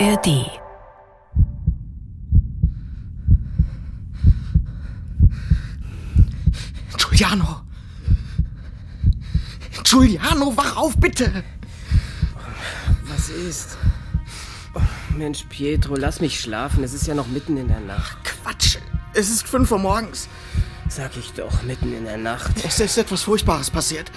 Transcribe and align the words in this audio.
ARD. 0.00 0.48
Giuliano! 6.96 7.62
Giuliano, 9.82 10.56
wach 10.56 10.76
auf, 10.76 10.96
bitte! 10.98 11.42
Was 13.08 13.28
ist? 13.28 13.76
Oh, 14.74 14.80
Mensch, 15.16 15.44
Pietro, 15.48 15.96
lass 15.96 16.20
mich 16.20 16.38
schlafen. 16.38 16.84
Es 16.84 16.94
ist 16.94 17.08
ja 17.08 17.14
noch 17.14 17.26
mitten 17.26 17.56
in 17.56 17.66
der 17.66 17.80
Nacht. 17.80 18.18
Quatsch! 18.22 18.78
Es 19.14 19.30
ist 19.30 19.48
fünf 19.48 19.72
Uhr 19.72 19.80
morgens. 19.80 20.28
Sag 20.88 21.16
ich 21.16 21.32
doch, 21.32 21.64
mitten 21.64 21.92
in 21.92 22.04
der 22.04 22.18
Nacht. 22.18 22.52
Es 22.64 22.78
ist 22.78 22.98
etwas 22.98 23.22
Furchtbares 23.22 23.68
passiert. 23.68 24.12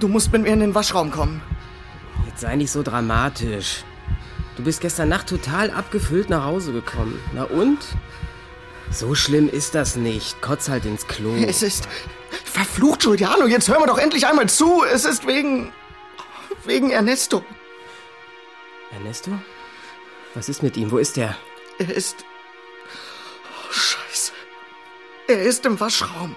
Du 0.00 0.08
musst 0.08 0.32
mit 0.32 0.42
mir 0.42 0.54
in 0.54 0.60
den 0.60 0.74
Waschraum 0.74 1.10
kommen. 1.10 1.42
Jetzt 2.26 2.40
sei 2.40 2.56
nicht 2.56 2.70
so 2.70 2.82
dramatisch. 2.82 3.84
Du 4.58 4.64
bist 4.64 4.80
gestern 4.80 5.08
Nacht 5.08 5.28
total 5.28 5.70
abgefüllt 5.70 6.30
nach 6.30 6.44
Hause 6.44 6.72
gekommen. 6.72 7.20
Na 7.32 7.44
und? 7.44 7.78
So 8.90 9.14
schlimm 9.14 9.48
ist 9.48 9.76
das 9.76 9.94
nicht. 9.94 10.42
Kotz 10.42 10.68
halt 10.68 10.84
ins 10.84 11.06
Klo. 11.06 11.32
Es 11.46 11.62
ist. 11.62 11.88
Verflucht, 12.44 13.02
Giuliano, 13.02 13.46
jetzt 13.46 13.68
hör 13.68 13.78
mir 13.78 13.86
doch 13.86 13.98
endlich 13.98 14.26
einmal 14.26 14.48
zu. 14.48 14.82
Es 14.92 15.04
ist 15.04 15.28
wegen. 15.28 15.72
wegen 16.64 16.90
Ernesto. 16.90 17.44
Ernesto? 18.90 19.30
Was 20.34 20.48
ist 20.48 20.64
mit 20.64 20.76
ihm? 20.76 20.90
Wo 20.90 20.98
ist 20.98 21.16
er? 21.18 21.36
Er 21.78 21.94
ist. 21.94 22.24
Oh, 23.44 23.72
Scheiße. 23.72 24.32
Er 25.28 25.40
ist 25.40 25.66
im 25.66 25.78
Waschraum. 25.78 26.36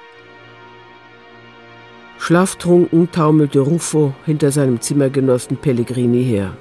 Schlaftrunken 2.19 3.11
taumelte 3.11 3.61
Ruffo 3.61 4.13
hinter 4.27 4.51
seinem 4.51 4.79
Zimmergenossen 4.79 5.57
Pellegrini 5.57 6.23
her. 6.23 6.55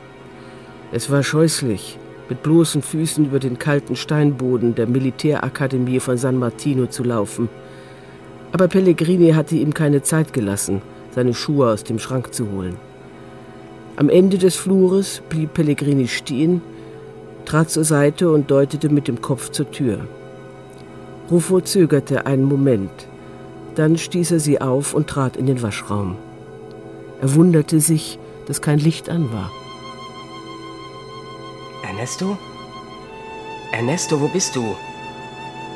Es 0.92 1.08
war 1.08 1.22
scheußlich, 1.22 1.98
mit 2.28 2.42
bloßen 2.42 2.82
Füßen 2.82 3.26
über 3.26 3.38
den 3.38 3.58
kalten 3.58 3.94
Steinboden 3.94 4.74
der 4.74 4.88
Militärakademie 4.88 6.00
von 6.00 6.16
San 6.16 6.36
Martino 6.36 6.86
zu 6.86 7.04
laufen. 7.04 7.48
Aber 8.50 8.66
Pellegrini 8.66 9.30
hatte 9.30 9.54
ihm 9.54 9.72
keine 9.72 10.02
Zeit 10.02 10.32
gelassen, 10.32 10.82
seine 11.14 11.32
Schuhe 11.32 11.70
aus 11.70 11.84
dem 11.84 12.00
Schrank 12.00 12.34
zu 12.34 12.50
holen. 12.50 12.76
Am 13.96 14.08
Ende 14.08 14.38
des 14.38 14.56
Flures 14.56 15.22
blieb 15.28 15.54
Pellegrini 15.54 16.08
stehen, 16.08 16.60
trat 17.44 17.70
zur 17.70 17.84
Seite 17.84 18.30
und 18.30 18.50
deutete 18.50 18.88
mit 18.88 19.06
dem 19.06 19.20
Kopf 19.20 19.50
zur 19.50 19.70
Tür. 19.70 20.00
Ruffo 21.30 21.60
zögerte 21.60 22.26
einen 22.26 22.44
Moment. 22.44 22.90
Dann 23.76 23.96
stieß 23.96 24.32
er 24.32 24.40
sie 24.40 24.60
auf 24.60 24.94
und 24.94 25.06
trat 25.06 25.36
in 25.36 25.46
den 25.46 25.62
Waschraum. 25.62 26.16
Er 27.20 27.34
wunderte 27.36 27.78
sich, 27.78 28.18
dass 28.46 28.60
kein 28.60 28.80
Licht 28.80 29.08
an 29.08 29.32
war. 29.32 29.52
Ernesto? 32.00 32.38
Ernesto, 33.72 34.18
wo 34.22 34.28
bist 34.28 34.56
du? 34.56 34.74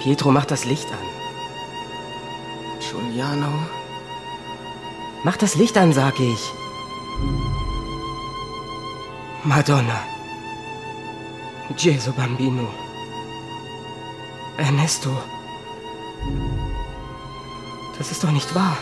Pietro, 0.01 0.31
mach 0.31 0.47
das 0.47 0.65
Licht 0.65 0.87
an. 0.91 1.07
Giuliano. 2.81 3.53
Mach 5.23 5.37
das 5.37 5.55
Licht 5.57 5.77
an, 5.77 5.93
sag 5.93 6.19
ich. 6.19 6.43
Madonna. 9.43 10.01
Gesù 11.77 12.13
Bambino. 12.13 12.69
Ernesto. 14.57 15.11
Das 17.99 18.11
ist 18.11 18.25
doch 18.25 18.33
nicht 18.33 18.55
wahr. 18.55 18.79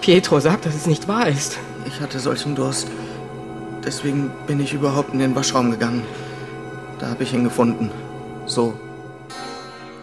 Pietro 0.00 0.40
sagt, 0.40 0.64
dass 0.64 0.74
es 0.74 0.86
nicht 0.86 1.06
wahr 1.06 1.26
ist. 1.26 1.58
Ich 1.84 2.00
hatte 2.00 2.18
solchen 2.18 2.54
Durst. 2.54 2.88
Deswegen 3.86 4.32
bin 4.48 4.60
ich 4.60 4.74
überhaupt 4.74 5.12
in 5.12 5.20
den 5.20 5.36
Waschraum 5.36 5.70
gegangen. 5.70 6.02
Da 6.98 7.08
habe 7.08 7.22
ich 7.22 7.32
ihn 7.32 7.44
gefunden. 7.44 7.90
So. 8.44 8.74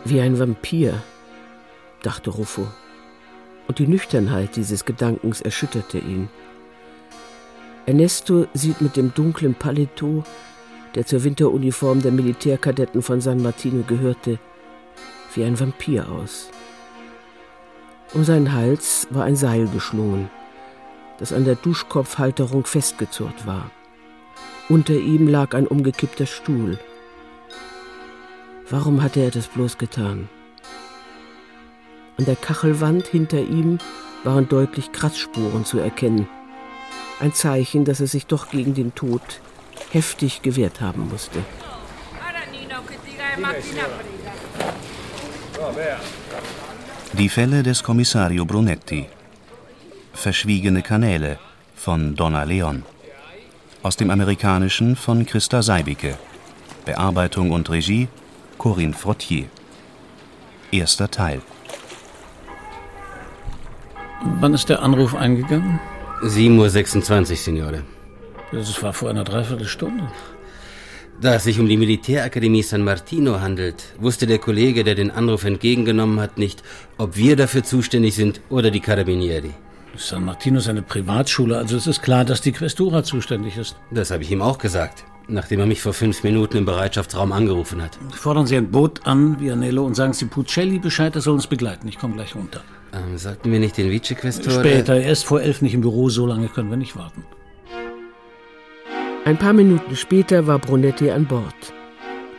Wie 0.06 0.22
ein 0.22 0.40
Vampir, 0.40 1.04
dachte 2.02 2.30
Ruffo. 2.30 2.68
Und 3.68 3.80
die 3.80 3.88
Nüchternheit 3.88 4.56
dieses 4.56 4.86
Gedankens 4.86 5.42
erschütterte 5.42 5.98
ihn. 5.98 6.30
Ernesto 7.86 8.48
sieht 8.54 8.80
mit 8.80 8.96
dem 8.96 9.14
dunklen 9.14 9.54
Paletot, 9.54 10.24
der 10.96 11.06
zur 11.06 11.24
Winteruniform 11.26 12.02
der 12.02 12.12
Militärkadetten 12.12 13.02
von 13.02 13.20
San 13.20 13.42
Martino 13.42 13.84
gehörte, 13.84 14.40
wie 15.34 15.44
ein 15.44 15.60
Vampir 15.60 16.10
aus. 16.10 16.50
Um 18.14 18.24
seinen 18.24 18.54
Hals 18.54 19.08
war 19.10 19.26
ein 19.26 19.36
Seil 19.36 19.68
geschlungen, 19.68 20.30
das 21.20 21.34
an 21.34 21.46
der 21.46 21.56
Duschkopfhalterung 21.56 22.66
festgezurrt 22.66 23.46
war. 23.46 23.70
Unter 24.70 24.94
ihm 24.94 25.28
lag 25.28 25.54
ein 25.54 25.68
umgekippter 25.68 26.26
Stuhl. 26.26 26.80
Warum 28.70 29.04
hatte 29.04 29.20
er 29.20 29.32
das 29.32 29.48
bloß 29.48 29.78
getan? 29.78 30.30
An 32.18 32.26
der 32.26 32.36
Kachelwand 32.36 33.08
hinter 33.08 33.42
ihm 33.42 33.80
waren 34.24 34.48
deutlich 34.48 34.92
Kratzspuren 34.92 35.66
zu 35.66 35.80
erkennen. 35.80 36.28
Ein 37.20 37.34
Zeichen, 37.34 37.86
dass 37.86 38.00
er 38.00 38.08
sich 38.08 38.26
doch 38.26 38.50
gegen 38.50 38.74
den 38.74 38.96
Tod 38.96 39.22
heftig 39.92 40.42
gewehrt 40.42 40.82
haben 40.82 41.10
musste. 41.10 41.40
Die 47.14 47.30
Fälle 47.30 47.64
des 47.64 47.84
Kommissario 47.84 48.46
Brunetti. 48.46 49.08
Verschwiegene 50.14 50.84
Kanäle 50.84 51.38
von 51.76 52.16
Donna 52.16 52.44
Leon. 52.44 52.84
Aus 53.82 53.98
dem 53.98 54.10
Amerikanischen 54.10 54.96
von 54.96 55.26
Christa 55.26 55.62
Seibicke. 55.62 56.18
Bearbeitung 56.86 57.52
und 57.52 57.70
Regie 57.70 58.08
Corinne 58.58 58.94
Frottier. 58.94 59.48
Erster 60.72 61.12
Teil. 61.12 61.42
Wann 64.40 64.54
ist 64.54 64.70
der 64.70 64.82
Anruf 64.82 65.14
eingegangen? 65.16 65.80
7.26 66.22 67.32
Uhr, 67.32 67.36
Signore. 67.36 67.84
Das 68.54 68.82
war 68.82 68.94
vor 68.94 69.10
einer 69.10 69.26
Dreiviertelstunde. 69.26 70.08
Da 71.20 71.36
es 71.36 71.44
sich 71.44 71.60
um 71.60 71.68
die 71.68 71.78
Militärakademie 71.78 72.64
San 72.64 72.84
Martino 72.84 73.42
handelt, 73.42 73.84
wusste 74.00 74.28
der 74.28 74.40
Kollege, 74.40 74.84
der 74.84 74.96
den 74.96 75.12
Anruf 75.12 75.44
entgegengenommen 75.44 76.20
hat, 76.20 76.38
nicht, 76.38 76.64
ob 76.98 77.18
wir 77.18 77.36
dafür 77.36 77.64
zuständig 77.64 78.16
sind 78.16 78.42
oder 78.50 78.72
die 78.72 78.80
Carabinieri. 78.80 79.52
San 79.96 80.26
Martino 80.26 80.58
ist 80.58 80.68
eine 80.68 80.82
Privatschule, 80.82 81.58
also 81.58 81.78
es 81.78 81.86
ist 81.86 82.02
klar, 82.02 82.26
dass 82.26 82.42
die 82.42 82.52
Questura 82.52 83.04
zuständig 83.04 83.58
ist. 83.58 83.76
Das 83.92 84.10
habe 84.10 84.24
ich 84.24 84.32
ihm 84.32 84.42
auch 84.42 84.58
gesagt, 84.58 85.06
nachdem 85.28 85.60
er 85.60 85.66
mich 85.68 85.82
vor 85.82 85.94
fünf 85.94 86.24
Minuten 86.24 86.58
im 86.58 86.66
Bereitschaftsraum 86.66 87.32
angerufen 87.32 87.82
hat. 87.82 88.00
Fordern 88.12 88.48
Sie 88.48 88.58
ein 88.58 88.72
Boot 88.72 89.06
an, 89.06 89.40
Vianello, 89.40 89.86
und 89.86 89.96
sagen 89.96 90.14
Sie 90.14 90.26
Puccelli 90.26 90.80
Bescheid, 90.80 91.16
er 91.16 91.22
soll 91.22 91.36
uns 91.36 91.48
begleiten. 91.48 91.88
Ich 91.88 92.00
komme 92.00 92.16
gleich 92.16 92.36
runter. 92.36 92.62
Ähm, 92.92 93.18
sollten 93.18 93.52
wir 93.52 93.60
nicht 93.60 93.78
den 93.78 93.92
Vicequestore... 93.92 94.60
Später, 94.60 94.96
er 94.96 95.12
ist 95.12 95.26
vor 95.26 95.42
elf 95.42 95.62
nicht 95.62 95.76
im 95.76 95.82
Büro, 95.82 96.10
so 96.10 96.26
lange 96.26 96.48
können 96.48 96.72
wir 96.72 96.78
nicht 96.78 96.96
warten. 96.96 97.24
Ein 99.26 99.38
paar 99.38 99.54
Minuten 99.54 99.96
später 99.96 100.48
war 100.48 100.60
Brunetti 100.60 101.12
an 101.12 101.26
Bord. 101.26 101.74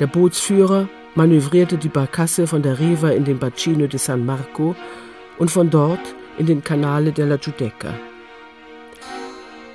Der 0.01 0.07
Bootsführer 0.09 0.89
manövrierte 1.15 1.79
die 1.79 1.89
Barkasse 1.89 2.47
von 2.49 2.63
der 2.63 2.81
Riva 2.81 3.11
in 3.11 3.25
den 3.25 3.39
Bacino 3.39 3.87
di 3.87 3.97
San 3.97 4.27
Marco 4.27 4.75
und 5.39 5.51
von 5.51 5.71
dort 5.71 6.01
in 6.39 6.47
den 6.47 6.63
Canale 6.63 7.13
della 7.13 7.37
Giudecca. 7.37 7.95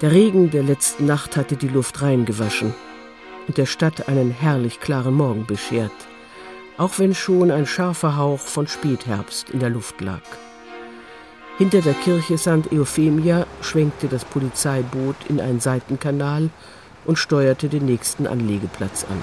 Der 0.02 0.12
Regen 0.12 0.50
der 0.50 0.64
letzten 0.64 1.06
Nacht 1.06 1.36
hatte 1.36 1.56
die 1.56 1.68
Luft 1.68 2.02
reingewaschen 2.02 2.74
und 3.48 3.58
der 3.58 3.66
Stadt 3.66 4.08
einen 4.08 4.32
herrlich 4.32 4.80
klaren 4.80 5.14
Morgen 5.14 5.46
beschert, 5.46 5.92
auch 6.78 7.00
wenn 7.00 7.14
schon 7.14 7.52
ein 7.52 7.66
scharfer 7.66 8.16
Hauch 8.16 8.40
von 8.40 8.68
Spätherbst 8.68 9.50
in 9.50 9.60
der 9.60 9.70
Luft 9.70 10.00
lag. 10.02 10.22
Hinter 11.58 11.82
der 11.82 11.94
Kirche 11.96 12.38
St. 12.38 12.72
Euphemia 12.72 13.46
schwenkte 13.62 14.08
das 14.08 14.24
Polizeiboot 14.24 15.18
in 15.28 15.42
einen 15.42 15.60
Seitenkanal 15.60 16.50
und 17.04 17.20
steuerte 17.20 17.68
den 17.68 17.86
nächsten 17.86 18.28
Anlegeplatz 18.28 19.04
an. 19.04 19.22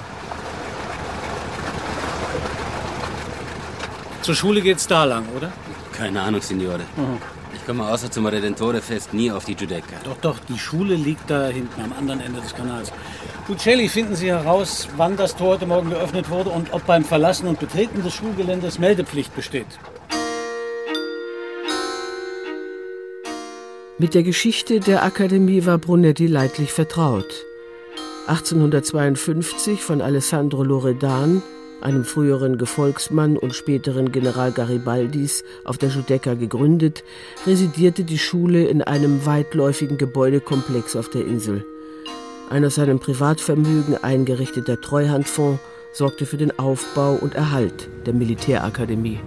Zur 4.21 4.35
Schule 4.35 4.61
geht's 4.61 4.85
da 4.85 5.05
lang, 5.05 5.25
oder? 5.35 5.51
Keine 5.97 6.21
Ahnung, 6.21 6.41
Signore. 6.41 6.81
Mhm. 6.95 7.17
Ich 7.55 7.65
komme 7.65 7.87
außer 7.87 8.11
zum 8.11 8.27
Redentore-Fest 8.27 9.13
nie 9.15 9.31
auf 9.31 9.45
die 9.45 9.55
Giudecca. 9.55 9.97
Doch, 10.03 10.17
doch, 10.21 10.39
die 10.47 10.59
Schule 10.59 10.93
liegt 10.93 11.29
da 11.29 11.47
hinten 11.47 11.81
am 11.81 11.91
anderen 11.91 12.21
Ende 12.21 12.39
des 12.39 12.53
Kanals. 12.53 12.91
Puccelli, 13.47 13.89
finden 13.89 14.15
Sie 14.15 14.27
heraus, 14.27 14.87
wann 14.95 15.17
das 15.17 15.35
Tor 15.35 15.55
heute 15.55 15.65
Morgen 15.65 15.89
geöffnet 15.89 16.29
wurde 16.29 16.51
und 16.51 16.71
ob 16.71 16.85
beim 16.85 17.03
Verlassen 17.03 17.47
und 17.47 17.59
Betreten 17.59 18.03
des 18.03 18.13
Schulgeländes 18.13 18.77
Meldepflicht 18.77 19.35
besteht. 19.35 19.65
Mit 23.97 24.13
der 24.13 24.21
Geschichte 24.21 24.79
der 24.79 25.03
Akademie 25.03 25.65
war 25.65 25.79
Brunetti 25.79 26.27
leidlich 26.27 26.71
vertraut. 26.71 27.45
1852 28.27 29.81
von 29.81 30.01
Alessandro 30.01 30.63
Loredan, 30.63 31.41
einem 31.81 32.03
früheren 32.03 32.57
Gefolgsmann 32.57 33.37
und 33.37 33.55
späteren 33.55 34.11
General 34.11 34.51
Garibaldis, 34.51 35.43
auf 35.63 35.77
der 35.77 35.89
Giudecca 35.89 36.33
gegründet, 36.33 37.03
residierte 37.45 38.03
die 38.03 38.17
Schule 38.17 38.65
in 38.65 38.81
einem 38.81 39.25
weitläufigen 39.25 39.97
Gebäudekomplex 39.97 40.95
auf 40.95 41.09
der 41.09 41.25
Insel. 41.25 41.65
Ein 42.49 42.65
aus 42.65 42.75
seinem 42.75 42.99
Privatvermögen 42.99 44.01
eingerichteter 44.03 44.79
Treuhandfonds 44.79 45.59
sorgte 45.93 46.25
für 46.25 46.37
den 46.37 46.57
Aufbau 46.59 47.13
und 47.13 47.35
Erhalt 47.35 47.89
der 48.05 48.13
Militärakademie. 48.13 49.19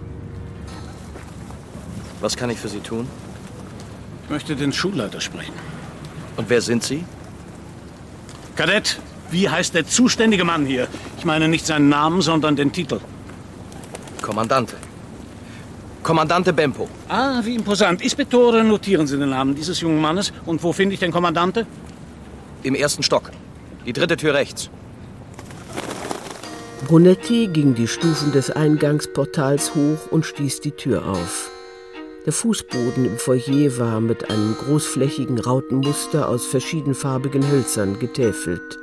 Was 2.20 2.37
kann 2.37 2.50
ich 2.50 2.58
für 2.58 2.69
Sie 2.69 2.81
tun? 2.81 3.06
Ich 4.25 4.31
möchte 4.31 4.55
den 4.56 4.73
Schulleiter 4.73 5.20
sprechen. 5.20 5.55
Und 6.37 6.49
wer 6.49 6.61
sind 6.61 6.82
Sie? 6.82 7.05
Kadett, 8.56 9.00
wie 9.31 9.49
heißt 9.49 9.75
der 9.75 9.87
zuständige 9.87 10.44
Mann 10.44 10.67
hier? 10.67 10.88
Ich 11.19 11.25
meine 11.25 11.49
nicht 11.49 11.67
seinen 11.67 11.88
Namen, 11.88 12.23
sondern 12.23 12.56
den 12.56 12.73
Titel. 12.73 13.00
Kommandante. 14.21 14.77
Kommandante 16.03 16.53
Bempo. 16.53 16.88
Ah, 17.09 17.41
wie 17.44 17.55
imposant. 17.55 18.03
Ispettore, 18.03 18.65
notieren 18.65 19.06
Sie 19.06 19.19
den 19.19 19.31
Namen 19.31 19.55
dieses 19.55 19.81
jungen 19.81 20.00
Mannes. 20.00 20.32
Und 20.47 20.62
wo 20.62 20.73
finde 20.73 20.94
ich 20.94 21.00
den 21.00 21.12
Kommandante? 21.12 21.67
Im 22.62 22.75
ersten 22.75 23.03
Stock. 23.03 23.31
Die 23.87 23.93
dritte 23.93 24.17
Tür 24.17 24.35
rechts. 24.35 24.71
Brunetti 26.87 27.49
ging 27.53 27.75
die 27.75 27.87
Stufen 27.87 28.33
des 28.33 28.50
Eingangsportals 28.50 29.75
hoch 29.75 30.11
und 30.11 30.25
stieß 30.25 30.61
die 30.61 30.73
Tür 30.73 31.06
auf. 31.06 31.50
Der 32.26 32.33
Fußboden 32.33 33.05
im 33.05 33.17
Foyer 33.17 33.79
war 33.79 34.00
mit 34.00 34.31
einem 34.31 34.56
großflächigen 34.56 35.38
Rautenmuster 35.38 36.29
aus 36.29 36.47
verschiedenfarbigen 36.47 37.50
Hölzern 37.50 37.99
getäfelt. 37.99 38.79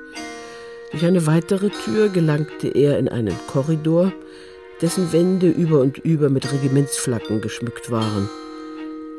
Durch 0.92 1.06
eine 1.06 1.28
weitere 1.28 1.70
Tür 1.70 2.10
gelangte 2.10 2.70
er 2.70 2.98
in 2.98 3.10
einen 3.10 3.36
Korridor, 3.48 4.14
dessen 4.82 5.12
Wände 5.12 5.50
über 5.50 5.82
und 5.82 5.98
über 5.98 6.30
mit 6.30 6.52
Regimentsflaggen 6.52 7.42
geschmückt 7.42 7.92
waren. 7.92 8.30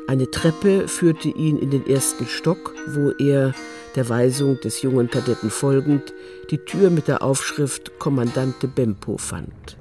Eine 0.07 0.31
Treppe 0.31 0.87
führte 0.87 1.29
ihn 1.29 1.57
in 1.59 1.69
den 1.69 1.85
ersten 1.85 2.25
Stock, 2.25 2.73
wo 2.87 3.11
er, 3.11 3.53
der 3.95 4.09
Weisung 4.09 4.59
des 4.61 4.81
jungen 4.81 5.09
Kadetten 5.09 5.51
folgend, 5.51 6.13
die 6.49 6.57
Tür 6.57 6.89
mit 6.89 7.07
der 7.07 7.21
Aufschrift 7.21 7.99
Kommandante 7.99 8.67
Bempo 8.67 9.17
fand. 9.17 9.77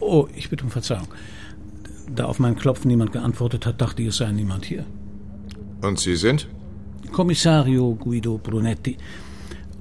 Oh, 0.00 0.26
ich 0.34 0.48
bitte 0.48 0.64
um 0.64 0.70
Verzeihung. 0.70 1.08
Da 2.14 2.24
auf 2.24 2.38
mein 2.38 2.56
Klopfen 2.56 2.88
niemand 2.88 3.12
geantwortet 3.12 3.66
hat, 3.66 3.80
dachte 3.82 4.00
ich, 4.00 4.08
es 4.08 4.16
sei 4.16 4.32
niemand 4.32 4.64
hier. 4.64 4.86
Und 5.82 5.98
Sie 5.98 6.16
sind? 6.16 6.48
Kommissario 7.12 7.94
Guido 7.94 8.38
Brunetti. 8.38 8.96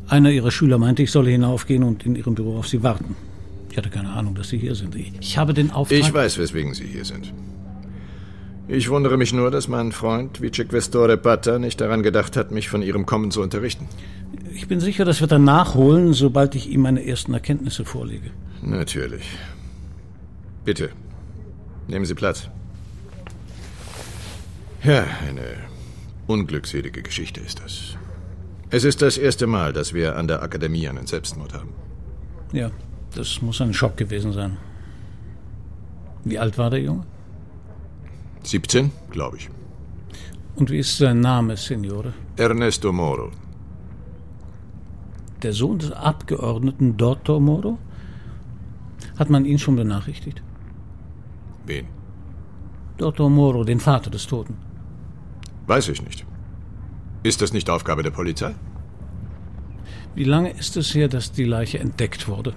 Einer 0.08 0.32
Ihrer 0.32 0.52
Schüler 0.52 0.78
meinte, 0.78 1.04
ich 1.04 1.12
solle 1.12 1.30
hinaufgehen 1.30 1.84
und 1.84 2.06
in 2.06 2.16
Ihrem 2.16 2.36
Büro 2.36 2.58
auf 2.58 2.68
Sie 2.68 2.82
warten. 2.82 3.16
Ich 3.70 3.78
hatte 3.78 3.90
keine 3.90 4.10
Ahnung, 4.10 4.36
dass 4.36 4.50
Sie 4.50 4.58
hier 4.58 4.74
sind. 4.74 4.96
Ich 4.96 5.38
habe 5.38 5.54
den 5.54 5.72
Auftrag... 5.72 6.00
Ich 6.00 6.14
weiß, 6.14 6.38
weswegen 6.38 6.74
Sie 6.74 6.86
hier 6.86 7.06
sind. 7.06 7.34
Ich 8.70 8.90
wundere 8.90 9.18
mich 9.18 9.34
nur, 9.34 9.52
dass 9.52 9.68
mein 9.68 9.92
Freund 9.92 10.42
Vicequestore 10.42 11.18
Pata 11.18 11.60
nicht 11.60 11.80
daran 11.80 12.04
gedacht 12.04 12.36
hat, 12.36 12.52
mich 12.52 12.70
von 12.70 12.82
Ihrem 12.82 13.06
Kommen 13.06 13.32
zu 13.32 13.42
unterrichten. 13.42 13.88
Ich 14.54 14.68
bin 14.68 14.80
sicher, 14.80 15.06
das 15.06 15.22
wird 15.22 15.32
er 15.32 15.40
nachholen, 15.40 16.14
sobald 16.14 16.56
ich 16.56 16.70
ihm 16.70 16.82
meine 16.82 17.06
ersten 17.06 17.34
Erkenntnisse 17.34 17.86
vorlege. 17.86 18.32
Natürlich. 18.62 19.24
Bitte, 20.66 20.90
nehmen 21.88 22.06
Sie 22.06 22.16
Platz. 22.16 22.50
Ja, 24.84 25.06
eine 25.28 25.44
unglückselige 26.28 27.02
Geschichte 27.04 27.40
ist 27.42 27.60
das. 27.60 27.98
Es 28.70 28.84
ist 28.84 29.02
das 29.02 29.18
erste 29.18 29.48
Mal, 29.48 29.72
dass 29.72 29.94
wir 29.94 30.18
an 30.18 30.28
der 30.28 30.42
Akademie 30.44 30.88
einen 30.90 31.08
Selbstmord 31.08 31.54
haben. 31.54 31.70
Ja, 32.52 32.70
das 33.16 33.42
muss 33.42 33.62
ein 33.62 33.74
Schock 33.74 33.96
gewesen 33.96 34.34
sein. 34.34 34.58
Wie 36.26 36.38
alt 36.38 36.58
war 36.58 36.70
der 36.70 36.82
Junge? 36.82 37.04
17, 38.44 38.92
glaube 39.10 39.38
ich. 39.38 39.50
Und 40.56 40.70
wie 40.70 40.80
ist 40.80 40.98
sein 40.98 41.22
Name, 41.22 41.56
Signore? 41.56 42.14
Ernesto 42.36 42.92
Moro. 42.92 43.32
Der 45.44 45.54
Sohn 45.54 45.80
des 45.80 45.92
Abgeordneten 45.92 46.98
Dottor 46.98 47.40
Moro? 47.40 47.78
Hat 49.18 49.30
man 49.30 49.46
ihn 49.46 49.60
schon 49.60 49.76
benachrichtigt? 49.76 50.42
Wen? 51.66 51.88
Dottor 52.98 53.30
Moro, 53.30 53.64
den 53.64 53.80
Vater 53.80 54.10
des 54.10 54.28
Toten. 54.28 54.56
Weiß 55.68 55.88
ich 55.90 56.02
nicht. 56.02 56.26
Ist 57.28 57.42
das 57.42 57.52
nicht 57.52 57.70
Aufgabe 57.70 58.04
der 58.04 58.12
Polizei? 58.12 58.56
Wie 60.16 60.24
lange 60.24 60.52
ist 60.52 60.78
es 60.78 60.96
her, 60.96 61.10
dass 61.10 61.34
die 61.34 61.44
Leiche 61.44 61.78
entdeckt 61.78 62.30
wurde? 62.30 62.54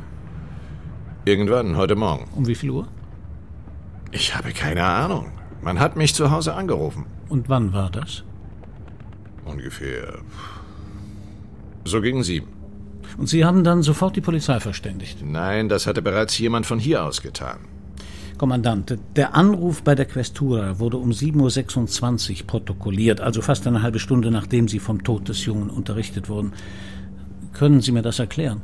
Irgendwann, 1.25 1.77
heute 1.77 1.97
Morgen. 1.97 2.29
Um 2.37 2.47
wie 2.47 2.55
viel 2.55 2.71
Uhr? 2.71 2.87
Ich 4.13 4.37
habe 4.37 4.53
keine 4.53 4.85
Ahnung. 4.85 5.33
Man 5.61 5.81
hat 5.81 5.97
mich 5.97 6.15
zu 6.15 6.31
Hause 6.31 6.55
angerufen. 6.55 7.07
Und 7.29 7.49
wann 7.49 7.73
war 7.73 7.91
das? 7.91 8.23
Ungefähr. 9.45 10.21
So 11.85 12.01
gegen 12.01 12.23
sieben. 12.23 12.53
Und 13.19 13.29
Sie 13.29 13.45
haben 13.45 13.65
dann 13.65 13.83
sofort 13.83 14.15
die 14.15 14.21
Polizei 14.21 14.61
verständigt? 14.61 15.19
Nein, 15.21 15.69
das 15.69 15.89
hatte 15.89 16.01
bereits 16.01 16.39
jemand 16.39 16.65
von 16.65 16.79
hier 16.79 17.05
aus 17.05 17.23
getan. 17.23 17.59
Kommandante, 18.41 18.99
der 19.17 19.35
Anruf 19.35 19.83
bei 19.83 19.95
der 19.95 20.07
Questura 20.07 20.79
wurde 20.79 20.97
um 20.97 21.11
7.26 21.11 22.41
Uhr 22.41 22.47
protokolliert, 22.47 23.21
also 23.21 23.43
fast 23.43 23.67
eine 23.67 23.83
halbe 23.83 23.99
Stunde 23.99 24.31
nachdem 24.31 24.67
Sie 24.67 24.79
vom 24.79 25.05
Tod 25.05 25.29
des 25.29 25.45
Jungen 25.45 25.69
unterrichtet 25.69 26.31
wurden. 26.31 26.55
Können 27.53 27.83
Sie 27.83 27.93
mir 27.93 28.01
das 28.01 28.19
erklären? 28.19 28.63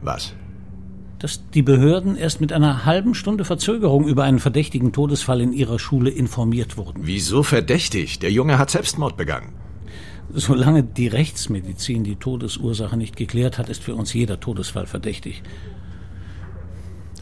Was? 0.00 0.34
Dass 1.18 1.42
die 1.50 1.62
Behörden 1.62 2.14
erst 2.14 2.40
mit 2.40 2.52
einer 2.52 2.84
halben 2.84 3.16
Stunde 3.16 3.44
Verzögerung 3.44 4.06
über 4.06 4.22
einen 4.22 4.38
verdächtigen 4.38 4.92
Todesfall 4.92 5.40
in 5.40 5.52
Ihrer 5.52 5.80
Schule 5.80 6.10
informiert 6.10 6.76
wurden. 6.76 7.00
Wieso 7.02 7.42
verdächtig? 7.42 8.20
Der 8.20 8.30
Junge 8.30 8.60
hat 8.60 8.70
Selbstmord 8.70 9.16
begangen. 9.16 9.54
Solange 10.32 10.84
die 10.84 11.08
Rechtsmedizin 11.08 12.04
die 12.04 12.14
Todesursache 12.14 12.96
nicht 12.96 13.16
geklärt 13.16 13.58
hat, 13.58 13.68
ist 13.68 13.82
für 13.82 13.96
uns 13.96 14.12
jeder 14.12 14.38
Todesfall 14.38 14.86
verdächtig. 14.86 15.42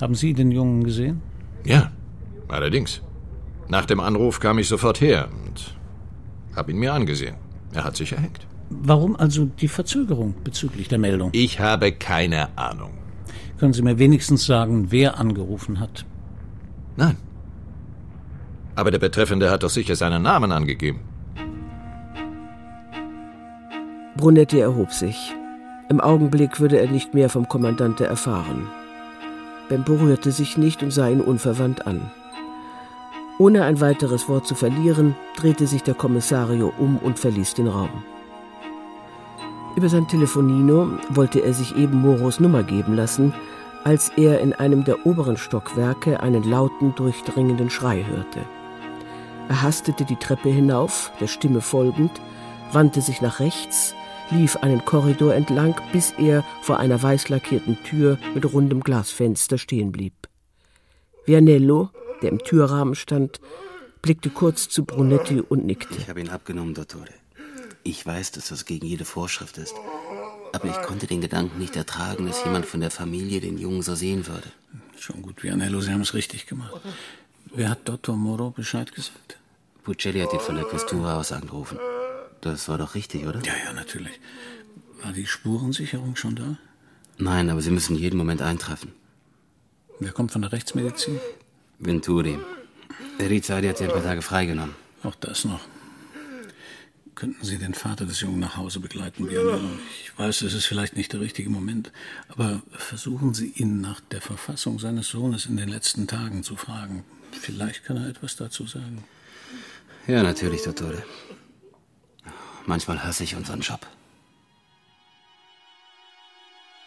Haben 0.03 0.15
Sie 0.15 0.35
den 0.35 0.51
Jungen 0.51 0.85
gesehen? 0.85 1.30
Ja, 1.65 1.91
allerdings. 2.49 3.03
Nach 3.69 3.87
dem 3.87 4.01
Anruf 4.01 4.41
kam 4.41 4.59
ich 4.59 4.69
sofort 4.69 5.01
her 5.01 5.29
und 5.47 5.77
habe 6.57 6.73
ihn 6.73 6.79
mir 6.79 6.93
angesehen. 6.93 7.37
Er 7.73 7.85
hat 7.85 7.97
sich 7.97 8.13
erhängt. 8.13 8.47
Warum 8.71 9.17
also 9.17 9.45
die 9.45 9.69
Verzögerung 9.69 10.35
bezüglich 10.45 10.89
der 10.89 10.99
Meldung? 10.99 11.31
Ich 11.33 11.61
habe 11.61 11.93
keine 11.93 12.57
Ahnung. 12.57 12.93
Können 13.59 13.73
Sie 13.73 13.83
mir 13.83 13.99
wenigstens 13.99 14.47
sagen, 14.47 14.91
wer 14.91 15.19
angerufen 15.19 15.81
hat? 15.81 16.05
Nein. 16.97 17.17
Aber 18.75 18.91
der 18.91 18.99
Betreffende 18.99 19.51
hat 19.51 19.63
doch 19.63 19.71
sicher 19.71 19.97
seinen 19.97 20.23
Namen 20.23 20.53
angegeben. 20.53 21.01
Brunetti 24.17 24.61
erhob 24.61 24.93
sich. 24.93 25.35
Im 25.89 26.01
Augenblick 26.01 26.61
würde 26.61 26.79
er 26.79 26.89
nicht 26.91 27.15
mehr 27.15 27.29
vom 27.29 27.49
Kommandante 27.49 28.07
erfahren. 28.07 28.69
Bempo 29.71 29.95
rührte 29.95 30.33
sich 30.33 30.59
nicht 30.59 30.83
und 30.83 30.91
sah 30.91 31.09
ihn 31.09 31.21
unverwandt 31.21 31.87
an. 31.87 32.11
Ohne 33.39 33.65
ein 33.65 33.81
weiteres 33.81 34.29
Wort 34.29 34.45
zu 34.47 34.57
verlieren, 34.57 35.15
drehte 35.37 35.69
sich 35.69 35.85
der 35.85 35.95
Kommissario 35.95 36.73
um 36.77 36.99
und 36.99 37.21
verließ 37.21 37.55
den 37.55 37.69
Raum. 37.69 38.03
Über 39.77 39.89
sein 39.89 40.09
Telefonino 40.09 40.99
wollte 41.09 41.39
er 41.39 41.55
sich 41.55 41.77
eben 41.77 42.03
Moros 42.03 42.41
Nummer 42.41 42.65
geben 42.65 42.95
lassen, 42.95 43.33
als 43.85 44.11
er 44.17 44.41
in 44.41 44.53
einem 44.53 44.83
der 44.83 45.07
oberen 45.07 45.37
Stockwerke 45.37 46.21
einen 46.21 46.43
lauten, 46.43 46.93
durchdringenden 46.97 47.71
Schrei 47.71 48.05
hörte. 48.05 48.41
Er 49.49 49.63
hastete 49.63 50.05
die 50.05 50.17
Treppe 50.17 50.49
hinauf, 50.49 51.13
der 51.21 51.29
Stimme 51.29 51.61
folgend, 51.61 52.21
wandte 52.73 53.01
sich 53.01 53.23
nach 53.23 53.39
rechts, 53.39 53.95
lief 54.31 54.57
einen 54.57 54.85
Korridor 54.85 55.35
entlang, 55.35 55.75
bis 55.93 56.13
er 56.19 56.45
vor 56.63 56.79
einer 56.79 57.03
weiß 57.03 57.29
lackierten 57.29 57.83
Tür 57.85 58.19
mit 58.35 58.53
rundem 58.53 58.81
Glasfenster 58.81 59.59
stehen 59.59 59.93
blieb. 59.93 60.15
Vianello, 61.27 61.91
der 62.23 62.31
im 62.31 62.39
Türrahmen 62.39 62.95
stand, 62.95 63.41
blickte 64.03 64.31
kurz 64.31 64.69
zu 64.69 64.85
Brunetti 64.85 65.41
und 65.41 65.65
nickte. 65.65 65.97
Ich 65.99 66.09
habe 66.09 66.21
ihn 66.21 66.31
abgenommen, 66.31 66.75
Dottore. 66.75 67.09
Ich 67.83 68.05
weiß, 68.05 68.33
dass 68.33 68.49
das 68.49 68.65
gegen 68.65 68.87
jede 68.87 69.05
Vorschrift 69.05 69.59
ist. 69.59 69.75
Aber 70.53 70.67
ich 70.67 70.83
konnte 70.83 71.07
den 71.07 71.21
Gedanken 71.21 71.59
nicht 71.59 71.77
ertragen, 71.77 72.27
dass 72.27 72.45
jemand 72.45 72.67
von 72.67 72.81
der 72.81 72.91
Familie 72.91 73.41
den 73.41 73.59
Jungen 73.59 73.83
so 73.83 73.95
sehen 73.95 74.27
würde. 74.27 74.49
Schon 74.99 75.23
gut, 75.23 75.43
Vianello, 75.43 75.81
Sie 75.81 75.93
haben 75.93 76.01
es 76.01 76.15
richtig 76.15 76.47
gemacht. 76.47 76.81
Wer 77.55 77.71
hat 77.71 77.89
Dottor 77.89 78.17
Moro 78.17 78.51
Bescheid 78.51 78.93
gesagt? 78.93 79.39
Puccelli 79.85 80.21
hat 80.21 80.33
ihn 80.33 80.41
von 80.41 80.57
der 80.57 80.65
Questura 80.65 81.19
aus 81.19 81.33
angerufen. 81.33 81.79
Das 82.41 82.69
war 82.69 82.79
doch 82.79 82.95
richtig, 82.95 83.27
oder? 83.27 83.41
Ja, 83.45 83.53
ja, 83.65 83.73
natürlich. 83.73 84.19
War 85.03 85.13
die 85.13 85.27
Spurensicherung 85.27 86.17
schon 86.17 86.37
da? 86.37 86.57
Nein, 87.19 87.51
aber 87.51 87.61
Sie 87.61 87.71
müssen 87.71 87.97
jeden 87.97 88.17
Moment 88.17 88.43
eintreffen. 88.43 88.93
Wer 89.99 90.13
kommt 90.13 90.33
von 90.33 90.43
der 90.43 90.53
Rechtsmedizin? 90.53 91.21
Venturi. 91.79 92.39
Rizardi 93.19 93.69
hat 93.69 93.79
sie 93.79 93.85
ein 93.85 93.91
paar 93.91 94.03
Tage 94.03 94.23
freigenommen. 94.23 94.75
Auch 95.03 95.15
das 95.15 95.45
noch. 95.45 95.61
Könnten 97.15 97.45
Sie 97.45 97.59
den 97.59 97.75
Vater 97.75 98.07
des 98.07 98.23
Jungen 98.23 98.41
nach 98.41 98.57
Hause 98.57 98.81
begleiten, 98.81 99.29
Vianello? 99.29 99.61
Ich 100.03 100.19
weiß, 100.19 100.41
es 100.41 100.55
ist 100.55 100.65
vielleicht 100.65 100.97
nicht 100.97 101.13
der 101.13 101.21
richtige 101.21 101.51
Moment, 101.51 101.93
aber 102.29 102.63
versuchen 102.71 103.35
Sie 103.35 103.53
ihn 103.57 103.83
nach 103.83 104.01
der 104.01 104.23
Verfassung 104.23 104.79
seines 104.79 105.09
Sohnes 105.09 105.45
in 105.45 105.59
den 105.59 105.69
letzten 105.69 106.07
Tagen 106.07 106.43
zu 106.43 106.57
fragen. 106.57 107.05
Vielleicht 107.33 107.85
kann 107.85 107.99
er 107.99 108.09
etwas 108.09 108.37
dazu 108.37 108.67
sagen. 108.67 109.05
Ja, 110.07 110.23
natürlich, 110.23 110.63
Dottore. 110.63 111.03
Manchmal 112.67 113.03
hasse 113.03 113.25
ich 113.25 113.37
unseren 113.37 113.61
Job. 113.61 113.81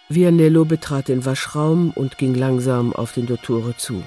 Vianello 0.10 0.66
betrat 0.66 1.08
den 1.08 1.26
Waschraum 1.26 1.92
und 1.92 2.18
ging 2.18 2.36
langsam 2.36 2.94
auf 2.94 3.14
den 3.14 3.26
Dottore 3.26 3.76
zu. 3.78 4.04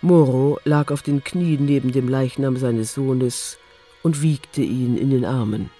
Moro 0.00 0.58
lag 0.64 0.90
auf 0.90 1.02
den 1.02 1.22
Knien 1.22 1.64
neben 1.64 1.92
dem 1.92 2.08
Leichnam 2.08 2.56
seines 2.56 2.94
Sohnes 2.94 3.58
und 4.02 4.22
wiegte 4.22 4.62
ihn 4.62 4.96
in 4.96 5.10
den 5.10 5.24
Armen. 5.24 5.70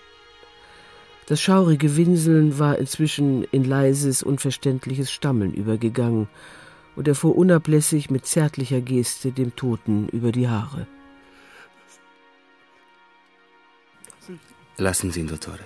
Das 1.26 1.40
schaurige 1.40 1.96
Winseln 1.96 2.58
war 2.58 2.78
inzwischen 2.78 3.44
in 3.44 3.64
leises, 3.64 4.22
unverständliches 4.22 5.10
Stammeln 5.10 5.54
übergegangen, 5.54 6.28
und 6.94 7.08
er 7.08 7.14
fuhr 7.14 7.36
unablässig 7.36 8.10
mit 8.10 8.26
zärtlicher 8.26 8.80
Geste 8.80 9.32
dem 9.32 9.56
Toten 9.56 10.08
über 10.08 10.30
die 10.30 10.48
Haare. 10.48 10.86
Lassen 14.76 15.10
Sie 15.10 15.20
ihn, 15.20 15.28
Dottore. 15.28 15.60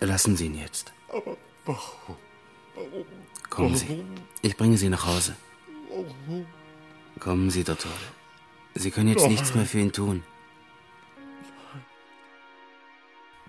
Lassen 0.00 0.36
Sie 0.36 0.46
ihn 0.46 0.58
jetzt. 0.58 0.92
Kommen 3.48 3.76
Sie. 3.76 4.04
Ich 4.42 4.56
bringe 4.56 4.76
Sie 4.76 4.88
nach 4.88 5.06
Hause. 5.06 5.34
Kommen 7.18 7.50
Sie, 7.50 7.64
Dottore. 7.64 7.94
Sie 8.74 8.90
können 8.90 9.08
jetzt 9.08 9.28
nichts 9.28 9.54
mehr 9.54 9.66
für 9.66 9.78
ihn 9.78 9.92
tun. 9.92 10.22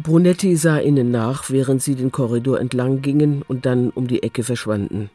Brunetti 0.01 0.55
sah 0.55 0.79
ihnen 0.79 1.11
nach, 1.11 1.51
während 1.51 1.83
sie 1.83 1.93
den 1.93 2.11
Korridor 2.11 2.59
entlang 2.59 3.03
gingen 3.03 3.43
und 3.47 3.67
dann 3.67 3.91
um 3.91 4.07
die 4.07 4.23
Ecke 4.23 4.43
verschwanden. 4.43 5.11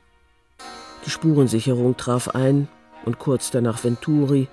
Die 1.04 1.10
Spurensicherung 1.10 1.96
traf 1.96 2.28
ein 2.28 2.68
und 3.04 3.18
kurz 3.18 3.50
danach 3.50 3.82
Venturi, 3.82 4.46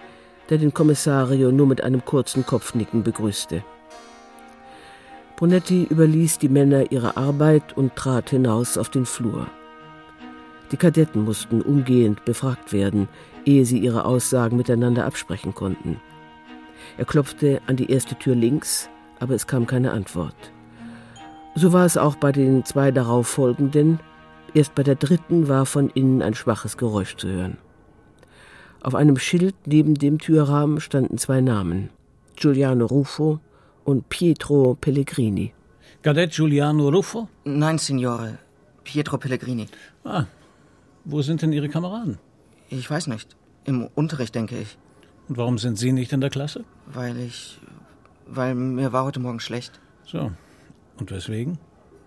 der 0.49 0.57
den 0.57 0.73
Kommissario 0.73 1.51
nur 1.51 1.67
mit 1.67 1.83
einem 1.83 2.03
kurzen 2.03 2.45
Kopfnicken 2.45 3.03
begrüßte. 3.03 3.63
Brunetti 5.43 5.83
überließ 5.89 6.37
die 6.37 6.47
Männer 6.47 6.89
ihre 6.93 7.17
Arbeit 7.17 7.75
und 7.75 7.97
trat 7.97 8.29
hinaus 8.29 8.77
auf 8.77 8.87
den 8.87 9.05
Flur. 9.05 9.47
Die 10.71 10.77
Kadetten 10.77 11.25
mussten 11.25 11.61
umgehend 11.61 12.23
befragt 12.23 12.71
werden, 12.71 13.09
ehe 13.43 13.65
sie 13.65 13.79
ihre 13.79 14.05
Aussagen 14.05 14.55
miteinander 14.55 15.05
absprechen 15.05 15.53
konnten. 15.53 15.99
Er 16.97 17.03
klopfte 17.03 17.61
an 17.67 17.75
die 17.75 17.91
erste 17.91 18.15
Tür 18.15 18.35
links, 18.35 18.87
aber 19.19 19.35
es 19.35 19.45
kam 19.45 19.67
keine 19.67 19.91
Antwort. 19.91 20.33
So 21.55 21.73
war 21.73 21.85
es 21.85 21.97
auch 21.97 22.15
bei 22.15 22.31
den 22.31 22.63
zwei 22.63 22.91
darauf 22.91 23.27
folgenden. 23.27 23.99
Erst 24.53 24.75
bei 24.75 24.83
der 24.83 24.95
dritten 24.95 25.49
war 25.49 25.65
von 25.65 25.89
innen 25.89 26.21
ein 26.21 26.35
schwaches 26.35 26.77
Geräusch 26.77 27.17
zu 27.17 27.27
hören. 27.27 27.57
Auf 28.81 28.95
einem 28.95 29.17
Schild 29.17 29.55
neben 29.65 29.95
dem 29.95 30.19
Türrahmen 30.19 30.79
standen 30.79 31.17
zwei 31.17 31.41
Namen: 31.41 31.89
Giuliano 32.37 32.85
Ruffo 32.85 33.41
und 33.85 34.09
Pietro 34.09 34.75
Pellegrini. 34.79 35.53
Kadett 36.01 36.33
Giuliano 36.33 36.89
Ruffo? 36.89 37.29
Nein, 37.45 37.77
Signore. 37.77 38.37
Pietro 38.83 39.17
Pellegrini. 39.17 39.67
Ah, 40.03 40.25
wo 41.05 41.21
sind 41.21 41.41
denn 41.41 41.53
Ihre 41.53 41.69
Kameraden? 41.69 42.17
Ich 42.69 42.89
weiß 42.89 43.07
nicht. 43.07 43.35
Im 43.65 43.89
Unterricht, 43.95 44.35
denke 44.35 44.59
ich. 44.59 44.77
Und 45.29 45.37
warum 45.37 45.57
sind 45.57 45.77
Sie 45.77 45.91
nicht 45.91 46.11
in 46.11 46.21
der 46.21 46.29
Klasse? 46.29 46.65
Weil 46.85 47.17
ich. 47.19 47.59
Weil 48.25 48.55
mir 48.55 48.91
war 48.93 49.05
heute 49.05 49.19
Morgen 49.19 49.39
schlecht. 49.39 49.79
So. 50.05 50.31
Und 50.97 51.11
weswegen? 51.11 51.57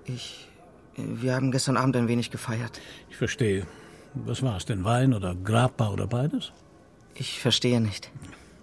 Ich. 0.04 0.48
Wir 0.96 1.34
haben 1.34 1.50
gestern 1.50 1.76
Abend 1.76 1.96
ein 1.96 2.08
wenig 2.08 2.30
gefeiert. 2.30 2.80
Ich 3.10 3.16
verstehe. 3.16 3.66
Was 4.14 4.42
war 4.42 4.56
es 4.56 4.64
denn? 4.64 4.84
Wein 4.84 5.12
oder 5.12 5.34
Grappa 5.34 5.90
oder 5.90 6.06
beides? 6.06 6.52
Ich 7.14 7.40
verstehe 7.40 7.80
nicht. 7.80 8.10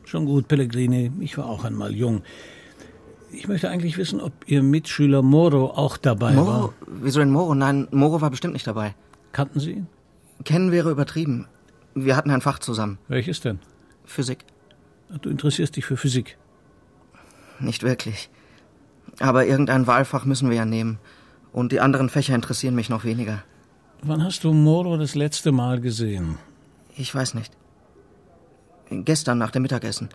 Schon 0.03 0.25
gut, 0.25 0.47
Pellegrini. 0.47 1.11
Ich 1.19 1.37
war 1.37 1.45
auch 1.45 1.63
einmal 1.63 1.93
jung. 1.93 2.23
Ich 3.33 3.47
möchte 3.47 3.69
eigentlich 3.69 3.97
wissen, 3.97 4.21
ob 4.21 4.31
Ihr 4.45 4.61
Mitschüler 4.61 5.21
Moro 5.23 5.71
auch 5.71 5.97
dabei 5.97 6.33
Moro? 6.33 6.47
war. 6.47 6.73
Wieso 6.85 7.19
denn 7.19 7.31
Moro? 7.31 7.55
Nein, 7.55 7.87
Moro 7.91 8.21
war 8.21 8.29
bestimmt 8.29 8.53
nicht 8.53 8.67
dabei. 8.67 8.95
Kannten 9.31 9.59
Sie 9.59 9.71
ihn? 9.71 9.87
Kennen 10.45 10.71
wäre 10.71 10.91
übertrieben. 10.91 11.47
Wir 11.95 12.15
hatten 12.15 12.29
ein 12.29 12.41
Fach 12.41 12.59
zusammen. 12.59 12.99
Welches 13.07 13.41
denn? 13.41 13.59
Physik. 14.05 14.45
Du 15.21 15.29
interessierst 15.29 15.75
dich 15.75 15.85
für 15.85 15.97
Physik. 15.97 16.37
Nicht 17.59 17.83
wirklich. 17.83 18.29
Aber 19.19 19.45
irgendein 19.45 19.87
Wahlfach 19.87 20.25
müssen 20.25 20.49
wir 20.49 20.57
ja 20.57 20.65
nehmen. 20.65 20.99
Und 21.51 21.71
die 21.71 21.79
anderen 21.79 22.09
Fächer 22.09 22.35
interessieren 22.35 22.75
mich 22.75 22.89
noch 22.89 23.03
weniger. 23.03 23.43
Wann 24.01 24.23
hast 24.23 24.43
du 24.43 24.53
Moro 24.53 24.97
das 24.97 25.15
letzte 25.15 25.51
Mal 25.51 25.81
gesehen? 25.81 26.37
Ich 26.95 27.13
weiß 27.13 27.33
nicht. 27.35 27.51
Gestern 28.89 29.37
nach 29.37 29.51
dem 29.51 29.61
Mittagessen. 29.63 30.09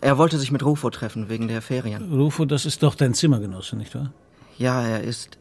Er 0.00 0.18
wollte 0.18 0.38
sich 0.38 0.52
mit 0.52 0.64
Rufo 0.64 0.90
treffen, 0.90 1.28
wegen 1.28 1.48
der 1.48 1.62
Ferien. 1.62 2.12
Rufo, 2.12 2.44
das 2.44 2.66
ist 2.66 2.82
doch 2.82 2.94
dein 2.94 3.14
Zimmergenosse, 3.14 3.76
nicht 3.76 3.94
wahr? 3.94 4.12
Ja, 4.58 4.82
er 4.82 5.02
ist. 5.02 5.38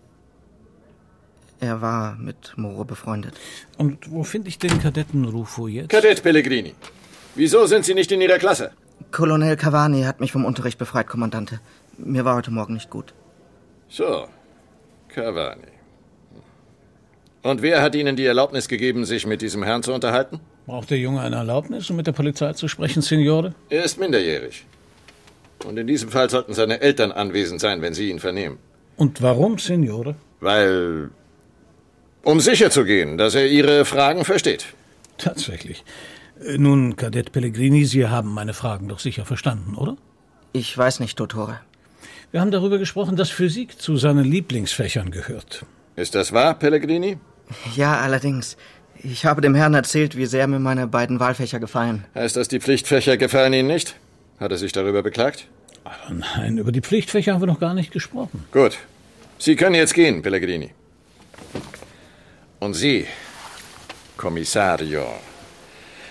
Er 1.60 1.81
war 1.81 2.15
mit 2.15 2.53
Moro 2.57 2.83
befreundet. 2.86 3.36
Und 3.77 4.12
wo 4.12 4.24
finde 4.24 4.50
ich 4.50 4.57
den 4.57 4.79
Kadetten 4.79 5.25
Rufo 5.25 5.67
jetzt? 5.67 5.89
Kadett 5.89 6.24
Pellegrini. 6.24 6.74
Wieso 7.36 7.65
sind 7.67 7.86
Sie 7.86 7.93
nicht 7.93 8.12
in 8.12 8.21
Ihrer 8.21 8.39
Klasse? 8.39 8.71
Colonel 9.12 9.55
Cavani 9.57 10.03
hat 10.03 10.19
mich 10.19 10.31
vom 10.31 10.45
Unterricht 10.45 10.77
befreit, 10.77 11.07
Kommandante. 11.07 11.60
Mir 11.98 12.25
war 12.25 12.36
heute 12.36 12.51
Morgen 12.51 12.74
nicht 12.74 12.89
gut. 12.89 13.13
So, 13.89 14.27
Cavani. 15.10 15.67
Und 17.43 17.62
wer 17.62 17.81
hat 17.81 17.95
Ihnen 17.95 18.15
die 18.15 18.25
Erlaubnis 18.25 18.67
gegeben, 18.67 19.05
sich 19.05 19.25
mit 19.25 19.41
diesem 19.41 19.63
Herrn 19.63 19.83
zu 19.83 19.93
unterhalten? 19.93 20.39
Braucht 20.72 20.90
der 20.90 21.00
Junge 21.00 21.20
eine 21.20 21.36
Erlaubnis, 21.36 21.90
um 21.90 21.98
mit 21.98 22.08
der 22.08 22.13
Polizei 22.13 22.54
zu 22.54 22.70
sprechen, 22.70 23.01
Signore? 23.01 23.54
Er 23.70 23.84
ist 23.84 24.00
minderjährig. 24.00 24.66
Und 25.66 25.78
in 25.78 25.86
diesem 25.86 26.10
Fall 26.10 26.30
sollten 26.30 26.54
seine 26.54 26.80
Eltern 26.80 27.12
anwesend 27.12 27.60
sein, 27.60 27.82
wenn 27.82 27.94
Sie 27.94 28.10
ihn 28.10 28.20
vernehmen. 28.20 28.58
Und 28.96 29.22
warum, 29.22 29.58
Signore? 29.58 30.16
Weil. 30.40 31.10
Um 32.24 32.40
sicherzugehen, 32.40 33.18
dass 33.18 33.36
er 33.36 33.48
Ihre 33.48 33.84
Fragen 33.84 34.24
versteht. 34.24 34.68
Tatsächlich. 35.18 35.84
Äh, 36.42 36.58
Nun, 36.58 36.96
Kadett 36.96 37.34
Pellegrini, 37.34 37.84
Sie 37.84 38.08
haben 38.08 38.34
meine 38.34 38.54
Fragen 38.54 38.88
doch 38.88 39.00
sicher 39.00 39.25
verstanden, 39.25 39.75
oder? 39.75 39.98
Ich 40.54 40.78
weiß 40.78 41.01
nicht, 41.01 41.20
Dottore. 41.20 41.60
Wir 42.32 42.40
haben 42.40 42.51
darüber 42.51 42.78
gesprochen, 42.78 43.18
dass 43.18 43.30
Physik 43.30 43.78
zu 43.78 43.98
seinen 43.98 44.24
Lieblingsfächern 44.24 45.12
gehört. 45.12 45.66
Ist 45.98 46.16
das 46.16 46.32
wahr, 46.32 46.58
Pellegrini? 46.58 47.18
Ja, 47.75 48.00
allerdings. 48.00 48.56
Ich 49.03 49.25
habe 49.25 49.41
dem 49.41 49.55
Herrn 49.55 49.74
erzählt, 49.74 50.15
wie 50.15 50.25
sehr 50.25 50.48
mir 50.48 50.60
meine 50.60 50.88
beiden 50.88 51.19
Wahlfächer 51.19 51.60
gefallen. 51.60 52.05
Heißt 52.13 52.36
das, 52.36 52.48
die 52.48 52.60
Pflichtfächer 52.60 53.17
gefallen 53.17 53.53
Ihnen 53.53 53.67
nicht? 53.67 53.95
Hat 54.39 54.51
er 54.51 54.57
sich 54.57 54.71
darüber 54.71 55.01
beklagt? 55.03 55.48
Aber 55.83 56.13
nein, 56.13 56.57
über 56.57 56.71
die 56.71 56.81
Pflichtfächer 56.81 57.33
haben 57.33 57.41
wir 57.41 57.48
noch 57.48 57.60
gar 57.60 57.74
nicht 57.74 57.91
gesprochen. 57.91 58.45
Gut. 58.51 58.77
Sie 59.39 59.55
können 59.55 59.75
jetzt 59.75 59.95
gehen, 59.95 60.21
Pellegrini. 60.21 60.69
Und 62.60 62.75
Sie, 62.75 63.07
Kommissario. 64.17 65.05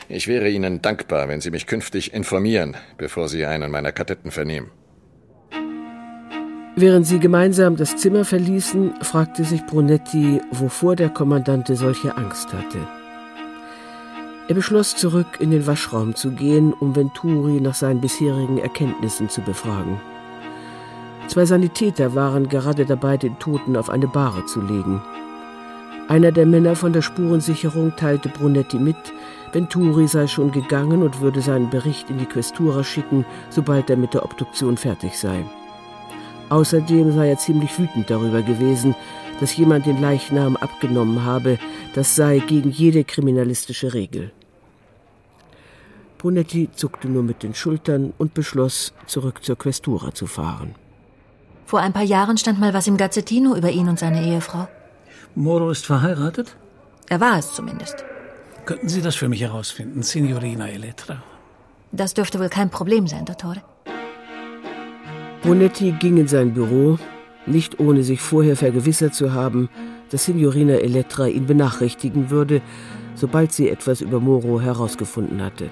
Ich 0.09 0.27
wäre 0.27 0.49
Ihnen 0.51 0.83
dankbar, 0.83 1.29
wenn 1.29 1.41
Sie 1.41 1.53
mich 1.53 1.69
künftig 1.69 2.13
informieren, 2.13 2.77
bevor 2.99 3.29
Sie 3.29 3.47
einen 3.47 3.71
meiner 3.71 3.93
Kadetten 3.93 4.33
vernehmen. 4.33 4.73
Während 6.77 7.07
sie 7.07 7.19
gemeinsam 7.19 7.77
das 7.77 7.97
Zimmer 7.97 8.25
verließen, 8.25 8.95
fragte 9.03 9.45
sich 9.45 9.67
Brunetti, 9.67 10.41
wovor 10.51 10.97
der 10.97 11.11
Kommandante 11.11 11.77
solche 11.77 12.17
Angst 12.17 12.53
hatte. 12.53 12.79
Er 14.49 14.55
beschloss, 14.55 14.97
zurück 14.97 15.39
in 15.41 15.51
den 15.51 15.67
Waschraum 15.67 16.15
zu 16.15 16.33
gehen, 16.33 16.73
um 16.73 16.97
Venturi 16.97 17.61
nach 17.61 17.75
seinen 17.75 18.01
bisherigen 18.01 18.59
Erkenntnissen 18.59 19.29
zu 19.29 19.43
befragen. 19.43 20.01
Zwei 21.29 21.45
Sanitäter 21.45 22.15
waren 22.15 22.49
gerade 22.49 22.85
dabei, 22.87 23.17
den 23.17 23.39
Toten 23.39 23.77
auf 23.77 23.91
eine 23.91 24.09
Bahre 24.09 24.47
zu 24.47 24.61
legen. 24.61 25.01
Einer 26.09 26.33
der 26.33 26.47
Männer 26.47 26.75
von 26.75 26.93
der 26.93 27.03
Spurensicherung 27.03 27.95
teilte 27.95 28.29
Brunetti 28.29 28.79
mit, 28.79 28.97
Venturi 29.53 30.09
sei 30.09 30.27
schon 30.27 30.51
gegangen 30.51 31.03
und 31.03 31.21
würde 31.21 31.41
seinen 31.41 31.71
Bericht 31.71 32.11
in 32.11 32.19
die 32.19 32.27
Questura 32.27 32.83
schicken, 32.83 33.25
sobald 33.49 33.91
er 33.91 33.97
mit 33.97 34.15
der 34.15 34.25
Obduktion 34.25 34.77
fertig 34.77 35.17
sei. 35.19 35.45
Außerdem 36.51 37.13
sei 37.13 37.31
er 37.31 37.39
ziemlich 37.39 37.79
wütend 37.79 38.11
darüber 38.11 38.43
gewesen, 38.43 38.95
dass 39.39 39.57
jemand 39.57 39.87
den 39.87 40.01
Leichnam 40.01 40.57
abgenommen 40.57 41.25
habe, 41.25 41.59
das 41.95 42.15
sei 42.17 42.41
gegen 42.41 42.71
jede 42.71 43.05
kriminalistische 43.05 43.95
Regel. 43.95 44.33
Brunetti 46.19 46.69
zuckte 46.75 47.09
nur 47.09 47.23
mit 47.23 47.43
den 47.43 47.55
Schultern 47.55 48.13
und 48.19 48.35
beschloss, 48.35 48.93
zurück 49.07 49.43
zur 49.43 49.57
Questura 49.57 50.13
zu 50.13 50.27
fahren. 50.27 50.75
Vor 51.65 51.81
ein 51.81 51.95
paar 51.95 52.03
Jahren 52.03 52.37
stand 52.37 52.61
mal 52.61 52.75
was 52.75 52.89
im 52.89 52.97
Gazzettino 52.97 53.57
über 53.57 53.71
ihn 53.71 53.89
und 53.89 53.99
seine 53.99 54.27
Ehefrau. 54.27 54.69
Moro 55.35 55.71
ist 55.71 55.87
verheiratet? 55.87 56.57
Er 57.09 57.21
war 57.21 57.39
es 57.39 57.55
zumindest. 57.55 58.05
Könnten 58.67 58.89
Sie 58.89 59.01
das 59.01 59.15
für 59.15 59.29
mich 59.29 59.41
herausfinden, 59.41 60.03
Signorina 60.03 60.69
Elettra? 60.69 61.23
Das 61.93 62.13
dürfte 62.13 62.39
wohl 62.39 62.49
kein 62.49 62.71
Problem 62.71 63.07
sein, 63.07 63.25
Dottore. 63.25 63.63
Brunetti 65.43 65.93
ging 65.93 66.19
in 66.19 66.29
sein 66.29 66.53
Büro, 66.53 66.99
nicht 67.47 67.81
ohne 67.81 68.03
sich 68.03 68.21
vorher 68.21 68.57
vergewissert 68.57 69.15
zu 69.15 69.33
haben, 69.33 69.71
dass 70.11 70.27
Signorina 70.27 70.75
Elettra 70.75 71.29
ihn 71.29 71.47
benachrichtigen 71.47 72.31
würde, 72.31 72.61
sobald 73.15 73.53
sie 73.53 73.71
etwas 73.71 74.03
über 74.03 74.21
Moro 74.21 74.61
herausgefunden 74.61 75.43
hatte. 75.43 75.71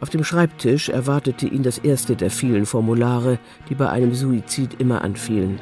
Auf 0.00 0.10
dem 0.10 0.24
Schreibtisch 0.24 0.90
erwartete 0.90 1.46
ihn 1.46 1.62
das 1.62 1.78
erste 1.78 2.16
der 2.16 2.30
vielen 2.30 2.66
Formulare, 2.66 3.38
die 3.68 3.74
bei 3.74 3.88
einem 3.88 4.14
Suizid 4.14 4.78
immer 4.78 5.02
anfielen. 5.02 5.60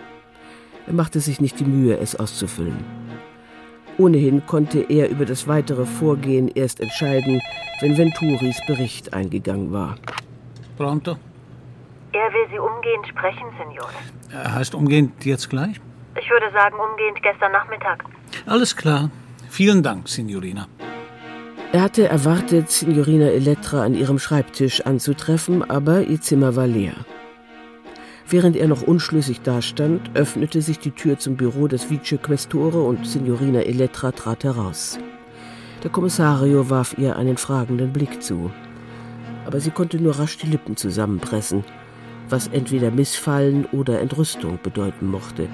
Er 0.87 0.93
machte 0.93 1.21
sich 1.21 1.41
nicht 1.41 1.59
die 1.61 1.65
Mühe, 1.65 1.97
es 1.99 2.17
auszufüllen. 2.17 2.85
Ohnehin 3.99 4.45
konnte 4.45 4.81
er 4.81 5.09
über 5.09 5.25
das 5.25 5.49
weitere 5.49 5.87
Vorgehen 5.87 6.49
erst 6.49 6.81
entscheiden, 6.81 7.41
wenn 7.81 7.97
Venturis 7.97 8.59
Bericht 8.67 9.15
eingegangen 9.15 9.73
war. 9.73 9.97
Pronto? 10.77 11.17
Er 12.17 12.33
will 12.33 12.47
Sie 12.51 12.59
umgehend 12.59 13.07
sprechen, 13.07 13.47
Signore. 13.59 13.93
Er 14.33 14.55
heißt 14.55 14.75
umgehend 14.75 15.25
jetzt 15.27 15.51
gleich? 15.51 15.79
Ich 16.19 16.31
würde 16.31 16.51
sagen, 16.51 16.75
umgehend 16.81 17.23
gestern 17.23 17.53
Nachmittag. 17.53 18.05
Alles 18.47 18.75
klar. 18.75 19.11
Vielen 19.51 19.83
Dank, 19.83 20.09
Signorina. 20.09 20.67
Er 21.73 21.83
hatte 21.83 22.09
erwartet, 22.09 22.71
Signorina 22.71 23.27
Elettra 23.27 23.85
an 23.85 23.95
ihrem 23.95 24.19
Schreibtisch 24.19 24.81
anzutreffen, 24.81 25.69
aber 25.69 26.03
ihr 26.03 26.19
Zimmer 26.19 26.57
war 26.57 26.67
leer. 26.67 26.95
Während 28.29 28.57
er 28.57 28.67
noch 28.67 28.83
unschlüssig 28.83 29.43
dastand, 29.43 30.11
öffnete 30.15 30.63
sich 30.63 30.79
die 30.79 30.93
Tür 30.93 31.19
zum 31.19 31.37
Büro 31.37 31.69
des 31.69 31.91
Vice 31.91 32.19
Questore 32.23 32.83
und 32.83 33.07
Signorina 33.07 33.61
Elettra 33.61 34.13
trat 34.13 34.43
heraus. 34.43 34.99
Der 35.83 35.91
Kommissario 35.91 36.71
warf 36.71 36.97
ihr 36.97 37.17
einen 37.17 37.37
fragenden 37.37 37.93
Blick 37.93 38.23
zu. 38.23 38.51
Aber 39.45 39.61
sie 39.61 39.71
konnte 39.71 39.99
nur 39.99 40.19
rasch 40.19 40.39
die 40.39 40.47
Lippen 40.47 40.77
zusammenpressen, 40.79 41.63
was 42.29 42.49
entweder 42.49 42.91
Missfallen 42.91 43.67
oder 43.67 44.01
Entrüstung 44.01 44.59
bedeuten 44.63 45.07
mochte. 45.07 45.49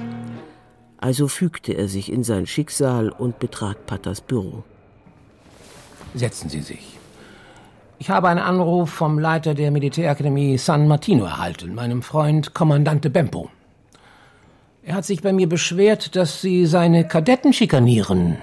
Also 0.99 1.29
fügte 1.29 1.73
er 1.73 1.89
sich 1.89 2.13
in 2.13 2.25
sein 2.25 2.47
Schicksal 2.47 3.11
und 3.11 3.39
betrat 3.39 3.87
Patters 3.87 4.21
Büro. 4.21 4.63
Setzen 6.15 6.49
Sie 6.49 6.61
sich. 6.61 6.99
Ich 7.99 8.11
habe 8.11 8.29
einen 8.29 8.41
Anruf 8.41 8.91
vom 8.91 9.19
Leiter 9.19 9.55
der 9.55 9.71
Militärakademie 9.71 10.59
San 10.59 10.89
Martino 10.89 11.25
erhalten, 11.25 11.75
meinem 11.75 12.03
Freund 12.03 12.55
Kommandante 12.55 13.11
Bempo. 13.11 13.49
Er 14.83 14.97
hat 14.97 15.05
sich 15.05 15.23
bei 15.23 15.33
mir 15.33 15.49
beschwert, 15.49 16.17
dass 16.17 16.41
Sie 16.41 16.67
seine 16.67 17.07
Kadetten 17.07 17.53
schikanieren. 17.53 18.39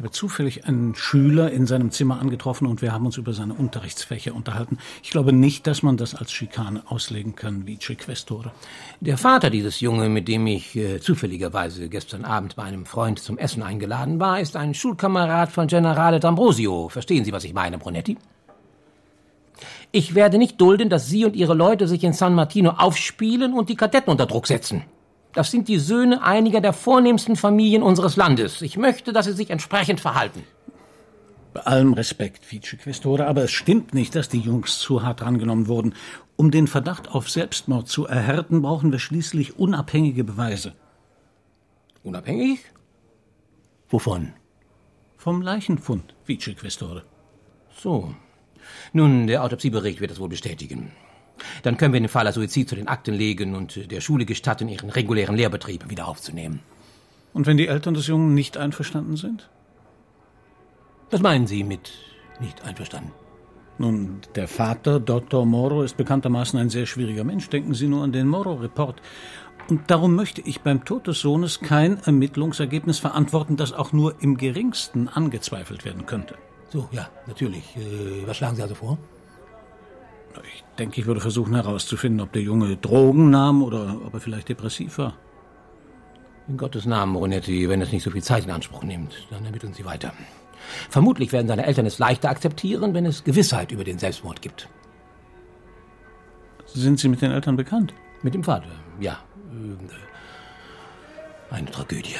Ich 0.00 0.02
habe 0.02 0.12
zufällig 0.12 0.64
einen 0.64 0.94
Schüler 0.94 1.50
in 1.50 1.66
seinem 1.66 1.90
Zimmer 1.90 2.20
angetroffen 2.20 2.66
und 2.66 2.80
wir 2.80 2.90
haben 2.90 3.04
uns 3.04 3.18
über 3.18 3.34
seine 3.34 3.52
Unterrichtsfächer 3.52 4.34
unterhalten. 4.34 4.78
Ich 5.02 5.10
glaube 5.10 5.34
nicht, 5.34 5.66
dass 5.66 5.82
man 5.82 5.98
das 5.98 6.14
als 6.14 6.32
Schikane 6.32 6.82
auslegen 6.86 7.36
kann, 7.36 7.66
wie 7.66 7.76
Questore. 7.76 8.50
Der 9.00 9.18
Vater 9.18 9.50
dieses 9.50 9.80
Jungen, 9.80 10.10
mit 10.14 10.26
dem 10.26 10.46
ich 10.46 10.74
äh, 10.74 11.00
zufälligerweise 11.00 11.90
gestern 11.90 12.24
Abend 12.24 12.56
bei 12.56 12.62
einem 12.62 12.86
Freund 12.86 13.18
zum 13.18 13.36
Essen 13.36 13.62
eingeladen 13.62 14.18
war, 14.18 14.40
ist 14.40 14.56
ein 14.56 14.72
Schulkamerad 14.72 15.52
von 15.52 15.66
Generale 15.66 16.16
D'Ambrosio. 16.16 16.88
Verstehen 16.88 17.26
Sie, 17.26 17.32
was 17.32 17.44
ich 17.44 17.52
meine, 17.52 17.76
Brunetti? 17.76 18.16
Ich 19.92 20.14
werde 20.14 20.38
nicht 20.38 20.58
dulden, 20.58 20.88
dass 20.88 21.08
Sie 21.08 21.26
und 21.26 21.36
Ihre 21.36 21.52
Leute 21.52 21.86
sich 21.86 22.02
in 22.04 22.14
San 22.14 22.34
Martino 22.34 22.70
aufspielen 22.70 23.52
und 23.52 23.68
die 23.68 23.76
Kadetten 23.76 24.10
unter 24.10 24.24
Druck 24.24 24.46
setzen. 24.46 24.82
Das 25.32 25.50
sind 25.50 25.68
die 25.68 25.78
Söhne 25.78 26.22
einiger 26.22 26.60
der 26.60 26.72
vornehmsten 26.72 27.36
Familien 27.36 27.82
unseres 27.82 28.16
Landes. 28.16 28.62
Ich 28.62 28.76
möchte, 28.76 29.12
dass 29.12 29.26
Sie 29.26 29.32
sich 29.32 29.50
entsprechend 29.50 30.00
verhalten. 30.00 30.44
Bei 31.52 31.60
allem 31.60 31.92
Respekt, 31.94 32.50
Vicequestore, 32.50 33.26
aber 33.26 33.44
es 33.44 33.50
stimmt 33.50 33.92
nicht, 33.94 34.14
dass 34.14 34.28
die 34.28 34.38
Jungs 34.38 34.78
zu 34.78 35.02
hart 35.02 35.20
drangenommen 35.20 35.66
wurden. 35.66 35.94
Um 36.36 36.50
den 36.50 36.66
Verdacht 36.66 37.08
auf 37.08 37.28
Selbstmord 37.28 37.88
zu 37.88 38.06
erhärten, 38.06 38.62
brauchen 38.62 38.92
wir 38.92 38.98
schließlich 38.98 39.58
unabhängige 39.58 40.24
Beweise. 40.24 40.74
Unabhängig? 42.02 42.60
Wovon? 43.88 44.32
Vom 45.16 45.42
Leichenfund, 45.42 46.14
Vicequestore. 46.24 47.04
So, 47.76 48.14
nun, 48.92 49.26
der 49.26 49.44
Autopsiebericht 49.44 50.00
wird 50.00 50.10
das 50.10 50.20
wohl 50.20 50.28
bestätigen. 50.28 50.92
Dann 51.62 51.76
können 51.76 51.92
wir 51.92 52.00
den 52.00 52.08
Fall 52.08 52.26
als 52.26 52.36
Suizid 52.36 52.68
zu 52.68 52.76
den 52.76 52.88
Akten 52.88 53.14
legen 53.14 53.54
und 53.54 53.90
der 53.90 54.00
Schule 54.00 54.24
gestatten, 54.24 54.68
ihren 54.68 54.90
regulären 54.90 55.36
Lehrbetrieb 55.36 55.88
wieder 55.90 56.08
aufzunehmen. 56.08 56.60
Und 57.32 57.46
wenn 57.46 57.56
die 57.56 57.68
Eltern 57.68 57.94
des 57.94 58.06
Jungen 58.06 58.34
nicht 58.34 58.56
einverstanden 58.56 59.16
sind? 59.16 59.48
Was 61.10 61.20
meinen 61.20 61.46
Sie 61.46 61.64
mit 61.64 61.92
nicht 62.40 62.64
einverstanden? 62.64 63.12
Nun, 63.78 64.20
der 64.34 64.46
Vater, 64.46 65.00
Dr. 65.00 65.46
Moro, 65.46 65.82
ist 65.82 65.96
bekanntermaßen 65.96 66.58
ein 66.58 66.68
sehr 66.68 66.86
schwieriger 66.86 67.24
Mensch. 67.24 67.48
Denken 67.48 67.74
Sie 67.74 67.88
nur 67.88 68.04
an 68.04 68.12
den 68.12 68.28
Moro-Report. 68.28 69.00
Und 69.68 69.90
darum 69.90 70.14
möchte 70.14 70.40
ich 70.42 70.60
beim 70.60 70.84
Tod 70.84 71.06
des 71.06 71.20
Sohnes 71.20 71.60
kein 71.60 71.98
Ermittlungsergebnis 72.02 72.98
verantworten, 72.98 73.56
das 73.56 73.72
auch 73.72 73.92
nur 73.92 74.20
im 74.20 74.36
geringsten 74.36 75.08
angezweifelt 75.08 75.84
werden 75.84 76.06
könnte. 76.06 76.34
So, 76.68 76.88
ja, 76.92 77.08
natürlich. 77.26 77.76
Äh, 77.76 78.26
was 78.26 78.36
schlagen 78.36 78.56
Sie 78.56 78.62
also 78.62 78.74
vor? 78.74 78.98
Ich 80.44 80.64
denke, 80.78 81.00
ich 81.00 81.06
würde 81.06 81.20
versuchen 81.20 81.54
herauszufinden, 81.54 82.20
ob 82.20 82.32
der 82.32 82.42
Junge 82.42 82.76
Drogen 82.76 83.30
nahm 83.30 83.62
oder 83.62 83.96
ob 84.04 84.14
er 84.14 84.20
vielleicht 84.20 84.48
depressiv 84.48 84.98
war. 84.98 85.14
In 86.48 86.56
Gottes 86.56 86.86
Namen, 86.86 87.16
Ronetti, 87.16 87.68
wenn 87.68 87.80
es 87.80 87.92
nicht 87.92 88.02
so 88.02 88.10
viel 88.10 88.22
Zeit 88.22 88.44
in 88.44 88.50
Anspruch 88.50 88.82
nimmt, 88.82 89.26
dann 89.30 89.44
ermitteln 89.44 89.72
Sie 89.74 89.84
weiter. 89.84 90.12
Vermutlich 90.88 91.32
werden 91.32 91.48
seine 91.48 91.66
Eltern 91.66 91.86
es 91.86 91.98
leichter 91.98 92.30
akzeptieren, 92.30 92.94
wenn 92.94 93.06
es 93.06 93.24
Gewissheit 93.24 93.72
über 93.72 93.84
den 93.84 93.98
Selbstmord 93.98 94.42
gibt. 94.42 94.68
Sind 96.66 96.98
Sie 96.98 97.08
mit 97.08 97.22
den 97.22 97.32
Eltern 97.32 97.56
bekannt? 97.56 97.94
Mit 98.22 98.34
dem 98.34 98.44
Vater, 98.44 98.70
ja. 99.00 99.18
Eine 101.50 101.70
Tragödie. 101.70 102.16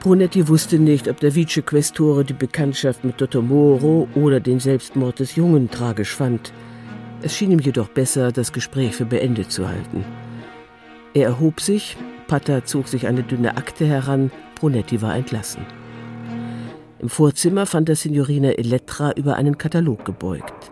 Brunetti 0.00 0.46
wusste 0.46 0.78
nicht, 0.78 1.08
ob 1.08 1.20
der 1.20 1.34
Vice-Questore 1.34 2.24
die 2.24 2.32
Bekanntschaft 2.32 3.04
mit 3.04 3.20
Dottor 3.20 3.42
Moro 3.42 4.08
oder 4.14 4.40
den 4.40 4.60
Selbstmord 4.60 5.18
des 5.18 5.36
Jungen 5.36 5.70
tragisch 5.70 6.14
fand. 6.14 6.52
Es 7.22 7.34
schien 7.34 7.50
ihm 7.50 7.58
jedoch 7.58 7.88
besser, 7.88 8.30
das 8.30 8.52
Gespräch 8.52 8.94
für 8.94 9.06
beendet 9.06 9.50
zu 9.50 9.66
halten. 9.66 10.04
Er 11.14 11.28
erhob 11.28 11.60
sich, 11.60 11.96
Patta 12.28 12.64
zog 12.64 12.88
sich 12.88 13.06
eine 13.06 13.22
dünne 13.22 13.56
Akte 13.56 13.86
heran, 13.86 14.30
Brunetti 14.54 15.02
war 15.02 15.16
entlassen. 15.16 15.64
Im 16.98 17.08
Vorzimmer 17.08 17.66
fand 17.66 17.88
er 17.88 17.96
Signorina 17.96 18.50
Elettra 18.52 19.12
über 19.12 19.36
einen 19.36 19.58
Katalog 19.58 20.04
gebeugt. 20.04 20.70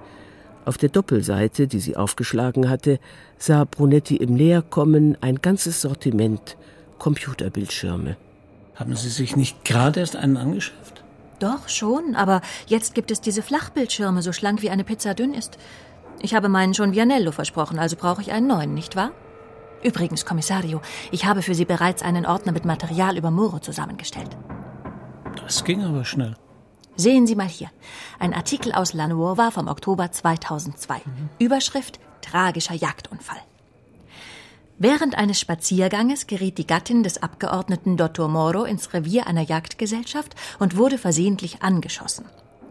Auf 0.65 0.79
der 0.79 0.89
Doppelseite, 0.89 1.67
die 1.67 1.81
sie 1.81 1.97
aufgeschlagen 1.97 2.71
hatte, 2.71 2.99
sah 3.37 3.65
Brunetti 3.65 4.17
im 4.17 4.35
Näherkommen 4.35 5.19
ein 5.21 5.37
ganzes 5.37 5.83
Sortiment 5.83 6.57
Computerbildschirme. 6.99 8.17
Haben 8.75 8.97
Sie 8.97 9.09
sich 9.09 9.37
nicht 9.37 9.65
gerade 9.65 10.01
erst 10.01 10.17
einen 10.17 10.37
angeschafft? 10.37 11.05
Doch, 11.39 11.69
schon, 11.69 12.15
aber 12.17 12.41
jetzt 12.67 12.95
gibt 12.95 13.11
es 13.11 13.21
diese 13.21 13.43
Flachbildschirme, 13.43 14.23
so 14.23 14.33
schlank 14.33 14.63
wie 14.63 14.71
eine 14.71 14.85
Pizza 14.85 15.15
dünn 15.15 15.35
ist. 15.35 15.59
Ich 16.21 16.35
habe 16.35 16.49
meinen 16.49 16.75
schon 16.75 16.93
Vianello 16.93 17.33
versprochen, 17.33 17.79
also 17.79 17.97
brauche 17.97 18.23
ich 18.23 18.33
einen 18.33 18.47
neuen, 18.47 18.75
nicht 18.75 18.97
wahr? 18.97 19.11
Übrigens, 19.83 20.25
Kommissario, 20.25 20.81
ich 21.11 21.27
habe 21.27 21.43
für 21.43 21.55
Sie 21.55 21.67
bereits 21.67 22.03
einen 22.03 22.25
Ordner 22.25 22.53
mit 22.53 22.65
Material 22.65 23.19
über 23.19 23.31
Moro 23.31 23.59
zusammengestellt. 23.59 24.31
Das 25.37 25.65
ging 25.65 25.85
aber 25.85 26.05
schnell. 26.05 26.35
Sehen 26.97 27.27
Sie 27.27 27.35
mal 27.35 27.49
hier. 27.49 27.71
Ein 28.19 28.33
Artikel 28.33 28.73
aus 28.73 28.95
La 28.95 29.09
Nuova 29.09 29.51
vom 29.51 29.69
Oktober 29.69 30.11
2002. 30.11 30.95
Mhm. 30.95 31.29
Überschrift 31.39 31.99
Tragischer 32.23 32.75
Jagdunfall. 32.75 33.41
Während 34.79 35.17
eines 35.17 35.39
Spazierganges 35.39 36.27
geriet 36.27 36.59
die 36.59 36.67
Gattin 36.67 37.05
des 37.05 37.23
Abgeordneten 37.23 37.97
Dottor 37.97 38.29
Moro 38.29 38.65
ins 38.65 38.93
Revier 38.93 39.29
einer 39.29 39.43
Jagdgesellschaft 39.43 40.35
und 40.59 40.77
wurde 40.77 40.99
versehentlich 40.99 41.63
angeschossen. 41.63 42.25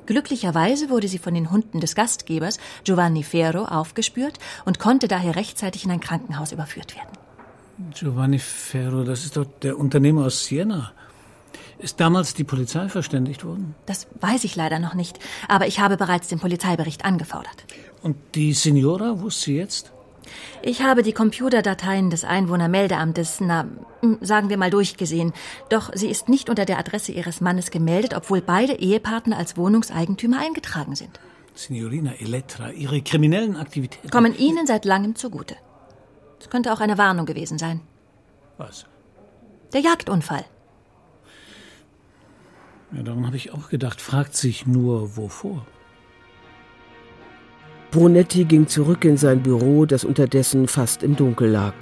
Glücklicherweise 0.06 0.90
wurde 0.90 1.08
sie 1.08 1.18
von 1.18 1.34
den 1.34 1.50
Hunden 1.50 1.80
des 1.80 1.96
Gastgebers 1.96 2.60
Giovanni 2.84 3.24
Ferro 3.24 3.64
aufgespürt 3.64 4.38
und 4.66 4.80
konnte 4.80 5.08
daher 5.08 5.38
rechtzeitig 5.38 5.86
in 5.86 5.92
ein 5.92 6.02
Krankenhaus 6.02 6.52
überführt 6.52 6.94
werden. 6.94 7.18
Giovanni 7.94 8.40
Ferro, 8.40 9.04
das 9.04 9.24
ist 9.24 9.38
doch 9.38 9.46
der 9.62 9.80
Unternehmer 9.80 10.26
aus 10.26 10.44
Siena. 10.44 10.92
Ist 11.80 12.02
damals 12.02 12.34
die 12.34 12.44
Polizei 12.44 12.90
verständigt 12.90 13.46
worden? 13.46 13.76
Das 13.86 14.08
weiß 14.20 14.44
ich 14.44 14.58
leider 14.58 14.80
noch 14.80 14.94
nicht, 14.94 15.20
aber 15.48 15.68
ich 15.68 15.80
habe 15.80 15.96
bereits 15.96 16.28
den 16.28 16.40
Polizeibericht 16.40 17.06
angefordert. 17.06 17.66
Und 18.02 18.18
die 18.36 18.52
Signora 18.54 19.22
wusste 19.22 19.46
sie 19.46 19.56
jetzt? 19.56 19.94
Ich 20.62 20.82
habe 20.82 21.04
die 21.04 21.14
Computerdateien 21.14 22.10
des 22.10 22.24
Einwohnermeldeamtes, 22.24 23.40
na, 23.42 23.66
sagen 24.22 24.50
wir 24.50 24.58
mal 24.58 24.70
durchgesehen. 24.70 25.34
Doch 25.70 25.92
sie 25.94 26.10
ist 26.10 26.30
nicht 26.30 26.50
unter 26.50 26.66
der 26.66 26.80
Adresse 26.80 27.12
ihres 27.12 27.42
Mannes 27.42 27.72
gemeldet, 27.72 28.14
obwohl 28.16 28.42
beide 28.42 28.74
Ehepartner 28.74 29.38
als 29.38 29.58
Wohnungseigentümer 29.58 30.40
eingetragen 30.40 30.96
sind. 30.96 31.20
Signorina 31.56 32.14
Elettra, 32.16 32.72
Ihre 32.72 33.02
kriminellen 33.02 33.58
Aktivitäten 33.58 34.10
kommen 34.10 34.36
Ihnen 34.36 34.66
seit 34.66 34.86
langem 34.86 35.16
zugute. 35.16 35.56
Es 36.40 36.50
könnte 36.50 36.74
auch 36.74 36.80
eine 36.80 36.98
Warnung 36.98 37.26
gewesen 37.26 37.58
sein. 37.58 37.82
Was? 38.58 38.86
Der 39.72 39.82
Jagdunfall. 39.82 40.46
Ja, 42.92 43.04
daran 43.04 43.26
habe 43.26 43.38
ich 43.38 43.52
auch 43.52 43.70
gedacht. 43.70 44.02
Fragt 44.02 44.36
sich 44.36 44.68
nur, 44.68 45.16
wovor? 45.18 45.66
Brunetti 47.94 48.46
ging 48.46 48.66
zurück 48.66 49.06
in 49.06 49.18
sein 49.18 49.44
Büro, 49.44 49.86
das 49.86 50.04
unterdessen 50.04 50.68
fast 50.68 51.04
im 51.04 51.16
Dunkel 51.16 51.52
lag. 51.52 51.76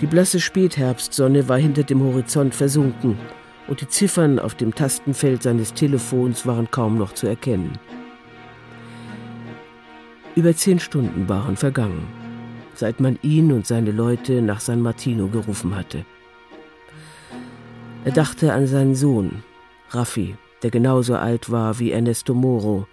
Die 0.00 0.06
blasse 0.06 0.40
Spätherbstsonne 0.40 1.50
war 1.50 1.58
hinter 1.58 1.82
dem 1.82 2.02
Horizont 2.02 2.54
versunken 2.54 3.18
und 3.66 3.82
die 3.82 3.88
Ziffern 3.88 4.38
auf 4.38 4.54
dem 4.54 4.74
Tastenfeld 4.74 5.42
seines 5.42 5.74
Telefons 5.74 6.46
waren 6.46 6.70
kaum 6.70 6.96
noch 6.96 7.12
zu 7.12 7.26
erkennen. 7.26 7.78
Über 10.34 10.56
zehn 10.56 10.80
Stunden 10.80 11.28
waren 11.28 11.56
vergangen. 11.56 12.06
seit 12.72 13.00
man 13.00 13.18
ihn 13.22 13.52
und 13.52 13.66
seine 13.66 13.90
Leute 13.90 14.40
nach 14.40 14.60
San 14.60 14.80
Martino 14.80 15.26
gerufen 15.26 15.74
hatte. 15.74 16.06
Er 18.04 18.12
dachte 18.12 18.52
an 18.54 18.66
seinen 18.66 18.94
Sohn, 18.94 19.42
Raffi, 19.90 20.36
der 20.62 20.70
genauso 20.70 21.16
alt 21.16 21.50
war 21.50 21.80
wie 21.80 21.90
Ernesto 21.90 22.34
Moro, 22.34 22.86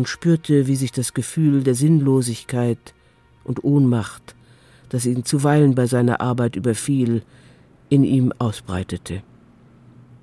und 0.00 0.08
spürte, 0.08 0.66
wie 0.66 0.76
sich 0.76 0.92
das 0.92 1.12
Gefühl 1.12 1.62
der 1.62 1.74
Sinnlosigkeit 1.74 2.94
und 3.44 3.62
Ohnmacht, 3.64 4.34
das 4.88 5.04
ihn 5.04 5.26
zuweilen 5.26 5.74
bei 5.74 5.84
seiner 5.84 6.22
Arbeit 6.22 6.56
überfiel, 6.56 7.22
in 7.90 8.02
ihm 8.02 8.32
ausbreitete. 8.38 9.22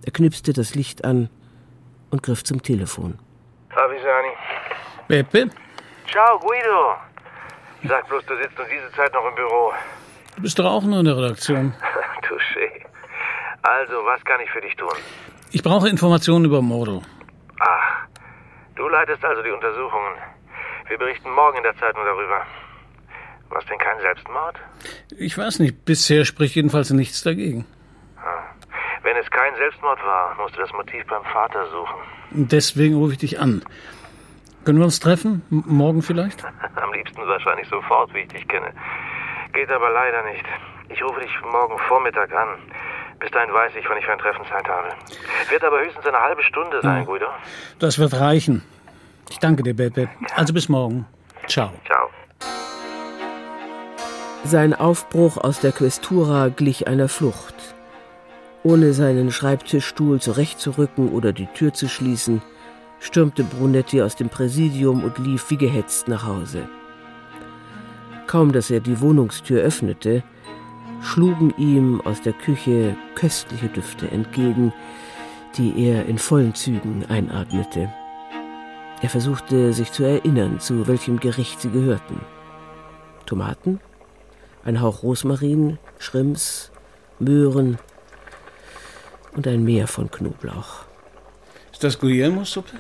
Er 0.04 0.12
knipste 0.12 0.52
das 0.52 0.74
Licht 0.74 1.06
an 1.06 1.30
und 2.10 2.24
griff 2.24 2.44
zum 2.44 2.64
Telefon. 2.64 3.20
Favisani. 3.70 4.34
Beppe? 5.10 5.52
Ciao, 6.10 6.40
Guido. 6.40 6.96
Sag 7.88 8.10
bloß, 8.10 8.26
du 8.26 8.36
sitzt 8.42 8.60
um 8.60 8.66
diese 8.66 8.92
Zeit 8.96 9.14
noch 9.14 9.30
im 9.30 9.36
Büro. 9.36 9.74
Du 10.38 10.42
bist 10.42 10.58
doch 10.58 10.66
auch 10.66 10.82
nur 10.82 11.02
in 11.02 11.06
der 11.06 11.18
Redaktion. 11.18 11.72
Touché. 12.24 12.68
Also, 13.62 13.94
was 14.06 14.26
kann 14.26 14.40
ich 14.44 14.50
für 14.50 14.62
dich 14.62 14.76
tun? 14.76 14.90
Ich 15.52 15.62
brauche 15.62 15.88
Informationen 15.88 16.46
über 16.46 16.64
Moro. 16.64 17.04
Ach, 17.60 18.08
du 18.78 18.88
leitest 18.88 19.24
also 19.26 19.42
die 19.42 19.52
Untersuchungen. 19.52 20.14
Wir 20.88 20.98
berichten 20.98 21.30
morgen 21.32 21.58
in 21.58 21.64
der 21.64 21.76
Zeitung 21.78 22.04
darüber. 22.06 22.46
Was 23.50 23.66
denn 23.66 23.78
kein 23.78 24.00
Selbstmord? 24.02 24.56
Ich 25.18 25.38
weiß 25.38 25.60
nicht, 25.60 25.86
bisher 25.86 26.26
spricht 26.26 26.56
jedenfalls 26.56 26.92
nichts 26.92 27.24
dagegen. 27.24 27.66
Wenn 29.04 29.16
es 29.16 29.30
kein 29.30 29.56
Selbstmord 29.56 30.00
war, 30.04 30.36
musst 30.36 30.56
du 30.58 30.62
das 30.62 30.74
Motiv 30.74 31.06
beim 31.08 31.24
Vater 31.24 31.66
suchen. 31.72 31.96
Deswegen 32.32 32.96
rufe 32.96 33.14
ich 33.14 33.20
dich 33.20 33.40
an. 33.40 33.64
Können 34.66 34.80
wir 34.80 34.86
uns 34.86 35.00
treffen? 35.00 35.44
M 35.50 35.64
morgen 35.66 36.02
vielleicht? 36.02 36.44
Am 36.76 36.92
liebsten 36.92 37.26
wahrscheinlich 37.26 37.70
sofort, 37.70 38.14
wie 38.14 38.20
ich 38.20 38.28
dich 38.28 38.46
kenne. 38.50 38.74
Geht 39.54 39.72
aber 39.72 39.90
leider 39.92 40.24
nicht. 40.24 40.44
Ich 40.90 41.02
rufe 41.02 41.22
dich 41.22 41.32
morgen 41.42 41.80
Vormittag 41.88 42.34
an. 42.34 42.50
Bis 43.20 43.32
dahin 43.32 43.52
weiß 43.54 43.72
ich, 43.80 43.86
wann 43.90 43.98
ich 43.98 44.06
für 44.06 44.12
ein 44.12 44.20
Treffen 44.20 44.46
Zeit 44.46 44.68
habe. 44.68 44.90
Wird 45.50 45.64
aber 45.64 45.80
höchstens 45.80 46.06
eine 46.06 46.20
halbe 46.20 46.44
Stunde 46.44 46.80
sein, 46.82 47.00
Ja. 47.00 47.04
Guido. 47.06 47.26
Das 47.80 47.98
wird 47.98 48.20
reichen. 48.20 48.64
Ich 49.30 49.40
danke 49.40 49.64
dir, 49.64 49.74
Beppe. 49.76 50.08
Also 50.36 50.54
bis 50.54 50.70
morgen. 50.70 51.06
Ciao. 51.48 51.72
Ciao. 51.86 52.10
Sein 54.44 54.74
Aufbruch 54.74 55.38
aus 55.38 55.60
der 55.60 55.72
Questura 55.72 56.50
glich 56.50 56.88
einer 56.88 57.10
Flucht. 57.10 57.56
Ohne 58.64 58.94
seinen 58.94 59.32
Schreibtischstuhl 59.32 60.22
zurechtzurücken 60.22 61.12
oder 61.12 61.34
die 61.34 61.48
Tür 61.48 61.74
zu 61.74 61.88
schließen, 61.90 62.42
stürmte 63.00 63.44
Brunetti 63.44 64.02
aus 64.02 64.16
dem 64.16 64.30
Präsidium 64.30 65.04
und 65.04 65.18
lief 65.18 65.50
wie 65.50 65.58
gehetzt 65.58 66.08
nach 66.08 66.26
Hause. 66.26 66.68
Kaum 68.28 68.52
dass 68.52 68.70
er 68.70 68.80
die 68.80 69.00
Wohnungstür 69.02 69.62
öffnete, 69.64 70.24
schlugen 71.02 71.54
ihm 71.58 72.02
aus 72.02 72.22
der 72.22 72.34
Küche 72.34 72.96
köstliche 73.16 73.70
Düfte 73.70 74.10
entgegen, 74.10 74.74
die 75.58 75.86
er 75.86 76.06
in 76.06 76.18
vollen 76.18 76.54
Zügen 76.56 77.06
einatmete. 77.08 77.92
Er 79.02 79.10
versuchte 79.10 79.74
sich 79.74 79.92
zu 79.92 80.04
erinnern, 80.04 80.60
zu 80.60 80.88
welchem 80.88 81.20
Gericht 81.20 81.62
sie 81.62 81.70
gehörten. 81.70 82.20
Tomaten, 83.26 83.80
ein 84.64 84.82
Hauch 84.82 85.04
Rosmarin, 85.04 85.78
Schrimps, 86.00 86.72
Möhren 87.20 87.78
und 89.34 89.48
ein 89.48 89.64
Meer 89.64 89.88
von 89.88 90.10
Knoblauch. 90.10 90.86
Ist 91.72 91.84
das 91.84 92.00
Guillermo-Suppe? 92.00 92.78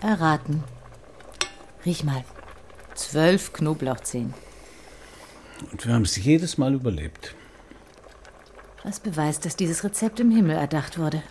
Erraten. 0.00 0.62
Riech 1.84 2.04
mal. 2.04 2.24
Zwölf 2.94 3.52
Knoblauchzehen. 3.52 4.34
Und 5.72 5.86
wir 5.86 5.94
haben 5.94 6.02
es 6.02 6.16
jedes 6.16 6.58
Mal 6.58 6.74
überlebt. 6.74 7.34
Das 8.88 9.00
beweist, 9.00 9.44
dass 9.44 9.54
dieses 9.54 9.84
Rezept 9.84 10.18
im 10.18 10.30
Himmel 10.30 10.56
erdacht 10.56 10.98
wurde. 10.98 11.22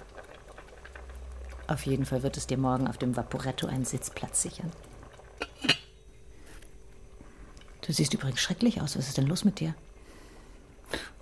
Auf 1.65 1.88
jeden 1.88 2.06
Fall 2.06 2.22
wird 2.22 2.38
es 2.38 2.46
dir 2.46 2.60
morgen 2.60 2.88
auf 2.88 3.00
dem 3.00 3.17
Vaporetto 3.17 3.65
einen 3.65 3.84
Sitzplatz 3.84 4.43
sichern. 4.43 4.72
Du 7.82 7.91
siehst 7.91 8.13
übrigens 8.13 8.41
schrecklich 8.41 8.80
aus. 8.80 8.96
Was 8.96 9.08
ist 9.08 9.17
denn 9.17 9.26
los 9.26 9.43
mit 9.43 9.60
dir? 9.60 9.74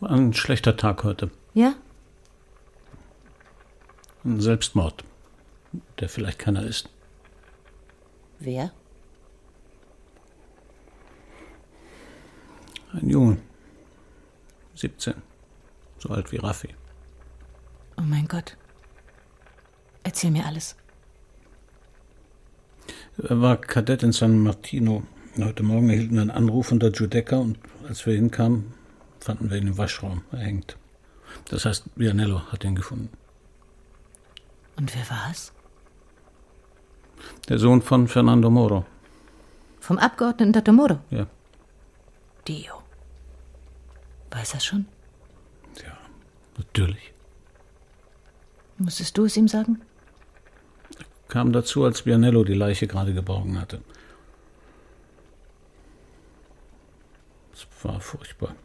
War 0.01 0.11
ein 0.11 0.33
schlechter 0.33 0.75
Tag 0.75 1.05
heute. 1.05 1.31
Ja? 1.53 1.75
Ein 4.25 4.41
Selbstmord, 4.41 5.05
der 6.01 6.09
vielleicht 6.09 6.39
keiner 6.39 6.63
ist. 6.63 6.89
Wer? 8.39 8.73
Ein 12.91 13.09
Junge. 13.09 13.37
17. 14.73 15.13
So 16.05 16.13
alt 16.13 16.31
wie 16.31 16.37
Raffi. 16.37 16.69
Oh 17.97 18.03
mein 18.03 18.27
Gott. 18.27 18.57
Erzähl 20.03 20.29
mir 20.29 20.45
alles. 20.45 20.75
Er 23.17 23.41
war 23.41 23.57
Kadett 23.57 24.03
in 24.03 24.11
San 24.11 24.37
Martino. 24.43 25.01
Heute 25.39 25.63
Morgen 25.63 25.89
erhielten 25.89 26.13
wir 26.13 26.21
einen 26.21 26.29
Anruf 26.29 26.67
von 26.67 26.79
der 26.79 26.91
Giudecca 26.91 27.37
und 27.37 27.57
als 27.87 28.05
wir 28.05 28.13
hinkamen, 28.13 28.75
fanden 29.19 29.49
wir 29.49 29.57
ihn 29.57 29.67
im 29.67 29.79
Waschraum 29.79 30.21
erhängt. 30.31 30.77
Das 31.49 31.65
heißt, 31.65 31.85
Vianello 31.95 32.51
hat 32.51 32.63
ihn 32.63 32.75
gefunden. 32.75 33.09
Und 34.75 34.93
wer 34.95 35.09
war 35.09 35.31
es? 35.31 35.53
Der 37.49 37.57
Sohn 37.57 37.81
von 37.81 38.07
Fernando 38.07 38.51
Moro. 38.51 38.85
Vom 39.79 39.97
Abgeordneten 39.97 40.53
Tatomoro? 40.53 40.99
Ja. 41.09 41.25
Dio. 42.47 42.83
Weiß 44.29 44.53
er 44.53 44.59
schon? 44.59 44.85
Natürlich. 46.57 47.13
Musstest 48.77 49.17
du 49.17 49.25
es 49.25 49.37
ihm 49.37 49.47
sagen? 49.47 49.81
Kam 51.27 51.51
dazu, 51.51 51.83
als 51.83 52.05
Vianello 52.05 52.43
die 52.43 52.53
Leiche 52.53 52.87
gerade 52.87 53.13
geborgen 53.13 53.59
hatte. 53.59 53.81
Es 57.53 57.67
war 57.83 57.99
furchtbar. 57.99 58.55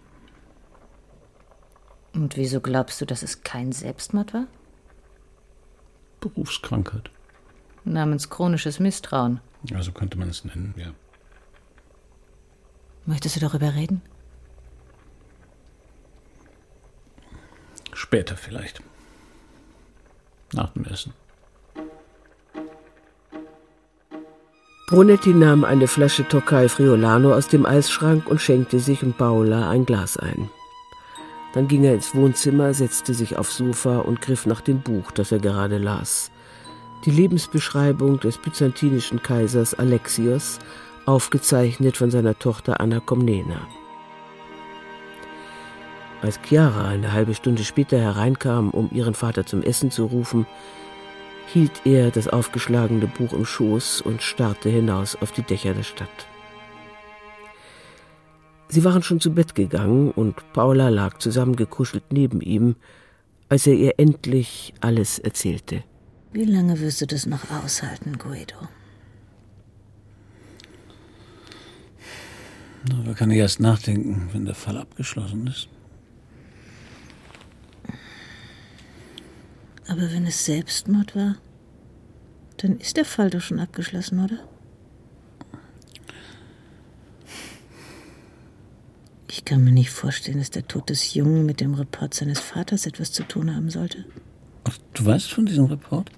Und 2.12 2.36
wieso 2.36 2.60
glaubst 2.60 3.00
du, 3.00 3.06
dass 3.06 3.22
es 3.22 3.42
kein 3.42 3.72
Selbstmord 3.72 4.34
war? 4.34 4.46
Berufskrankheit. 6.20 7.10
Namens 7.84 8.28
chronisches 8.28 8.80
Misstrauen. 8.80 9.40
Also 9.72 9.92
könnte 9.92 10.18
man 10.18 10.28
es 10.28 10.44
nennen, 10.44 10.74
ja. 10.76 10.92
Möchtest 13.06 13.36
du 13.36 13.40
darüber 13.40 13.74
reden? 13.74 14.02
Später 18.00 18.34
vielleicht. 18.34 18.80
Nach 20.54 20.70
dem 20.70 20.86
Essen. 20.86 21.12
Brunetti 24.88 25.34
nahm 25.34 25.64
eine 25.64 25.86
Flasche 25.86 26.26
Tokai 26.26 26.70
Friolano 26.70 27.34
aus 27.34 27.48
dem 27.48 27.66
Eisschrank 27.66 28.26
und 28.26 28.40
schenkte 28.40 28.80
sich 28.80 29.02
und 29.02 29.18
Paola 29.18 29.68
ein 29.68 29.84
Glas 29.84 30.16
ein. 30.16 30.48
Dann 31.52 31.68
ging 31.68 31.84
er 31.84 31.92
ins 31.92 32.14
Wohnzimmer, 32.14 32.72
setzte 32.72 33.12
sich 33.12 33.36
aufs 33.36 33.58
Sofa 33.58 33.98
und 33.98 34.22
griff 34.22 34.46
nach 34.46 34.62
dem 34.62 34.80
Buch, 34.80 35.10
das 35.10 35.30
er 35.30 35.38
gerade 35.38 35.76
las. 35.76 36.30
Die 37.04 37.10
Lebensbeschreibung 37.10 38.18
des 38.18 38.38
byzantinischen 38.38 39.22
Kaisers 39.22 39.74
Alexios, 39.74 40.58
aufgezeichnet 41.04 41.98
von 41.98 42.10
seiner 42.10 42.38
Tochter 42.38 42.80
Anna 42.80 43.00
Komnena. 43.00 43.68
Als 46.22 46.38
Chiara 46.42 46.88
eine 46.88 47.12
halbe 47.12 47.34
Stunde 47.34 47.64
später 47.64 47.98
hereinkam, 47.98 48.70
um 48.70 48.90
ihren 48.92 49.14
Vater 49.14 49.46
zum 49.46 49.62
Essen 49.62 49.90
zu 49.90 50.04
rufen, 50.04 50.46
hielt 51.52 51.86
er 51.86 52.10
das 52.10 52.28
aufgeschlagene 52.28 53.06
Buch 53.06 53.32
im 53.32 53.46
Schoß 53.46 54.02
und 54.02 54.22
starrte 54.22 54.68
hinaus 54.68 55.16
auf 55.16 55.32
die 55.32 55.42
Dächer 55.42 55.72
der 55.72 55.82
Stadt. 55.82 56.26
Sie 58.68 58.84
waren 58.84 59.02
schon 59.02 59.18
zu 59.18 59.34
Bett 59.34 59.54
gegangen 59.54 60.12
und 60.12 60.52
Paula 60.52 60.90
lag 60.90 61.18
zusammengekuschelt 61.18 62.12
neben 62.12 62.40
ihm, 62.40 62.76
als 63.48 63.66
er 63.66 63.74
ihr 63.74 63.94
endlich 63.98 64.74
alles 64.80 65.18
erzählte. 65.18 65.82
Wie 66.32 66.44
lange 66.44 66.78
wirst 66.78 67.00
du 67.00 67.06
das 67.06 67.26
noch 67.26 67.50
aushalten, 67.50 68.16
Guido? 68.18 68.56
Darüber 72.84 73.14
kann 73.14 73.30
ich 73.30 73.38
erst 73.38 73.58
nachdenken, 73.58 74.28
wenn 74.32 74.44
der 74.44 74.54
Fall 74.54 74.76
abgeschlossen 74.76 75.48
ist. 75.48 75.68
Aber 79.90 80.12
wenn 80.12 80.24
es 80.24 80.44
Selbstmord 80.44 81.16
war, 81.16 81.34
dann 82.58 82.78
ist 82.78 82.96
der 82.96 83.04
Fall 83.04 83.28
doch 83.28 83.40
schon 83.40 83.58
abgeschlossen, 83.58 84.24
oder? 84.24 84.38
Ich 89.28 89.44
kann 89.44 89.64
mir 89.64 89.72
nicht 89.72 89.90
vorstellen, 89.90 90.38
dass 90.38 90.50
der 90.50 90.68
Tod 90.68 90.90
des 90.90 91.14
Jungen 91.14 91.44
mit 91.44 91.60
dem 91.60 91.74
Report 91.74 92.14
seines 92.14 92.38
Vaters 92.38 92.86
etwas 92.86 93.10
zu 93.10 93.24
tun 93.24 93.52
haben 93.52 93.68
sollte. 93.68 94.04
Ach, 94.62 94.78
du 94.94 95.06
weißt 95.06 95.32
von 95.32 95.46
diesem 95.46 95.64
Report? 95.64 96.08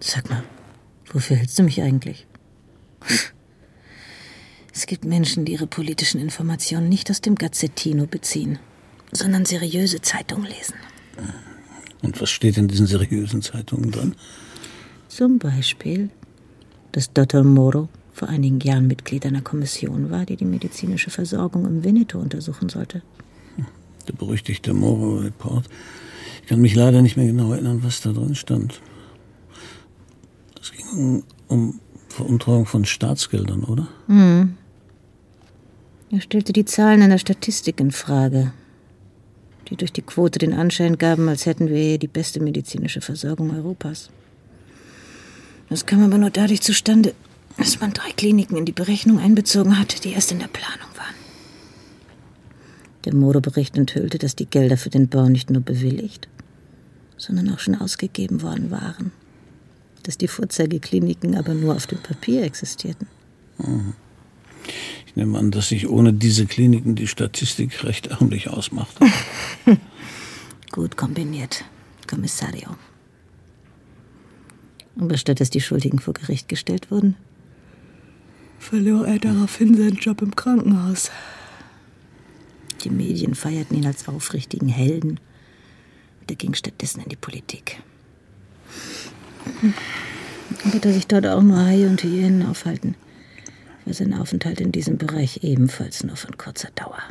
Sag 0.00 0.28
mal, 0.28 0.42
wofür 1.12 1.36
hältst 1.36 1.56
du 1.56 1.62
mich 1.62 1.80
eigentlich? 1.80 2.26
Es 4.74 4.86
gibt 4.86 5.04
Menschen, 5.04 5.44
die 5.44 5.52
ihre 5.52 5.68
politischen 5.68 6.20
Informationen 6.20 6.88
nicht 6.88 7.12
aus 7.12 7.20
dem 7.20 7.36
Gazzettino 7.36 8.06
beziehen, 8.06 8.58
sondern 9.12 9.44
seriöse 9.44 10.00
Zeitungen 10.00 10.46
lesen. 10.46 10.74
Und 12.02 12.20
was 12.20 12.30
steht 12.30 12.56
in 12.56 12.68
diesen 12.68 12.86
seriösen 12.86 13.42
Zeitungen 13.42 13.90
drin? 13.90 14.14
Zum 15.08 15.38
Beispiel, 15.38 16.10
dass 16.92 17.12
Dr. 17.12 17.42
Moro 17.42 17.88
vor 18.12 18.28
einigen 18.28 18.60
Jahren 18.60 18.86
Mitglied 18.86 19.24
einer 19.26 19.42
Kommission 19.42 20.10
war, 20.10 20.26
die 20.26 20.36
die 20.36 20.44
medizinische 20.44 21.10
Versorgung 21.10 21.66
im 21.66 21.84
Veneto 21.84 22.18
untersuchen 22.18 22.68
sollte. 22.68 23.02
Der 24.06 24.12
berüchtigte 24.14 24.74
Moro-Report. 24.74 25.66
Ich 26.42 26.48
kann 26.48 26.60
mich 26.60 26.74
leider 26.74 27.02
nicht 27.02 27.16
mehr 27.16 27.26
genau 27.26 27.52
erinnern, 27.52 27.82
was 27.82 28.00
da 28.00 28.12
drin 28.12 28.34
stand. 28.34 28.80
Es 30.60 30.72
ging 30.72 31.22
um, 31.48 31.80
Veruntreuung 32.08 32.66
von 32.66 32.84
Staatsgeldern, 32.84 33.64
oder? 33.64 33.86
Hm. 34.06 34.56
Er 36.10 36.20
stellte 36.20 36.52
die 36.52 36.64
Zahlen 36.64 37.02
einer 37.02 37.18
Statistik 37.18 37.80
in 37.80 37.92
Frage, 37.92 38.52
die 39.68 39.76
durch 39.76 39.92
die 39.92 40.02
Quote 40.02 40.38
den 40.38 40.54
Anschein 40.54 40.98
gaben, 40.98 41.28
als 41.28 41.46
hätten 41.46 41.68
wir 41.68 41.76
hier 41.76 41.98
die 41.98 42.08
beste 42.08 42.40
medizinische 42.40 43.00
Versorgung 43.00 43.54
Europas. 43.54 44.10
Das 45.68 45.84
kam 45.84 46.02
aber 46.02 46.18
nur 46.18 46.30
dadurch 46.30 46.62
zustande, 46.62 47.14
dass 47.58 47.80
man 47.80 47.92
drei 47.92 48.10
Kliniken 48.12 48.56
in 48.56 48.64
die 48.64 48.72
Berechnung 48.72 49.18
einbezogen 49.18 49.78
hat, 49.78 50.04
die 50.04 50.12
erst 50.12 50.32
in 50.32 50.38
der 50.38 50.48
Planung 50.48 50.88
waren. 50.96 51.14
Der 53.04 53.14
Modebericht 53.14 53.76
enthüllte, 53.76 54.18
dass 54.18 54.36
die 54.36 54.46
Gelder 54.46 54.76
für 54.76 54.90
den 54.90 55.08
Bau 55.08 55.28
nicht 55.28 55.50
nur 55.50 55.62
bewilligt, 55.62 56.28
sondern 57.16 57.50
auch 57.50 57.58
schon 57.58 57.74
ausgegeben 57.74 58.42
worden 58.42 58.70
waren. 58.70 59.12
Dass 60.04 60.16
die 60.16 60.28
Vorzeigekliniken 60.28 61.34
aber 61.36 61.52
nur 61.52 61.76
auf 61.76 61.86
dem 61.86 61.98
Papier 61.98 62.44
existierten. 62.44 63.06
Mhm. 63.58 63.94
Ich 65.06 65.16
nehme 65.16 65.38
an, 65.38 65.50
dass 65.50 65.68
sich 65.68 65.88
ohne 65.88 66.12
diese 66.12 66.46
Kliniken 66.46 66.94
die 66.94 67.06
Statistik 67.08 67.84
recht 67.84 68.08
ärmlich 68.08 68.48
ausmacht. 68.48 68.96
Gut 70.70 70.96
kombiniert, 70.96 71.64
Kommissario. 72.06 72.76
Aber 75.00 75.16
statt 75.16 75.40
dass 75.40 75.50
die 75.50 75.60
Schuldigen 75.60 75.98
vor 75.98 76.14
Gericht 76.14 76.48
gestellt 76.48 76.90
wurden, 76.90 77.16
verlor 78.58 79.06
er 79.06 79.18
daraufhin 79.18 79.76
seinen 79.76 79.96
Job 79.96 80.22
im 80.22 80.34
Krankenhaus. 80.34 81.10
Die 82.84 82.90
Medien 82.90 83.34
feierten 83.34 83.76
ihn 83.76 83.86
als 83.86 84.06
aufrichtigen 84.08 84.68
Helden. 84.68 85.20
Und 86.20 86.30
er 86.30 86.36
ging 86.36 86.54
stattdessen 86.54 87.02
in 87.02 87.08
die 87.08 87.16
Politik. 87.16 87.80
Aber 90.64 90.78
da 90.78 90.92
sich 90.92 91.06
dort 91.06 91.26
auch 91.26 91.42
nur 91.42 91.58
Haie 91.58 91.88
und 91.88 92.02
Hyänen 92.02 92.46
aufhalten, 92.46 92.94
war 93.88 93.94
sein 93.94 94.14
Aufenthalt 94.14 94.60
in 94.60 94.70
diesem 94.70 94.98
Bereich 94.98 95.42
ebenfalls 95.42 96.04
nur 96.04 96.16
von 96.16 96.36
kurzer 96.36 96.68
Dauer. 96.74 97.02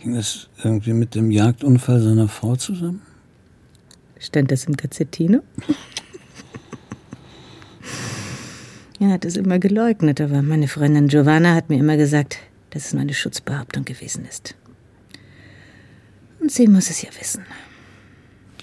Ging 0.00 0.14
das 0.14 0.50
irgendwie 0.62 0.92
mit 0.92 1.14
dem 1.14 1.30
Jagdunfall 1.30 2.02
seiner 2.02 2.28
Frau 2.28 2.56
zusammen? 2.56 3.00
Stand 4.18 4.50
das 4.50 4.64
im 4.64 4.76
Gazzettino? 4.76 5.42
er 9.00 9.08
hat 9.08 9.24
es 9.24 9.36
immer 9.36 9.58
geleugnet, 9.58 10.20
aber 10.20 10.42
meine 10.42 10.68
Freundin 10.68 11.08
Giovanna 11.08 11.54
hat 11.54 11.70
mir 11.70 11.78
immer 11.78 11.96
gesagt, 11.96 12.36
dass 12.70 12.84
es 12.86 12.92
nur 12.92 13.00
eine 13.00 13.14
Schutzbehauptung 13.14 13.86
gewesen 13.86 14.26
ist. 14.26 14.54
Und 16.40 16.52
sie 16.52 16.68
muss 16.68 16.90
es 16.90 17.00
ja 17.00 17.08
wissen. 17.18 17.46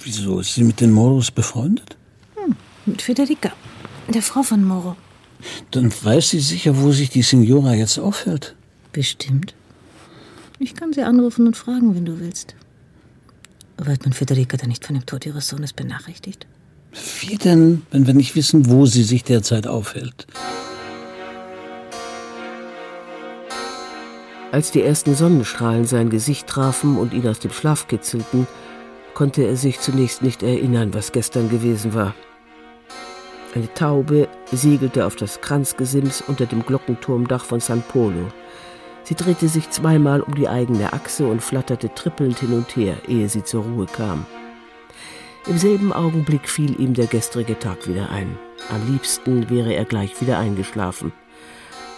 Wieso? 0.04 0.42
Ist 0.42 0.54
sie 0.54 0.63
mit 0.63 0.80
den 0.80 0.92
Moros 0.92 1.32
befreundet? 1.32 1.98
Hm, 2.36 2.56
mit 2.86 3.02
Federica, 3.02 3.52
der 4.13 4.22
Frau 4.22 4.44
von 4.44 4.63
Moro. 4.63 4.96
Dann 5.71 5.91
weiß 5.91 6.30
sie 6.30 6.39
sicher, 6.39 6.82
wo 6.82 6.91
sich 6.91 7.10
die 7.10 7.21
Signora 7.21 7.73
jetzt 7.73 7.97
aufhält. 7.97 8.56
Bestimmt. 8.91 9.54
Ich 10.60 10.75
kann 10.75 10.93
sie 10.93 11.04
anrufen 11.04 11.47
und 11.47 11.56
fragen, 11.56 11.95
wenn 11.95 12.06
du 12.06 12.19
willst. 12.19 12.56
Aber 13.78 13.93
hat 13.93 14.04
man 14.04 14.13
Federica 14.13 14.58
dann 14.58 14.69
nicht 14.69 14.86
von 14.86 14.95
dem 14.95 15.06
Tod 15.06 15.25
ihres 15.25 15.47
Sohnes 15.47 15.71
benachrichtigt? 15.71 16.47
Wie 17.21 17.38
denn, 17.38 17.84
wenn 17.91 18.08
wir 18.08 18.13
nicht 18.13 18.36
wissen, 18.36 18.69
wo 18.69 18.86
sie 18.86 19.04
sich 19.04 19.23
derzeit 19.23 19.67
aufhält? 19.67 20.28
Als 24.52 24.71
die 24.71 24.82
ersten 24.82 25.13
Sonnenstrahlen 25.13 25.86
sein 25.86 26.10
Gesicht 26.10 26.47
trafen 26.47 26.97
und 26.97 27.13
ihn 27.13 27.28
aus 27.28 27.39
dem 27.39 27.52
Schlaf 27.52 27.88
kitzelten, 27.88 28.47
konnte 29.13 29.43
er 29.43 29.56
sich 29.56 29.80
zunächst 29.80 30.23
nicht 30.23 30.41
erinnern, 30.41 30.93
was 30.93 31.12
gestern 31.12 31.49
gewesen 31.49 31.93
war. 31.93 32.15
Eine 33.56 33.74
Taube 33.74 34.28
segelte 34.52 35.06
auf 35.06 35.16
das 35.16 35.42
Kranzgesims 35.42 36.22
unter 36.28 36.46
dem 36.46 36.64
Glockenturmdach 36.64 37.44
von 37.44 37.60
San 37.60 37.82
Polo. 37.82 38.28
Sie 39.04 39.16
drehte 39.16 39.48
sich 39.48 39.70
zweimal 39.72 40.22
um 40.22 40.36
die 40.36 40.48
eigene 40.48 40.94
Achse 40.94 41.26
und 41.26 41.42
flatterte 41.42 41.92
trippelnd 41.94 42.40
hin 42.40 42.54
und 42.54 42.76
her, 42.76 42.98
ehe 43.08 43.28
sie 43.28 43.44
zur 43.44 43.64
Ruhe 43.64 43.88
kam. 43.88 44.26
Im 45.48 45.58
selben 45.58 45.92
Augenblick 45.92 46.48
fiel 46.48 46.80
ihm 46.80 46.94
der 46.94 47.08
gestrige 47.08 47.58
Tag 47.58 47.88
wieder 47.88 48.12
ein. 48.12 48.38
Am 48.70 48.92
liebsten 48.92 49.50
wäre 49.50 49.74
er 49.74 49.86
gleich 49.86 50.22
wieder 50.22 50.38
eingeschlafen. 50.38 51.12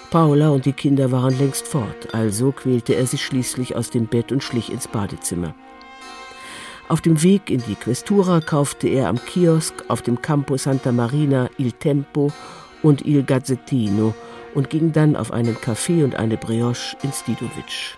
Paula 0.10 0.50
und 0.50 0.66
die 0.66 0.74
Kinder 0.74 1.12
waren 1.12 1.38
längst 1.38 1.68
fort, 1.68 2.14
also 2.14 2.54
quälte 2.54 2.96
er 2.96 3.08
sich 3.08 3.26
schließlich 3.26 3.76
aus 3.76 3.90
dem 3.90 4.08
Bett 4.08 4.32
und 4.32 4.42
schlich 4.44 4.72
ins 4.72 4.88
Badezimmer. 4.88 5.54
Auf 6.92 7.00
dem 7.00 7.24
Weg 7.24 7.50
in 7.50 7.64
die 7.64 7.76
Questura 7.76 8.42
kaufte 8.42 8.90
er 8.90 9.08
am 9.08 9.18
Kiosk 9.18 9.86
auf 9.88 10.02
dem 10.02 10.22
Campo 10.22 10.58
Santa 10.58 10.92
Marina 10.92 11.50
Il 11.58 11.72
Tempo 11.72 12.34
und 12.84 13.06
Il 13.06 13.24
Gazzettino 13.24 14.14
und 14.56 14.70
ging 14.70 14.92
dann 14.92 15.16
auf 15.16 15.32
einen 15.32 15.56
Kaffee 15.62 16.04
und 16.04 16.16
eine 16.16 16.36
Brioche 16.36 16.98
in 17.02 17.14
Stidovic. 17.14 17.98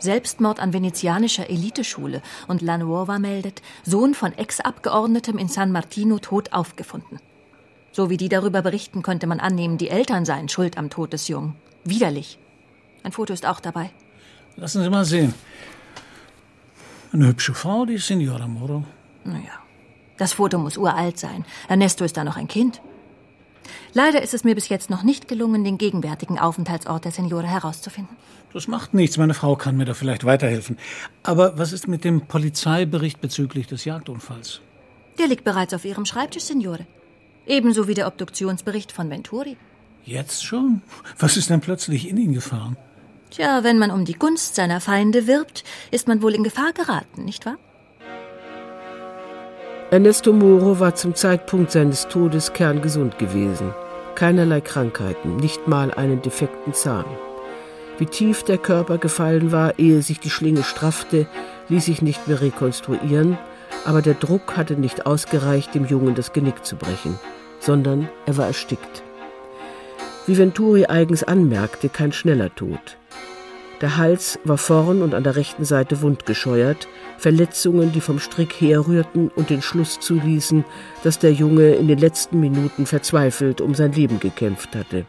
Selbstmord 0.00 0.60
an 0.60 0.74
venezianischer 0.74 1.48
Eliteschule 1.48 2.20
und 2.46 2.60
La 2.60 2.76
Nuova 2.76 3.18
meldet, 3.18 3.62
Sohn 3.84 4.12
von 4.12 4.36
Ex-Abgeordnetem 4.36 5.38
in 5.38 5.48
San 5.48 5.72
Martino 5.72 6.18
tot 6.18 6.52
aufgefunden. 6.52 7.20
So 7.90 8.10
wie 8.10 8.18
die 8.18 8.28
darüber 8.28 8.60
berichten, 8.60 9.00
könnte 9.00 9.26
man 9.26 9.40
annehmen, 9.40 9.78
die 9.78 9.88
Eltern 9.88 10.26
seien 10.26 10.50
schuld 10.50 10.76
am 10.76 10.90
Tod 10.90 11.14
des 11.14 11.28
Jungen. 11.28 11.56
Widerlich. 11.84 12.38
Ein 13.02 13.12
Foto 13.12 13.32
ist 13.32 13.46
auch 13.46 13.60
dabei. 13.60 13.88
Lassen 14.56 14.82
Sie 14.82 14.90
mal 14.90 15.06
sehen. 15.06 15.32
Eine 17.12 17.28
hübsche 17.28 17.54
Frau, 17.54 17.86
die 17.86 17.98
Signora 17.98 18.46
Moro. 18.46 18.84
Naja, 19.24 19.62
das 20.18 20.34
Foto 20.34 20.58
muss 20.58 20.76
uralt 20.76 21.18
sein. 21.18 21.44
Ernesto 21.68 22.04
ist 22.04 22.16
da 22.16 22.24
noch 22.24 22.36
ein 22.36 22.48
Kind. 22.48 22.82
Leider 23.94 24.22
ist 24.22 24.34
es 24.34 24.44
mir 24.44 24.54
bis 24.54 24.68
jetzt 24.68 24.90
noch 24.90 25.02
nicht 25.02 25.28
gelungen, 25.28 25.64
den 25.64 25.78
gegenwärtigen 25.78 26.38
Aufenthaltsort 26.38 27.04
der 27.04 27.12
Signora 27.12 27.46
herauszufinden. 27.46 28.16
Das 28.52 28.68
macht 28.68 28.94
nichts, 28.94 29.16
meine 29.16 29.34
Frau 29.34 29.56
kann 29.56 29.76
mir 29.76 29.84
da 29.84 29.94
vielleicht 29.94 30.24
weiterhelfen. 30.24 30.78
Aber 31.22 31.58
was 31.58 31.72
ist 31.72 31.88
mit 31.88 32.04
dem 32.04 32.26
Polizeibericht 32.26 33.20
bezüglich 33.20 33.66
des 33.66 33.84
Jagdunfalls? 33.84 34.60
Der 35.18 35.26
liegt 35.26 35.44
bereits 35.44 35.74
auf 35.74 35.84
Ihrem 35.84 36.04
Schreibtisch, 36.04 36.44
Signore. 36.44 36.86
Ebenso 37.46 37.88
wie 37.88 37.94
der 37.94 38.06
Obduktionsbericht 38.06 38.92
von 38.92 39.10
Venturi. 39.10 39.56
Jetzt 40.04 40.44
schon? 40.44 40.82
Was 41.18 41.36
ist 41.36 41.50
denn 41.50 41.60
plötzlich 41.60 42.08
in 42.08 42.16
ihn 42.16 42.32
gefahren? 42.32 42.76
Tja, 43.30 43.62
wenn 43.62 43.78
man 43.78 43.90
um 43.90 44.04
die 44.04 44.14
Gunst 44.14 44.54
seiner 44.54 44.80
Feinde 44.80 45.26
wirbt, 45.26 45.64
ist 45.90 46.08
man 46.08 46.22
wohl 46.22 46.34
in 46.34 46.44
Gefahr 46.44 46.72
geraten, 46.72 47.24
nicht 47.24 47.46
wahr? 47.46 47.56
Ernesto 49.90 50.32
Moro 50.32 50.80
war 50.80 50.94
zum 50.94 51.14
Zeitpunkt 51.14 51.70
seines 51.72 52.08
Todes 52.08 52.52
kerngesund 52.52 53.18
gewesen. 53.18 53.74
Keinerlei 54.14 54.60
Krankheiten, 54.60 55.36
nicht 55.36 55.66
mal 55.66 55.92
einen 55.92 56.20
defekten 56.20 56.74
Zahn. 56.74 57.06
Wie 57.98 58.06
tief 58.06 58.42
der 58.42 58.58
Körper 58.58 58.98
gefallen 58.98 59.50
war, 59.50 59.78
ehe 59.78 60.02
sich 60.02 60.20
die 60.20 60.30
Schlinge 60.30 60.62
straffte, 60.62 61.26
ließ 61.68 61.86
sich 61.86 62.02
nicht 62.02 62.28
mehr 62.28 62.40
rekonstruieren, 62.40 63.38
aber 63.84 64.02
der 64.02 64.14
Druck 64.14 64.56
hatte 64.56 64.74
nicht 64.74 65.06
ausgereicht, 65.06 65.74
dem 65.74 65.86
Jungen 65.86 66.14
das 66.14 66.32
Genick 66.32 66.64
zu 66.64 66.76
brechen, 66.76 67.18
sondern 67.58 68.08
er 68.26 68.36
war 68.36 68.46
erstickt. 68.46 69.02
Wie 70.28 70.36
Venturi 70.36 70.84
eigens 70.84 71.24
anmerkte, 71.24 71.88
kein 71.88 72.12
schneller 72.12 72.54
Tod. 72.54 72.98
Der 73.80 73.96
Hals 73.96 74.38
war 74.44 74.58
vorn 74.58 75.00
und 75.00 75.14
an 75.14 75.24
der 75.24 75.36
rechten 75.36 75.64
Seite 75.64 76.02
wundgescheuert, 76.02 76.86
Verletzungen, 77.16 77.92
die 77.92 78.02
vom 78.02 78.18
Strick 78.18 78.52
herrührten 78.60 79.28
und 79.28 79.48
den 79.48 79.62
Schluss 79.62 79.98
zuließen, 80.00 80.66
dass 81.02 81.18
der 81.18 81.32
Junge 81.32 81.76
in 81.76 81.88
den 81.88 81.98
letzten 81.98 82.40
Minuten 82.40 82.84
verzweifelt 82.84 83.62
um 83.62 83.74
sein 83.74 83.92
Leben 83.92 84.20
gekämpft 84.20 84.76
hatte. 84.76 85.06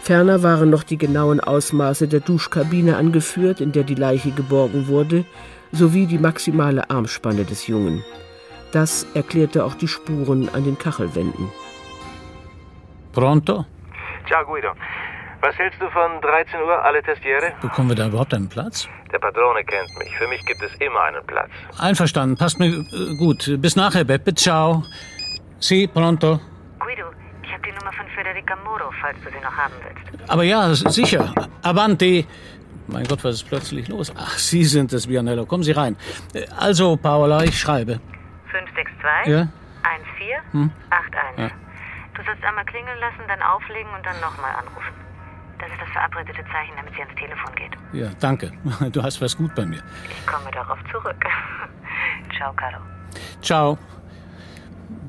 Ferner 0.00 0.42
waren 0.42 0.70
noch 0.70 0.84
die 0.84 0.96
genauen 0.96 1.40
Ausmaße 1.40 2.08
der 2.08 2.20
Duschkabine 2.20 2.96
angeführt, 2.96 3.60
in 3.60 3.72
der 3.72 3.84
die 3.84 3.94
Leiche 3.94 4.30
geborgen 4.30 4.88
wurde, 4.88 5.26
sowie 5.70 6.06
die 6.06 6.16
maximale 6.16 6.88
Armspanne 6.88 7.44
des 7.44 7.66
Jungen. 7.66 8.02
Das 8.72 9.04
erklärte 9.12 9.66
auch 9.66 9.74
die 9.74 9.88
Spuren 9.88 10.48
an 10.48 10.64
den 10.64 10.78
Kachelwänden. 10.78 11.50
Pronto? 13.12 13.66
Ciao 14.28 14.44
Guido. 14.44 14.72
Was 15.40 15.56
hältst 15.56 15.80
du 15.80 15.88
von 15.90 16.20
13 16.20 16.60
Uhr 16.60 16.84
alle 16.84 17.02
Testiere? 17.02 17.52
Bekommen 17.60 17.90
wir 17.90 17.96
da 17.96 18.08
überhaupt 18.08 18.34
einen 18.34 18.48
Platz? 18.48 18.88
Der 19.12 19.18
Padrone 19.18 19.62
kennt 19.64 19.88
mich. 19.98 20.14
Für 20.18 20.26
mich 20.28 20.44
gibt 20.44 20.60
es 20.62 20.72
immer 20.80 21.00
einen 21.02 21.24
Platz. 21.26 21.48
Einverstanden, 21.78 22.36
passt 22.36 22.58
mir 22.58 22.66
äh, 22.66 23.16
gut. 23.16 23.48
Bis 23.58 23.76
nachher, 23.76 24.04
Beppe. 24.04 24.34
Ciao. 24.34 24.82
Si, 25.60 25.86
pronto. 25.86 26.40
Guido, 26.80 27.04
ich 27.42 27.52
habe 27.52 27.62
die 27.62 27.70
Nummer 27.70 27.78
Nummer 27.90 27.92
von 27.92 28.06
Federica 28.14 28.56
Moro, 28.64 28.90
falls 29.00 29.16
du 29.24 29.30
sie 29.30 29.42
noch 29.42 29.56
haben 29.56 29.72
willst. 29.84 30.30
Aber 30.30 30.42
ja, 30.42 30.74
sicher. 30.74 31.32
Avanti. 31.62 32.26
Mein 32.88 33.04
Gott, 33.04 33.22
was 33.22 33.36
ist 33.36 33.48
plötzlich 33.48 33.88
los? 33.88 34.12
Ach, 34.16 34.38
Sie 34.38 34.64
sind 34.64 34.92
es, 34.92 35.06
Bianello. 35.06 35.46
Kommen 35.46 35.62
Sie 35.62 35.72
rein. 35.72 35.96
Also, 36.58 36.96
Paola, 36.96 37.44
ich 37.44 37.58
schreibe. 37.58 38.00
562 38.50 39.32
Ja? 39.32 39.48
14 40.18 40.52
Hm? 40.52 40.70
81. 40.90 41.38
Ja. 41.38 41.67
Du 42.18 42.24
sollst 42.24 42.42
einmal 42.42 42.64
klingeln 42.64 42.98
lassen, 42.98 43.22
dann 43.28 43.40
auflegen 43.42 43.90
und 43.96 44.04
dann 44.04 44.20
nochmal 44.20 44.50
anrufen. 44.56 44.92
Das 45.60 45.70
ist 45.70 45.80
das 45.80 45.88
verabredete 45.90 46.42
Zeichen, 46.50 46.74
damit 46.76 46.92
sie 46.94 47.02
ans 47.02 47.14
Telefon 47.14 47.54
geht. 47.54 47.72
Ja, 47.92 48.10
danke. 48.18 48.52
Du 48.92 49.02
hast 49.02 49.20
was 49.20 49.36
gut 49.36 49.54
bei 49.54 49.64
mir. 49.64 49.82
Ich 50.10 50.26
komme 50.26 50.50
darauf 50.50 50.78
zurück. 50.90 51.24
Ciao, 52.36 52.52
Caro. 52.54 52.82
Ciao. 53.40 53.78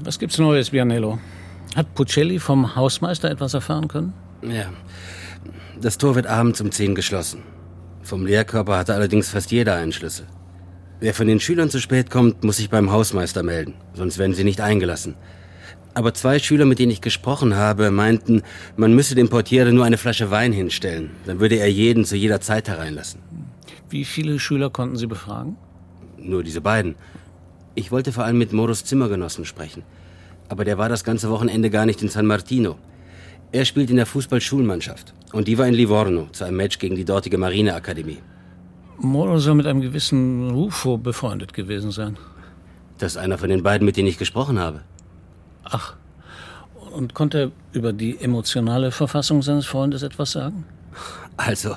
Was 0.04 0.20
gibt's 0.20 0.38
Neues, 0.38 0.70
Bianello? 0.70 1.20
Hat 1.76 1.94
Puccelli 1.96 2.40
vom 2.40 2.76
Hausmeister 2.76 3.30
etwas 3.30 3.56
erfahren 3.56 3.88
können? 3.88 4.14
Ja. 4.44 4.66
Das 5.82 5.98
Tor 5.98 6.14
wird 6.14 6.28
abends 6.28 6.62
um 6.62 6.72
10 6.72 6.94
geschlossen. 6.94 7.44
Vom 8.04 8.26
Lehrkörper 8.26 8.78
hatte 8.78 8.94
allerdings 8.94 9.30
fast 9.30 9.52
jeder 9.52 9.76
einen 9.76 9.94
Schlüssel. 9.94 10.28
Wer 11.00 11.14
von 11.16 11.28
den 11.28 11.40
Schülern 11.40 11.70
zu 11.70 11.80
spät 11.80 12.12
kommt, 12.12 12.44
muss 12.44 12.58
sich 12.58 12.70
beim 12.70 12.92
Hausmeister 12.92 13.42
melden, 13.42 13.74
sonst 13.94 14.18
werden 14.18 14.34
sie 14.34 14.44
nicht 14.44 14.62
eingelassen. 14.62 15.16
Aber 15.94 16.14
zwei 16.14 16.40
Schüler, 16.40 16.66
mit 16.66 16.80
denen 16.80 16.92
ich 16.92 17.02
gesprochen 17.02 17.56
habe, 17.56 17.92
meinten, 17.92 18.44
man 18.78 18.94
müsse 18.94 19.16
dem 19.16 19.30
Portiere 19.30 19.74
nur 19.74 19.86
eine 19.86 19.98
Flasche 19.98 20.32
Wein 20.32 20.54
hinstellen. 20.54 21.12
Dann 21.26 21.40
würde 21.40 21.56
er 21.56 21.72
jeden 21.72 22.06
zu 22.06 22.16
jeder 22.16 22.42
Zeit 22.42 22.68
hereinlassen. 22.68 23.22
Wie 23.90 24.06
viele 24.06 24.40
Schüler 24.40 24.70
konnten 24.70 24.98
Sie 24.98 25.08
befragen? 25.08 25.58
Nur 26.18 26.44
diese 26.44 26.62
beiden. 26.62 26.96
Ich 27.76 27.92
wollte 27.92 28.12
vor 28.12 28.24
allem 28.24 28.38
mit 28.38 28.54
Moros 28.54 28.86
Zimmergenossen 28.86 29.46
sprechen. 29.46 29.84
Aber 30.48 30.64
der 30.66 30.78
war 30.78 30.90
das 30.90 31.04
ganze 31.04 31.30
Wochenende 31.30 31.70
gar 31.70 31.86
nicht 31.86 32.02
in 32.02 32.10
San 32.10 32.26
Martino. 32.26 32.76
Er 33.52 33.66
spielt 33.66 33.90
in 33.90 33.96
der 33.96 34.06
Fußballschulmannschaft. 34.06 35.14
Und 35.34 35.48
die 35.48 35.58
war 35.58 35.68
in 35.68 35.74
Livorno 35.74 36.28
zu 36.32 36.44
einem 36.44 36.58
Match 36.58 36.78
gegen 36.78 36.96
die 36.96 37.06
dortige 37.06 37.38
Marineakademie. 37.38 38.20
Moro 38.98 39.40
soll 39.40 39.56
mit 39.56 39.66
einem 39.66 39.82
gewissen 39.82 40.52
Rufo 40.52 40.98
befreundet 40.98 41.54
gewesen 41.54 41.92
sein. 41.92 42.18
Das 42.98 43.14
ist 43.14 43.18
einer 43.18 43.38
von 43.38 43.50
den 43.50 43.64
beiden, 43.64 43.86
mit 43.86 43.96
denen 43.96 44.08
ich 44.08 44.18
gesprochen 44.18 44.60
habe. 44.60 44.82
Ach. 45.70 45.96
Und 46.92 47.14
konnte 47.14 47.38
er 47.40 47.52
über 47.72 47.94
die 47.94 48.20
emotionale 48.20 48.92
Verfassung 48.92 49.42
seines 49.42 49.66
Freundes 49.66 50.02
etwas 50.02 50.32
sagen? 50.32 50.66
Also, 51.38 51.76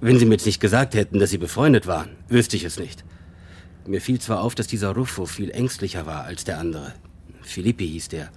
wenn 0.00 0.18
Sie 0.18 0.24
mir 0.24 0.32
jetzt 0.34 0.46
nicht 0.46 0.60
gesagt 0.60 0.94
hätten, 0.94 1.18
dass 1.18 1.30
Sie 1.30 1.38
befreundet 1.38 1.86
waren, 1.86 2.10
wüsste 2.28 2.56
ich 2.56 2.64
es 2.64 2.78
nicht. 2.78 3.04
Mir 3.86 4.00
fiel 4.00 4.20
zwar 4.20 4.42
auf, 4.42 4.54
dass 4.54 4.66
dieser 4.66 4.90
Ruffo 4.94 5.26
viel 5.26 5.50
ängstlicher 5.50 6.06
war 6.06 6.24
als 6.24 6.44
der 6.44 6.58
andere. 6.58 6.92
Filippi 7.42 7.88
hieß 7.88 8.08
der. 8.08 8.30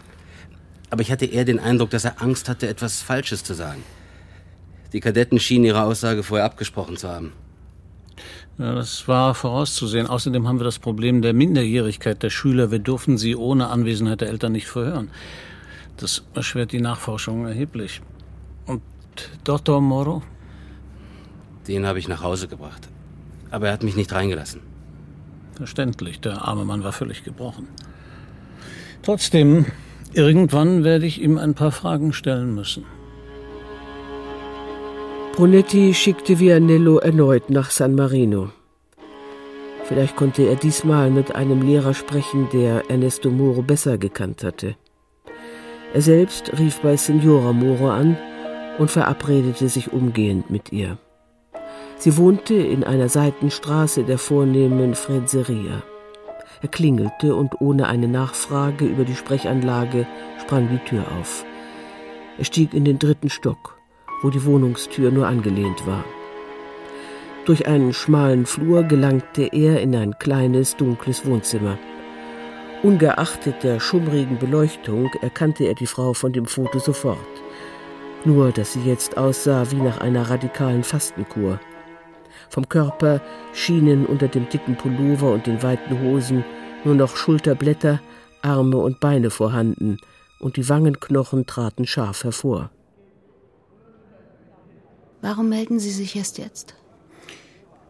Aber 0.90 1.02
ich 1.02 1.12
hatte 1.12 1.26
eher 1.26 1.46
den 1.46 1.60
Eindruck, 1.60 1.90
dass 1.92 2.06
er 2.06 2.22
Angst 2.22 2.50
hatte, 2.50 2.68
etwas 2.68 3.02
Falsches 3.02 3.44
zu 3.44 3.54
sagen. 3.54 3.84
Die 4.94 5.00
Kadetten 5.00 5.40
schienen 5.40 5.66
ihre 5.66 5.84
Aussage 5.84 6.24
vorher 6.24 6.46
abgesprochen 6.46 6.98
zu 6.98 7.10
haben. 7.10 7.34
Ja, 8.60 8.76
das 8.76 9.08
war 9.08 9.34
vorauszusehen. 9.34 10.06
Außerdem 10.08 10.48
haben 10.48 10.60
wir 10.60 10.64
das 10.64 10.78
Problem 10.78 11.22
der 11.22 11.34
Minderjährigkeit 11.34 12.22
der 12.22 12.30
Schüler. 12.30 12.70
Wir 12.70 12.80
dürfen 12.80 13.18
sie 13.18 13.36
ohne 13.36 13.68
Anwesenheit 13.68 14.22
der 14.22 14.30
Eltern 14.30 14.52
nicht 14.52 14.68
verhören. 14.68 15.10
Das 15.98 16.24
erschwert 16.36 16.72
die 16.72 16.82
Nachforschung 16.82 17.48
erheblich. 17.48 18.02
Und 18.68 18.82
Dr. 19.44 19.82
Moro? 19.82 20.22
Den 21.68 21.88
habe 21.88 21.98
ich 21.98 22.08
nach 22.08 22.22
Hause 22.22 22.48
gebracht. 22.48 22.90
Aber 23.50 23.68
er 23.68 23.74
hat 23.74 23.84
mich 23.84 23.96
nicht 23.96 24.14
reingelassen. 24.14 24.62
Verständlich, 25.56 26.20
der 26.20 26.48
arme 26.48 26.66
Mann 26.66 26.84
war 26.84 26.92
völlig 26.92 27.24
gebrochen. 27.24 27.68
Trotzdem, 29.02 29.66
irgendwann 30.14 30.84
werde 30.84 31.06
ich 31.06 31.22
ihm 31.22 31.38
ein 31.38 31.54
paar 31.54 31.72
Fragen 31.72 32.14
stellen 32.14 32.54
müssen. 32.54 32.86
Brunetti 35.34 35.96
schickte 35.96 36.38
Vianello 36.38 37.00
erneut 37.00 37.50
nach 37.50 37.72
San 37.72 37.96
Marino. 37.96 38.50
Vielleicht 39.86 40.16
konnte 40.16 40.44
er 40.44 40.56
diesmal 40.56 41.10
mit 41.10 41.34
einem 41.34 41.64
Lehrer 41.64 41.96
sprechen, 41.96 42.50
der 42.54 42.88
Ernesto 42.92 43.32
Moro 43.32 43.64
besser 43.64 43.98
gekannt 43.98 44.44
hatte. 44.44 44.76
Er 45.92 46.04
selbst 46.04 46.52
rief 46.60 46.82
bei 46.82 46.96
Signora 46.98 47.52
Moro 47.52 47.90
an 47.90 48.16
und 48.78 48.92
verabredete 48.92 49.70
sich 49.70 49.92
umgehend 49.92 50.52
mit 50.52 50.72
ihr. 50.72 51.00
Sie 51.98 52.16
wohnte 52.16 52.54
in 52.54 52.84
einer 52.84 53.10
Seitenstraße 53.10 54.04
der 54.04 54.20
vornehmen 54.20 54.94
Frezzeria. 54.94 55.82
Er 56.62 56.70
klingelte 56.70 57.34
und 57.34 57.60
ohne 57.60 57.88
eine 57.88 58.08
Nachfrage 58.08 58.86
über 58.86 59.04
die 59.04 59.16
Sprechanlage 59.16 60.06
sprang 60.40 60.70
die 60.70 60.88
Tür 60.88 61.06
auf. 61.20 61.44
Er 62.38 62.46
stieg 62.46 62.76
in 62.76 62.86
den 62.86 63.00
dritten 63.00 63.32
Stock, 63.32 63.80
wo 64.24 64.32
die 64.32 64.44
Wohnungstür 64.46 65.12
nur 65.12 65.28
angelehnt 65.28 65.86
war. 65.86 66.04
Durch 67.46 67.68
einen 67.68 67.94
schmalen 67.94 68.46
Flur 68.46 68.84
gelangte 68.84 69.44
er 69.52 69.82
in 69.82 69.96
ein 69.96 70.18
kleines, 70.18 70.78
dunkles 70.78 71.26
Wohnzimmer. 71.26 71.78
Ungeachtet 72.84 73.64
der 73.64 73.82
schummrigen 73.82 74.40
Beleuchtung 74.40 75.12
erkannte 75.22 75.66
er 75.66 75.76
die 75.76 75.86
Frau 75.86 76.14
von 76.14 76.32
dem 76.32 76.46
Foto 76.46 76.80
sofort. 76.80 77.18
Nur, 78.24 78.52
dass 78.52 78.74
sie 78.74 78.82
jetzt 78.84 79.18
aussah 79.18 79.70
wie 79.72 79.82
nach 79.82 80.00
einer 80.00 80.30
radikalen 80.30 80.84
Fastenkur. 80.84 81.60
Vom 82.50 82.70
Körper 82.70 83.22
schienen 83.54 84.06
unter 84.06 84.30
dem 84.30 84.48
dicken 84.48 84.78
Pullover 84.78 85.32
und 85.34 85.46
den 85.46 85.62
weiten 85.62 86.02
Hosen 86.02 86.46
nur 86.86 86.96
noch 86.96 87.18
Schulterblätter, 87.18 88.02
Arme 88.42 88.78
und 88.78 89.00
Beine 89.00 89.30
vorhanden, 89.30 89.98
und 90.40 90.58
die 90.58 90.68
Wangenknochen 90.68 91.46
traten 91.46 91.86
scharf 91.86 92.24
hervor. 92.24 92.70
Warum 95.24 95.48
melden 95.48 95.80
Sie 95.80 95.90
sich 95.90 96.18
erst 96.18 96.38
jetzt? 96.38 96.76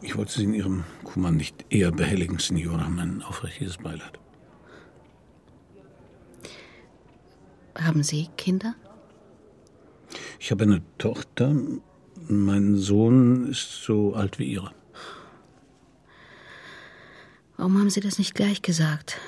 Ich 0.01 0.15
wollte 0.15 0.33
Sie 0.33 0.43
in 0.43 0.53
Ihrem 0.53 0.83
Kummer 1.03 1.31
nicht 1.31 1.65
eher 1.71 1.91
behelligen, 1.91 2.37
Signora. 2.37 2.87
Mein 2.87 3.23
aufrichtiges 3.23 3.77
Beileid. 3.77 4.19
Haben 7.73 8.03
Sie 8.03 8.29
Kinder? 8.37 8.75
Ich 10.39 10.51
habe 10.51 10.65
eine 10.65 10.83
Tochter. 10.99 11.55
Mein 12.27 12.75
Sohn 12.75 13.49
ist 13.49 13.83
so 13.83 14.13
alt 14.13 14.37
wie 14.37 14.51
Ihre. 14.53 14.71
Warum 17.57 17.79
haben 17.79 17.89
Sie 17.89 17.99
das 17.99 18.19
nicht 18.19 18.35
gleich 18.35 18.61
gesagt? 18.61 19.19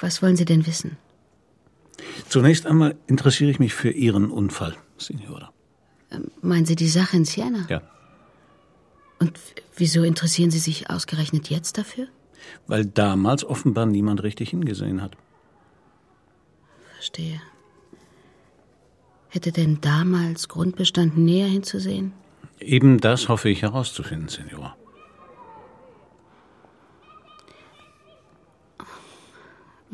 Was 0.00 0.22
wollen 0.22 0.36
Sie 0.36 0.44
denn 0.44 0.64
wissen? 0.64 0.96
Zunächst 2.28 2.66
einmal 2.66 2.96
interessiere 3.08 3.50
ich 3.50 3.58
mich 3.58 3.74
für 3.74 3.90
Ihren 3.90 4.30
Unfall, 4.30 4.76
Signora. 4.96 5.52
Meinen 6.42 6.66
Sie 6.66 6.76
die 6.76 6.88
Sache 6.88 7.16
in 7.16 7.24
Siena? 7.24 7.66
Ja. 7.68 7.82
Und 9.18 9.38
wieso 9.76 10.02
interessieren 10.02 10.50
Sie 10.50 10.58
sich 10.58 10.90
ausgerechnet 10.90 11.48
jetzt 11.50 11.78
dafür? 11.78 12.08
Weil 12.66 12.84
damals 12.84 13.44
offenbar 13.44 13.86
niemand 13.86 14.22
richtig 14.22 14.50
hingesehen 14.50 15.00
hat. 15.00 15.16
Verstehe. 16.94 17.40
Hätte 19.28 19.50
denn 19.50 19.80
damals 19.80 20.48
Grund 20.48 20.76
bestanden, 20.76 21.24
näher 21.24 21.48
hinzusehen? 21.48 22.12
Eben 22.60 23.00
das 23.00 23.28
hoffe 23.28 23.48
ich 23.48 23.62
herauszufinden, 23.62 24.28
Signora. 24.28 24.76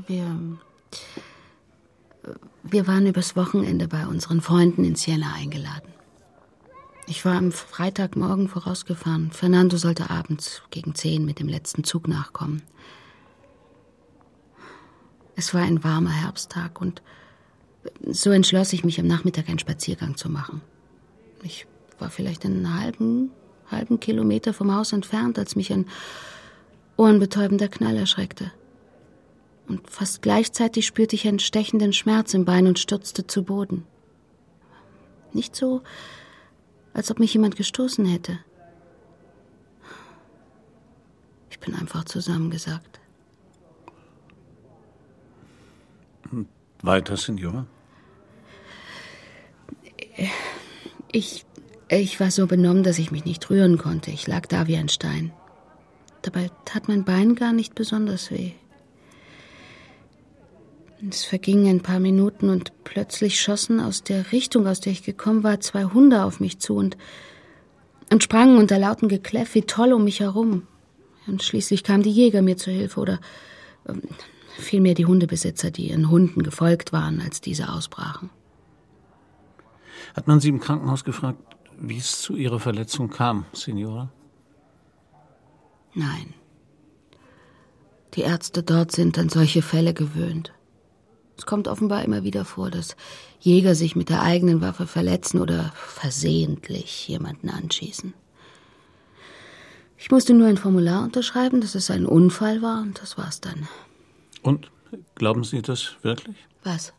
Wir. 0.06 0.36
Wir 2.62 2.86
waren 2.86 3.06
übers 3.06 3.34
Wochenende 3.34 3.88
bei 3.88 4.06
unseren 4.06 4.40
Freunden 4.40 4.84
in 4.84 4.94
Siena 4.94 5.32
eingeladen. 5.34 5.88
Ich 7.10 7.24
war 7.24 7.34
am 7.34 7.50
Freitagmorgen 7.50 8.46
vorausgefahren. 8.46 9.32
Fernando 9.32 9.76
sollte 9.76 10.10
abends 10.10 10.62
gegen 10.70 10.94
zehn 10.94 11.24
mit 11.24 11.40
dem 11.40 11.48
letzten 11.48 11.82
Zug 11.82 12.06
nachkommen. 12.06 12.62
Es 15.34 15.52
war 15.52 15.62
ein 15.62 15.82
warmer 15.82 16.12
Herbsttag 16.12 16.80
und 16.80 17.02
so 18.06 18.30
entschloss 18.30 18.72
ich 18.72 18.84
mich 18.84 19.00
am 19.00 19.08
Nachmittag 19.08 19.48
einen 19.48 19.58
Spaziergang 19.58 20.16
zu 20.16 20.30
machen. 20.30 20.60
Ich 21.42 21.66
war 21.98 22.10
vielleicht 22.10 22.44
einen 22.44 22.78
halben, 22.78 23.32
halben 23.68 23.98
Kilometer 23.98 24.54
vom 24.54 24.72
Haus 24.72 24.92
entfernt, 24.92 25.36
als 25.36 25.56
mich 25.56 25.72
ein 25.72 25.86
ohrenbetäubender 26.96 27.66
Knall 27.66 27.96
erschreckte. 27.96 28.52
Und 29.66 29.90
fast 29.90 30.22
gleichzeitig 30.22 30.86
spürte 30.86 31.16
ich 31.16 31.26
einen 31.26 31.40
stechenden 31.40 31.92
Schmerz 31.92 32.34
im 32.34 32.44
Bein 32.44 32.68
und 32.68 32.78
stürzte 32.78 33.26
zu 33.26 33.42
Boden. 33.42 33.84
Nicht 35.32 35.56
so, 35.56 35.82
als 36.92 37.10
ob 37.10 37.18
mich 37.18 37.32
jemand 37.32 37.56
gestoßen 37.56 38.04
hätte. 38.06 38.38
Ich 41.50 41.58
bin 41.58 41.74
einfach 41.74 42.04
zusammengesackt. 42.04 43.00
Weiter, 46.82 47.16
Signora? 47.16 47.66
Ich, 51.12 51.44
ich 51.88 52.20
war 52.20 52.30
so 52.30 52.46
benommen, 52.46 52.82
dass 52.82 52.98
ich 52.98 53.10
mich 53.10 53.24
nicht 53.24 53.50
rühren 53.50 53.78
konnte. 53.78 54.10
Ich 54.10 54.26
lag 54.26 54.46
da 54.46 54.66
wie 54.66 54.76
ein 54.76 54.88
Stein. 54.88 55.32
Dabei 56.22 56.50
tat 56.64 56.88
mein 56.88 57.04
Bein 57.04 57.34
gar 57.34 57.52
nicht 57.52 57.74
besonders 57.74 58.30
weh. 58.30 58.52
Es 61.08 61.24
vergingen 61.24 61.66
ein 61.66 61.80
paar 61.80 62.00
Minuten 62.00 62.50
und 62.50 62.72
plötzlich 62.84 63.40
schossen 63.40 63.80
aus 63.80 64.02
der 64.02 64.32
Richtung, 64.32 64.66
aus 64.66 64.80
der 64.80 64.92
ich 64.92 65.02
gekommen 65.02 65.42
war, 65.42 65.60
zwei 65.60 65.84
Hunde 65.84 66.24
auf 66.24 66.40
mich 66.40 66.58
zu 66.58 66.74
und, 66.74 66.98
und 68.10 68.22
sprangen 68.22 68.58
unter 68.58 68.78
lauten 68.78 69.08
Gekläff 69.08 69.54
wie 69.54 69.62
toll 69.62 69.92
um 69.92 70.04
mich 70.04 70.20
herum. 70.20 70.66
Und 71.26 71.42
schließlich 71.42 71.84
kamen 71.84 72.02
die 72.02 72.10
Jäger 72.10 72.42
mir 72.42 72.56
zu 72.56 72.70
Hilfe 72.70 73.00
oder 73.00 73.20
ähm, 73.88 74.02
vielmehr 74.58 74.94
die 74.94 75.06
Hundebesitzer, 75.06 75.70
die 75.70 75.88
ihren 75.88 76.10
Hunden 76.10 76.42
gefolgt 76.42 76.92
waren, 76.92 77.20
als 77.22 77.40
diese 77.40 77.72
ausbrachen. 77.72 78.28
Hat 80.14 80.26
man 80.26 80.40
Sie 80.40 80.48
im 80.48 80.60
Krankenhaus 80.60 81.04
gefragt, 81.04 81.38
wie 81.78 81.96
es 81.96 82.20
zu 82.20 82.36
Ihrer 82.36 82.60
Verletzung 82.60 83.08
kam, 83.08 83.46
Signora? 83.52 84.10
Nein. 85.94 86.34
Die 88.14 88.22
Ärzte 88.22 88.62
dort 88.62 88.92
sind 88.92 89.18
an 89.18 89.28
solche 89.28 89.62
Fälle 89.62 89.94
gewöhnt. 89.94 90.52
Es 91.40 91.46
kommt 91.46 91.68
offenbar 91.68 92.04
immer 92.04 92.22
wieder 92.22 92.44
vor, 92.44 92.70
dass 92.70 92.96
Jäger 93.40 93.74
sich 93.74 93.96
mit 93.96 94.10
der 94.10 94.20
eigenen 94.20 94.60
Waffe 94.60 94.86
verletzen 94.86 95.40
oder 95.40 95.72
versehentlich 95.74 97.08
jemanden 97.08 97.48
anschießen. 97.48 98.12
Ich 99.96 100.10
musste 100.10 100.34
nur 100.34 100.48
ein 100.48 100.58
Formular 100.58 101.02
unterschreiben, 101.02 101.62
dass 101.62 101.74
es 101.74 101.90
ein 101.90 102.04
Unfall 102.04 102.60
war, 102.60 102.82
und 102.82 103.00
das 103.00 103.16
war's 103.16 103.40
dann. 103.40 103.68
Und 104.42 104.70
glauben 105.14 105.42
Sie 105.42 105.62
das 105.62 105.96
wirklich? 106.02 106.36
Was? 106.62 106.92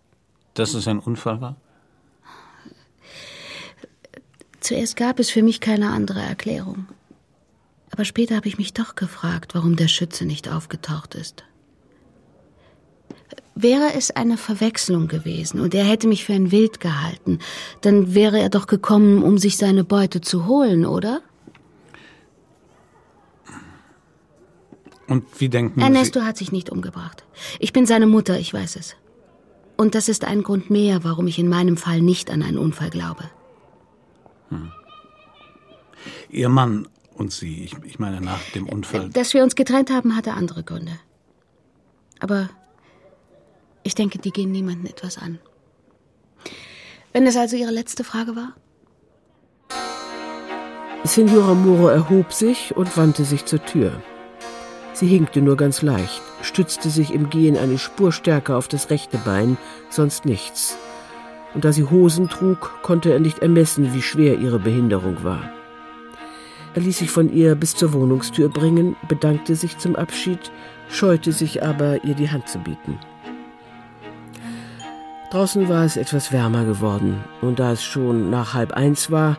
Dass 0.56 0.74
es 0.74 0.88
ein 0.88 0.98
Unfall 0.98 1.40
war? 1.40 1.56
Zuerst 4.60 4.96
gab 4.96 5.20
es 5.20 5.30
für 5.30 5.44
mich 5.44 5.60
keine 5.60 5.92
andere 5.92 6.22
Erklärung. 6.22 6.88
Aber 7.92 8.06
später 8.06 8.38
habe 8.38 8.48
ich 8.48 8.58
mich 8.58 8.74
doch 8.74 8.96
gefragt, 8.96 9.54
warum 9.54 9.76
der 9.76 9.88
Schütze 9.88 10.26
nicht 10.26 10.50
aufgetaucht 10.50 11.14
ist. 11.14 11.44
Wäre 13.56 13.94
es 13.96 14.12
eine 14.12 14.38
Verwechslung 14.38 15.08
gewesen 15.08 15.60
und 15.60 15.76
er 15.76 15.84
hätte 15.84 16.08
mich 16.08 16.24
für 16.26 16.34
ein 16.34 16.52
Wild 16.52 16.80
gehalten, 16.80 17.40
dann 17.82 18.16
wäre 18.16 18.40
er 18.40 18.50
doch 18.50 18.66
gekommen, 18.66 19.24
um 19.24 19.38
sich 19.38 19.58
seine 19.58 19.84
Beute 19.84 20.22
zu 20.22 20.48
holen, 20.48 20.86
oder? 20.86 21.22
Und 25.08 25.26
wie 25.40 25.50
denken 25.50 25.82
Ernesto 25.82 26.22
Sie? 26.22 26.26
hat 26.26 26.38
sich 26.38 26.54
nicht 26.54 26.70
umgebracht. 26.70 27.26
Ich 27.60 27.74
bin 27.74 27.86
seine 27.86 28.08
Mutter, 28.08 28.40
ich 28.40 28.54
weiß 28.54 28.78
es. 28.78 28.96
Und 29.76 29.96
das 29.96 30.08
ist 30.08 30.24
ein 30.24 30.44
Grund 30.44 30.70
mehr, 30.70 31.04
warum 31.04 31.28
ich 31.28 31.38
in 31.38 31.50
meinem 31.50 31.76
Fall 31.76 32.02
nicht 32.02 32.32
an 32.32 32.44
einen 32.44 32.58
Unfall 32.58 32.90
glaube. 32.90 33.30
Hm. 34.50 34.72
Ihr 36.30 36.48
Mann 36.48 36.88
und 37.14 37.34
Sie, 37.34 37.66
ich, 37.66 37.76
ich 37.84 38.00
meine 38.00 38.22
nach 38.22 38.42
dem 38.56 38.70
Unfall. 38.70 39.10
Dass 39.10 39.34
wir 39.34 39.44
uns 39.44 39.56
getrennt 39.56 39.90
haben, 39.90 40.16
hatte 40.16 40.34
andere 40.34 40.64
Gründe. 40.64 40.94
Aber 42.20 42.50
ich 43.84 43.96
denke, 43.96 44.20
die 44.20 44.32
gehen 44.32 44.52
niemandem 44.52 44.88
etwas 44.88 45.18
an. 45.18 45.40
Wenn 47.14 47.28
es 47.28 47.36
also 47.36 47.56
Ihre 47.56 47.72
letzte 47.72 48.04
Frage 48.04 48.36
war? 48.36 48.56
Signora 51.04 51.56
Moro 51.56 51.88
erhob 51.88 52.32
sich 52.32 52.76
und 52.76 52.96
wandte 52.96 53.26
sich 53.26 53.46
zur 53.46 53.66
Tür. 53.66 54.02
Sie 54.94 55.08
hinkte 55.08 55.42
nur 55.42 55.58
ganz 55.58 55.82
leicht, 55.82 56.22
stützte 56.42 56.90
sich 56.90 57.12
im 57.12 57.30
Gehen 57.30 57.58
eine 57.58 57.80
Spur 57.80 58.12
stärker 58.12 58.56
auf 58.56 58.68
das 58.68 58.90
rechte 58.92 59.18
Bein, 59.18 59.58
sonst 59.90 60.26
nichts. 60.26 60.78
Und 61.54 61.66
da 61.66 61.74
sie 61.74 61.84
Hosen 61.84 62.30
trug, 62.30 62.72
konnte 62.84 63.12
er 63.12 63.20
nicht 63.20 63.40
ermessen, 63.40 63.94
wie 63.94 64.02
schwer 64.02 64.38
ihre 64.38 64.60
Behinderung 64.60 65.24
war. 65.24 65.52
Er 66.76 66.82
ließ 66.82 67.00
sich 67.00 67.10
von 67.10 67.34
ihr 67.34 67.56
bis 67.56 67.76
zur 67.76 67.94
Wohnungstür 67.94 68.48
bringen, 68.48 68.96
bedankte 69.10 69.56
sich 69.56 69.78
zum 69.78 69.96
Abschied, 69.96 70.52
scheute 70.90 71.34
sich 71.34 71.64
aber, 71.64 72.04
ihr 72.06 72.14
die 72.14 72.30
Hand 72.30 72.48
zu 72.48 72.60
bieten. 72.60 72.98
Draußen 75.32 75.70
war 75.70 75.86
es 75.86 75.96
etwas 75.96 76.34
wärmer 76.34 76.66
geworden, 76.66 77.24
und 77.42 77.60
da 77.60 77.72
es 77.72 77.82
schon 77.82 78.30
nach 78.30 78.54
halb 78.54 78.74
eins 78.74 79.12
war, 79.12 79.38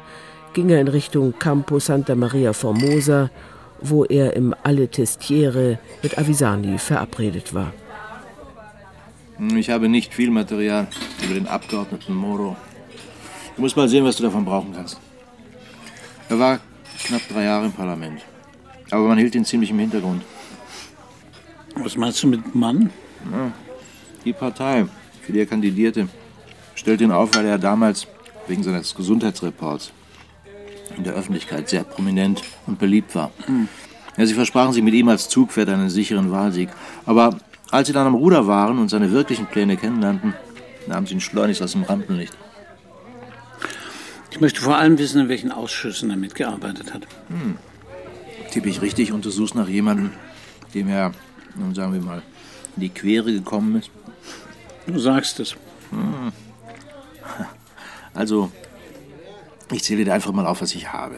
ging 0.55 0.70
er 0.70 0.80
in 0.80 0.88
Richtung 0.88 1.34
Campo 1.38 1.78
Santa 1.80 2.14
Maria 2.14 2.55
Formosa, 2.55 3.28
wo 3.82 4.07
er 4.07 4.34
im 4.34 4.55
Alle 4.62 4.88
Testiere 4.88 5.78
mit 6.03 6.16
Avisani 6.16 6.78
verabredet 6.78 7.53
war. 7.53 7.74
Ich 9.55 9.68
habe 9.68 9.90
nicht 9.90 10.14
viel 10.14 10.30
Material 10.30 10.86
über 11.24 11.34
den 11.34 11.47
Abgeordneten 11.47 12.14
Moro. 12.14 12.57
Du 13.57 13.62
musst 13.62 13.76
mal 13.76 13.88
sehen, 13.88 14.05
was 14.07 14.16
du 14.16 14.22
davon 14.22 14.47
brauchen 14.47 14.72
kannst. 14.74 14.99
Er 16.30 16.38
war 16.38 16.61
knapp 17.05 17.22
drei 17.28 17.45
Jahre 17.45 17.66
im 17.66 17.72
Parlament. 17.72 18.22
Aber 18.90 19.09
man 19.09 19.18
hielt 19.18 19.34
ihn 19.34 19.45
ziemlich 19.45 19.70
im 19.70 19.78
Hintergrund. 19.78 20.22
Was 21.74 21.97
meinst 21.97 22.22
du 22.22 22.28
mit 22.28 22.55
Mann? 22.55 22.90
Ja, 23.30 23.53
die 24.24 24.32
Partei, 24.32 24.86
für 25.22 25.32
die 25.32 25.40
er 25.40 25.46
kandidierte, 25.46 26.08
stellte 26.74 27.04
ihn 27.04 27.12
auf, 27.12 27.34
weil 27.34 27.46
er 27.46 27.58
damals 27.58 28.06
wegen 28.46 28.62
seines 28.62 28.94
Gesundheitsreports 28.94 29.92
in 30.96 31.04
der 31.04 31.14
Öffentlichkeit 31.14 31.68
sehr 31.68 31.84
prominent 31.84 32.42
und 32.66 32.78
beliebt 32.78 33.14
war. 33.14 33.30
Hm. 33.46 33.68
Ja, 34.16 34.26
sie 34.26 34.34
versprachen 34.34 34.72
sich 34.72 34.82
mit 34.82 34.94
ihm 34.94 35.08
als 35.08 35.28
Zugpferd 35.28 35.68
einen 35.70 35.88
sicheren 35.88 36.30
Wahlsieg. 36.30 36.68
Aber 37.06 37.38
als 37.70 37.86
sie 37.86 37.94
dann 37.94 38.06
am 38.06 38.14
Ruder 38.14 38.46
waren 38.46 38.78
und 38.78 38.88
seine 38.88 39.10
wirklichen 39.10 39.46
Pläne 39.46 39.76
kennenlernten, 39.76 40.34
nahmen 40.86 41.06
sie 41.06 41.14
ihn 41.14 41.20
schleunigst 41.20 41.62
aus 41.62 41.72
dem 41.72 41.84
Rampenlicht. 41.84 42.36
Ich 44.30 44.40
möchte 44.40 44.60
vor 44.60 44.76
allem 44.76 44.98
wissen, 44.98 45.20
in 45.20 45.28
welchen 45.28 45.52
Ausschüssen 45.52 46.10
er 46.10 46.16
mitgearbeitet 46.16 46.92
hat. 46.92 47.06
Hm. 47.28 47.56
Tippe 48.50 48.68
ich 48.68 48.82
richtig 48.82 49.12
und 49.12 49.24
du 49.24 49.30
suchst 49.30 49.54
nach 49.54 49.68
jemandem, 49.68 50.10
dem 50.74 50.88
er, 50.88 51.12
nun 51.54 51.74
sagen 51.74 51.94
wir 51.94 52.02
mal, 52.02 52.22
in 52.76 52.82
die 52.82 52.88
Quere 52.90 53.32
gekommen 53.32 53.76
ist? 53.76 53.90
Du 54.86 54.98
sagst 54.98 55.40
es. 55.40 55.56
Hm. 55.90 56.32
Also, 58.14 58.52
ich 59.70 59.82
zähle 59.82 60.04
dir 60.04 60.12
einfach 60.12 60.32
mal 60.32 60.46
auf, 60.46 60.60
was 60.60 60.74
ich 60.74 60.92
habe. 60.92 61.14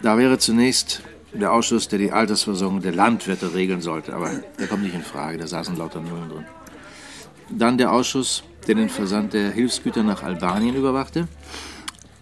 Da 0.00 0.16
wäre 0.16 0.38
zunächst 0.38 1.02
der 1.32 1.52
Ausschuss, 1.52 1.88
der 1.88 1.98
die 1.98 2.10
Altersversorgung 2.10 2.80
der 2.80 2.92
Landwirte 2.92 3.54
regeln 3.54 3.82
sollte, 3.82 4.14
aber 4.14 4.30
der 4.58 4.66
kommt 4.66 4.82
nicht 4.82 4.94
in 4.94 5.02
Frage, 5.02 5.36
da 5.36 5.46
saßen 5.46 5.76
lauter 5.76 6.00
Nullen 6.00 6.30
drin. 6.30 6.46
Dann 7.50 7.78
der 7.78 7.92
Ausschuss, 7.92 8.42
der 8.66 8.76
den 8.76 8.88
Versand 8.88 9.32
der 9.34 9.50
Hilfsgüter 9.50 10.02
nach 10.02 10.22
Albanien 10.22 10.74
überwachte. 10.74 11.28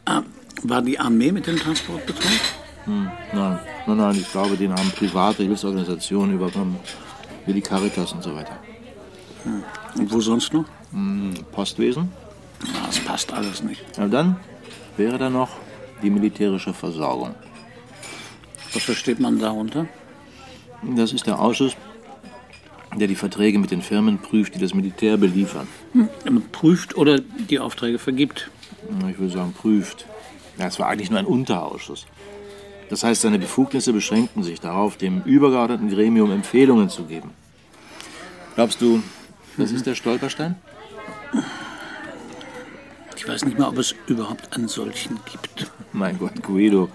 Ah, 0.05 0.23
war 0.65 0.83
die 0.83 0.99
Armee 0.99 1.33
mit 1.33 1.47
dem 1.47 1.57
Transport 1.57 2.05
betraut? 2.05 2.41
Hm, 2.85 3.11
nein, 3.33 3.59
nein, 3.87 3.97
nein, 3.97 4.17
ich 4.17 4.31
glaube, 4.33 4.57
den 4.57 4.73
haben 4.73 4.91
private 4.91 5.43
Hilfsorganisationen 5.43 6.35
übernommen, 6.35 6.79
wie 7.47 7.53
die 7.53 7.61
Caritas 7.61 8.13
und 8.13 8.23
so 8.23 8.35
weiter. 8.35 8.59
Und 9.97 10.13
wo 10.13 10.21
sonst 10.21 10.53
noch? 10.53 10.65
Hm, 10.93 11.35
Postwesen. 11.53 12.11
Das 12.87 12.99
passt 13.01 13.33
alles 13.33 13.63
nicht. 13.63 13.83
Und 13.99 14.11
dann 14.11 14.37
wäre 14.97 15.19
da 15.19 15.31
noch 15.31 15.51
die 16.03 16.11
militärische 16.11 16.73
Versorgung. 16.73 17.35
Was 18.73 18.83
versteht 18.83 19.21
man 19.21 19.39
darunter? 19.39 19.87
Das 20.83 21.13
ist 21.13 21.27
der 21.27 21.41
Ausschuss, 21.41 21.77
der 22.95 23.09
die 23.09 23.15
Verträge 23.15 23.59
mit 23.59 23.71
den 23.71 23.83
Firmen 23.83 24.19
prüft, 24.19 24.55
die 24.55 24.59
das 24.59 24.75
Militär 24.75 25.17
beliefern. 25.17 25.67
Hm, 25.93 26.09
prüft 26.53 26.97
oder 26.97 27.19
die 27.19 27.59
Aufträge 27.59 27.99
vergibt? 27.99 28.51
Ich 29.11 29.19
würde 29.19 29.33
sagen, 29.33 29.53
prüft. 29.53 30.07
Ja, 30.59 30.67
es 30.67 30.79
war 30.79 30.89
eigentlich 30.89 31.11
nur 31.11 31.19
ein 31.19 31.27
Unterausschuss. 31.27 32.07
Das 32.89 33.05
heißt, 33.05 33.23
seine 33.23 33.39
Befugnisse 33.39 33.93
beschränkten 33.93 34.43
sich 34.43 34.61
darauf, 34.61 34.97
dem 34.97 35.23
übergeordneten 35.23 35.91
Gremium 35.91 36.31
Empfehlungen 36.31 36.89
zu 36.89 37.05
geben. 37.05 37.31
Glaubst 38.55 38.81
du, 38.81 39.03
das 39.59 39.73
ist 39.73 39.87
der 39.87 39.95
Stolperstein? 39.95 40.57
Ich 43.17 43.29
weiß 43.29 43.45
nicht 43.45 43.59
mal, 43.59 43.69
ob 43.69 43.79
es 43.79 43.95
überhaupt 44.07 44.55
einen 44.57 44.69
solchen 44.69 45.19
gibt. 45.31 45.71
Mein 45.93 46.19
Gott, 46.19 46.43
Guido, 46.43 46.89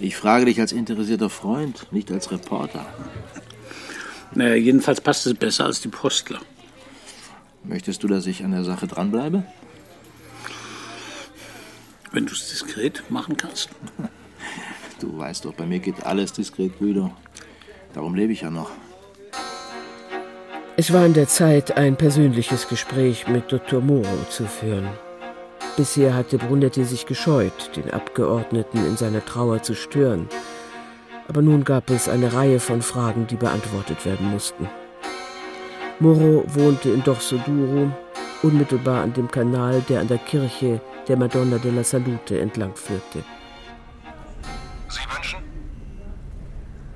ich 0.00 0.16
frage 0.16 0.46
dich 0.46 0.60
als 0.60 0.72
interessierter 0.72 1.30
Freund, 1.30 1.92
nicht 1.92 2.10
als 2.10 2.30
Reporter. 2.32 2.86
Naja, 4.34 4.54
jedenfalls 4.54 5.00
passt 5.00 5.26
es 5.26 5.34
besser 5.34 5.66
als 5.66 5.80
die 5.80 5.88
Postler. 5.88 6.40
Möchtest 7.64 8.02
du, 8.02 8.08
dass 8.08 8.26
ich 8.26 8.44
an 8.44 8.52
der 8.52 8.64
Sache 8.64 8.86
dranbleibe? 8.86 9.44
Wenn 12.12 12.26
du 12.26 12.32
es 12.32 12.48
diskret 12.48 13.10
machen 13.10 13.36
kannst. 13.36 13.70
Du 15.00 15.16
weißt 15.16 15.44
doch, 15.44 15.54
bei 15.54 15.64
mir 15.64 15.78
geht 15.78 16.04
alles 16.04 16.32
diskret, 16.32 16.76
Guido. 16.80 17.12
Darum 17.94 18.16
lebe 18.16 18.32
ich 18.32 18.40
ja 18.40 18.50
noch. 18.50 18.72
Es 20.80 20.92
war 20.92 21.02
an 21.02 21.12
der 21.12 21.26
Zeit, 21.26 21.76
ein 21.76 21.96
persönliches 21.96 22.68
Gespräch 22.68 23.26
mit 23.26 23.50
Dr. 23.50 23.80
Moro 23.80 24.16
zu 24.30 24.46
führen. 24.46 24.88
Bisher 25.76 26.14
hatte 26.14 26.38
Brunetti 26.38 26.84
sich 26.84 27.04
gescheut, 27.04 27.74
den 27.74 27.90
Abgeordneten 27.90 28.86
in 28.86 28.96
seiner 28.96 29.24
Trauer 29.24 29.60
zu 29.60 29.74
stören. 29.74 30.28
Aber 31.26 31.42
nun 31.42 31.64
gab 31.64 31.90
es 31.90 32.08
eine 32.08 32.32
Reihe 32.32 32.60
von 32.60 32.80
Fragen, 32.80 33.26
die 33.26 33.34
beantwortet 33.34 34.06
werden 34.06 34.30
mussten. 34.30 34.68
Moro 35.98 36.44
wohnte 36.46 36.90
in 36.90 37.02
Dorsoduro, 37.02 37.90
unmittelbar 38.44 39.02
an 39.02 39.12
dem 39.12 39.28
Kanal, 39.28 39.82
der 39.88 40.02
an 40.02 40.06
der 40.06 40.18
Kirche 40.18 40.80
der 41.08 41.16
Madonna 41.16 41.58
della 41.58 41.82
Salute 41.82 42.38
entlang 42.38 42.76
führte. 42.76 43.24
Sie 44.88 45.00
wünschen? 45.12 45.40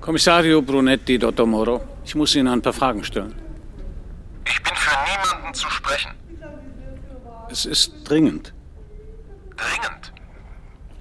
Kommissario 0.00 0.62
Brunetti, 0.62 1.18
Dottor 1.18 1.46
Moro, 1.46 1.80
ich 2.04 2.14
muss 2.14 2.36
Ihnen 2.36 2.46
ein 2.46 2.62
paar 2.62 2.72
Fragen 2.72 3.02
stellen. 3.02 3.41
Niemanden 5.52 5.54
zu 5.54 5.70
sprechen? 5.70 6.12
Es 7.50 7.66
ist 7.66 7.92
dringend. 8.04 8.54
Dringend? 9.56 10.12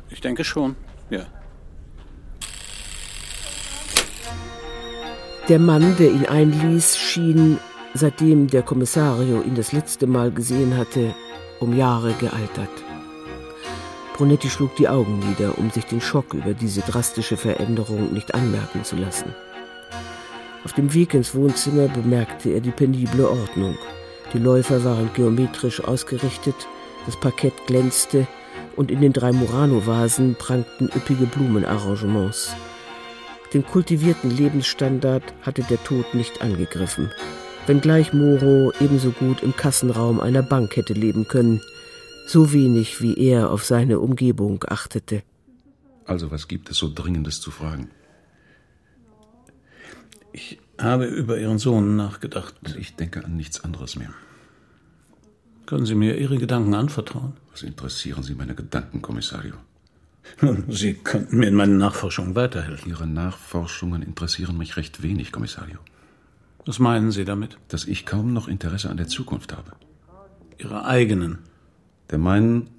Ich 0.10 0.22
denke 0.22 0.44
schon, 0.44 0.76
ja. 1.10 1.26
Der 5.48 5.60
Mann, 5.60 5.96
der 5.98 6.12
ihn 6.12 6.26
einließ, 6.26 6.98
schien, 6.98 7.58
seitdem 7.94 8.48
der 8.48 8.64
Kommissario 8.64 9.42
ihn 9.42 9.56
das 9.56 9.72
letzte 9.72 10.08
Mal 10.08 10.32
gesehen 10.32 10.78
hatte, 10.78 11.14
um 11.60 11.76
Jahre 11.76 12.14
gealtert. 12.14 12.70
Brunetti 14.16 14.50
schlug 14.50 14.76
die 14.76 14.88
Augen 14.88 15.20
nieder, 15.20 15.58
um 15.58 15.72
sich 15.72 15.86
den 15.86 16.02
Schock 16.02 16.34
über 16.34 16.54
diese 16.54 16.82
drastische 16.82 17.38
Veränderung 17.38 18.14
nicht 18.14 18.36
anmerken 18.36 18.84
zu 18.84 18.96
lassen. 18.98 19.34
Auf 20.64 20.74
dem 20.74 20.94
Weg 20.94 21.16
ins 21.16 21.34
Wohnzimmer 21.34 21.88
bemerkte 21.88 22.52
er 22.52 22.62
die 22.62 22.72
penible 22.72 23.28
Ordnung. 23.28 23.78
Die 24.34 24.40
Läufer 24.40 24.84
waren 24.86 25.12
geometrisch 25.14 25.84
ausgerichtet, 25.84 26.56
das 27.06 27.20
Parkett 27.20 27.68
glänzte 27.68 28.28
und 28.78 28.90
in 28.90 29.02
den 29.02 29.12
drei 29.12 29.34
Murano-Vasen 29.34 30.36
prangten 30.36 30.88
üppige 30.88 31.26
Blumenarrangements. 31.26 32.56
Den 33.54 33.66
kultivierten 33.66 34.32
Lebensstandard 34.32 35.24
hatte 35.42 35.64
der 35.64 35.84
Tod 35.84 36.14
nicht 36.14 36.42
angegriffen, 36.42 37.12
wenngleich 37.68 38.14
Moro 38.14 38.72
ebenso 38.80 39.12
gut 39.12 39.44
im 39.44 39.54
Kassenraum 39.54 40.22
einer 40.22 40.44
Bank 40.44 40.78
hätte 40.78 40.94
leben 40.94 41.28
können, 41.28 41.62
so 42.26 42.54
wenig 42.54 43.02
wie 43.02 43.18
er 43.18 43.52
auf 43.52 43.66
seine 43.66 44.00
Umgebung 44.00 44.64
achtete. 44.66 45.24
Also 46.06 46.32
was 46.32 46.48
gibt 46.48 46.70
es 46.70 46.78
so 46.78 46.90
Dringendes 46.94 47.42
zu 47.42 47.52
fragen? 47.52 47.90
Ich 50.32 50.61
habe 50.84 51.06
über 51.06 51.38
Ihren 51.38 51.60
Sohn 51.60 51.96
nachgedacht. 51.96 52.56
Und 52.64 52.76
ich 52.76 52.96
denke 52.96 53.24
an 53.24 53.36
nichts 53.36 53.64
anderes 53.64 53.96
mehr. 53.96 54.14
Können 55.66 55.86
Sie 55.86 55.96
mir 55.96 56.18
Ihre 56.18 56.38
Gedanken 56.38 56.74
anvertrauen? 56.74 57.34
Was 57.52 57.64
interessieren 57.64 58.24
Sie 58.24 58.36
meine 58.36 58.56
Gedanken, 58.56 59.02
Kommissario? 59.02 59.56
Nun, 60.42 60.66
Sie 60.70 60.94
könnten 60.94 61.38
mir 61.38 61.48
in 61.48 61.56
meinen 61.56 61.78
Nachforschungen 61.78 62.36
weiterhelfen. 62.36 62.90
Ihre 62.90 63.08
Nachforschungen 63.08 64.02
interessieren 64.02 64.58
mich 64.58 64.78
recht 64.78 65.02
wenig, 65.02 65.32
Kommissario. 65.32 65.78
Was 66.66 66.80
meinen 66.80 67.12
Sie 67.12 67.26
damit? 67.26 67.58
Dass 67.70 67.86
ich 67.86 68.06
kaum 68.06 68.34
noch 68.34 68.48
Interesse 68.48 68.90
an 68.90 68.98
der 68.98 69.08
Zukunft 69.08 69.56
habe. 69.56 69.72
Ihre 70.58 70.86
eigenen? 70.86 71.40
Der 72.10 72.18
meinen 72.18 72.70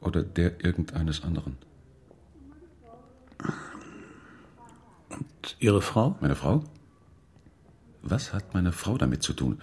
oder 0.00 0.22
der 0.22 0.64
irgendeines 0.64 1.22
anderen. 1.22 1.56
Und 5.10 5.56
Ihre 5.58 5.82
Frau? 5.82 6.16
Meine 6.20 6.34
Frau? 6.34 6.64
Was 8.02 8.32
hat 8.32 8.54
meine 8.54 8.72
Frau 8.72 8.96
damit 8.96 9.22
zu 9.22 9.32
tun? 9.32 9.60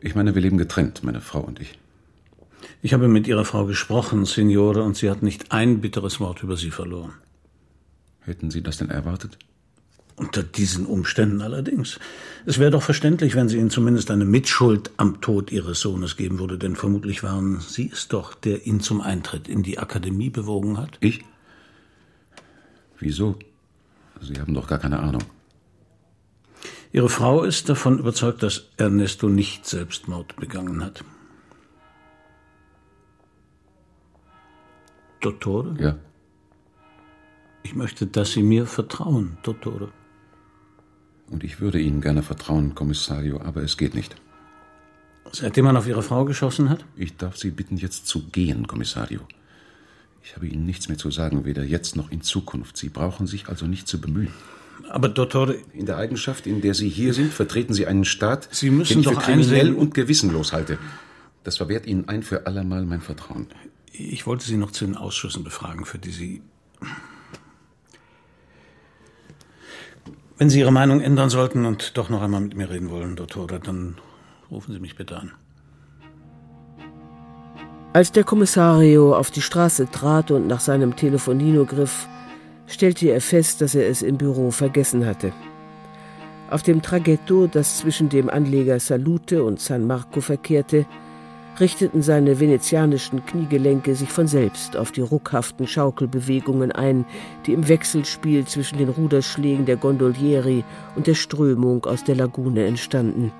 Ich 0.00 0.14
meine, 0.14 0.34
wir 0.34 0.42
leben 0.42 0.58
getrennt, 0.58 1.02
meine 1.04 1.20
Frau 1.20 1.40
und 1.40 1.60
ich. 1.60 1.78
Ich 2.82 2.92
habe 2.92 3.08
mit 3.08 3.26
Ihrer 3.26 3.44
Frau 3.44 3.66
gesprochen, 3.66 4.24
Signore, 4.24 4.82
und 4.82 4.96
sie 4.96 5.10
hat 5.10 5.22
nicht 5.22 5.52
ein 5.52 5.80
bitteres 5.80 6.20
Wort 6.20 6.42
über 6.42 6.56
Sie 6.56 6.70
verloren. 6.70 7.14
Hätten 8.20 8.50
Sie 8.50 8.62
das 8.62 8.78
denn 8.78 8.90
erwartet? 8.90 9.38
Unter 10.16 10.42
diesen 10.42 10.86
Umständen 10.86 11.42
allerdings. 11.42 12.00
Es 12.46 12.58
wäre 12.58 12.70
doch 12.70 12.82
verständlich, 12.82 13.34
wenn 13.34 13.48
sie 13.48 13.58
Ihnen 13.58 13.70
zumindest 13.70 14.10
eine 14.10 14.24
Mitschuld 14.24 14.90
am 14.96 15.20
Tod 15.20 15.52
Ihres 15.52 15.80
Sohnes 15.80 16.16
geben 16.16 16.38
würde, 16.38 16.56
denn 16.58 16.74
vermutlich 16.74 17.22
waren 17.22 17.60
Sie 17.60 17.90
es 17.92 18.08
doch, 18.08 18.34
der 18.34 18.66
ihn 18.66 18.80
zum 18.80 19.02
Eintritt 19.02 19.46
in 19.46 19.62
die 19.62 19.78
Akademie 19.78 20.30
bewogen 20.30 20.78
hat. 20.78 20.96
Ich? 21.00 21.22
Wieso? 22.98 23.38
Sie 24.22 24.40
haben 24.40 24.54
doch 24.54 24.66
gar 24.66 24.78
keine 24.78 25.00
Ahnung. 25.00 25.22
Ihre 26.92 27.08
Frau 27.08 27.42
ist 27.42 27.68
davon 27.68 27.98
überzeugt, 27.98 28.42
dass 28.42 28.70
Ernesto 28.76 29.28
nicht 29.28 29.66
Selbstmord 29.66 30.36
begangen 30.36 30.84
hat. 30.84 31.04
Dottore? 35.20 35.76
Ja. 35.80 35.96
Ich 37.62 37.74
möchte, 37.74 38.06
dass 38.06 38.32
Sie 38.32 38.42
mir 38.42 38.66
vertrauen, 38.66 39.38
Dottore. 39.42 39.90
Und 41.28 41.42
ich 41.42 41.60
würde 41.60 41.80
Ihnen 41.80 42.00
gerne 42.00 42.22
vertrauen, 42.22 42.74
Kommissario, 42.74 43.40
aber 43.40 43.62
es 43.62 43.76
geht 43.76 43.94
nicht. 43.94 44.14
Seitdem 45.32 45.64
man 45.64 45.76
auf 45.76 45.88
Ihre 45.88 46.04
Frau 46.04 46.24
geschossen 46.24 46.70
hat? 46.70 46.84
Ich 46.94 47.16
darf 47.16 47.36
Sie 47.36 47.50
bitten, 47.50 47.76
jetzt 47.76 48.06
zu 48.06 48.22
gehen, 48.28 48.68
Kommissario. 48.68 49.20
Ich 50.22 50.36
habe 50.36 50.46
Ihnen 50.46 50.66
nichts 50.66 50.88
mehr 50.88 50.98
zu 50.98 51.10
sagen, 51.10 51.44
weder 51.44 51.64
jetzt 51.64 51.96
noch 51.96 52.10
in 52.10 52.22
Zukunft. 52.22 52.76
Sie 52.76 52.88
brauchen 52.88 53.26
sich 53.26 53.48
also 53.48 53.66
nicht 53.66 53.88
zu 53.88 54.00
bemühen. 54.00 54.32
Aber 54.88 55.08
Dottore... 55.08 55.56
In 55.72 55.86
der 55.86 55.96
Eigenschaft, 55.96 56.46
in 56.46 56.60
der 56.60 56.74
Sie 56.74 56.88
hier 56.88 57.14
sind, 57.14 57.32
vertreten 57.32 57.74
Sie 57.74 57.86
einen 57.86 58.04
Staat, 58.04 58.48
Sie 58.50 58.70
müssen 58.70 58.94
den 58.94 59.00
ich 59.00 59.06
doch 59.06 59.14
für 59.14 59.32
kriminell 59.32 59.60
einsehen- 59.60 59.76
und 59.76 59.94
gewissenlos 59.94 60.52
halte. 60.52 60.78
Das 61.44 61.56
verwehrt 61.58 61.86
Ihnen 61.86 62.08
ein 62.08 62.22
für 62.22 62.46
allemal 62.46 62.84
mein 62.84 63.00
Vertrauen. 63.00 63.46
Ich 63.92 64.26
wollte 64.26 64.44
Sie 64.44 64.56
noch 64.56 64.72
zu 64.72 64.84
den 64.84 64.96
Ausschüssen 64.96 65.44
befragen, 65.44 65.84
für 65.84 65.98
die 65.98 66.10
Sie. 66.10 66.42
Wenn 70.38 70.50
Sie 70.50 70.58
Ihre 70.58 70.72
Meinung 70.72 71.00
ändern 71.00 71.30
sollten 71.30 71.64
und 71.64 71.96
doch 71.96 72.10
noch 72.10 72.20
einmal 72.20 72.42
mit 72.42 72.56
mir 72.56 72.68
reden 72.68 72.90
wollen, 72.90 73.16
Dottore, 73.16 73.58
dann 73.58 73.96
rufen 74.50 74.72
Sie 74.74 74.80
mich 74.80 74.96
bitte 74.96 75.16
an. 75.16 75.32
Als 77.94 78.12
der 78.12 78.24
Kommissario 78.24 79.16
auf 79.16 79.30
die 79.30 79.40
Straße 79.40 79.90
trat 79.90 80.30
und 80.30 80.46
nach 80.46 80.60
seinem 80.60 80.96
Telefonino 80.96 81.64
griff, 81.64 82.06
stellte 82.66 83.08
er 83.08 83.20
fest, 83.20 83.60
dass 83.60 83.74
er 83.74 83.88
es 83.88 84.02
im 84.02 84.16
Büro 84.16 84.50
vergessen 84.50 85.06
hatte. 85.06 85.32
Auf 86.48 86.62
dem 86.62 86.82
Traghetto, 86.82 87.46
das 87.46 87.78
zwischen 87.78 88.08
dem 88.08 88.30
Anleger 88.30 88.78
Salute 88.78 89.42
und 89.42 89.60
San 89.60 89.86
Marco 89.86 90.20
verkehrte, 90.20 90.86
richteten 91.58 92.02
seine 92.02 92.38
venezianischen 92.38 93.24
Kniegelenke 93.24 93.94
sich 93.94 94.10
von 94.10 94.26
selbst 94.26 94.76
auf 94.76 94.92
die 94.92 95.00
ruckhaften 95.00 95.66
Schaukelbewegungen 95.66 96.70
ein, 96.70 97.06
die 97.46 97.52
im 97.52 97.66
Wechselspiel 97.68 98.44
zwischen 98.44 98.78
den 98.78 98.90
Ruderschlägen 98.90 99.66
der 99.66 99.76
Gondolieri 99.76 100.64
und 100.94 101.06
der 101.06 101.14
Strömung 101.14 101.84
aus 101.86 102.04
der 102.04 102.16
Lagune 102.16 102.66
entstanden. 102.66 103.32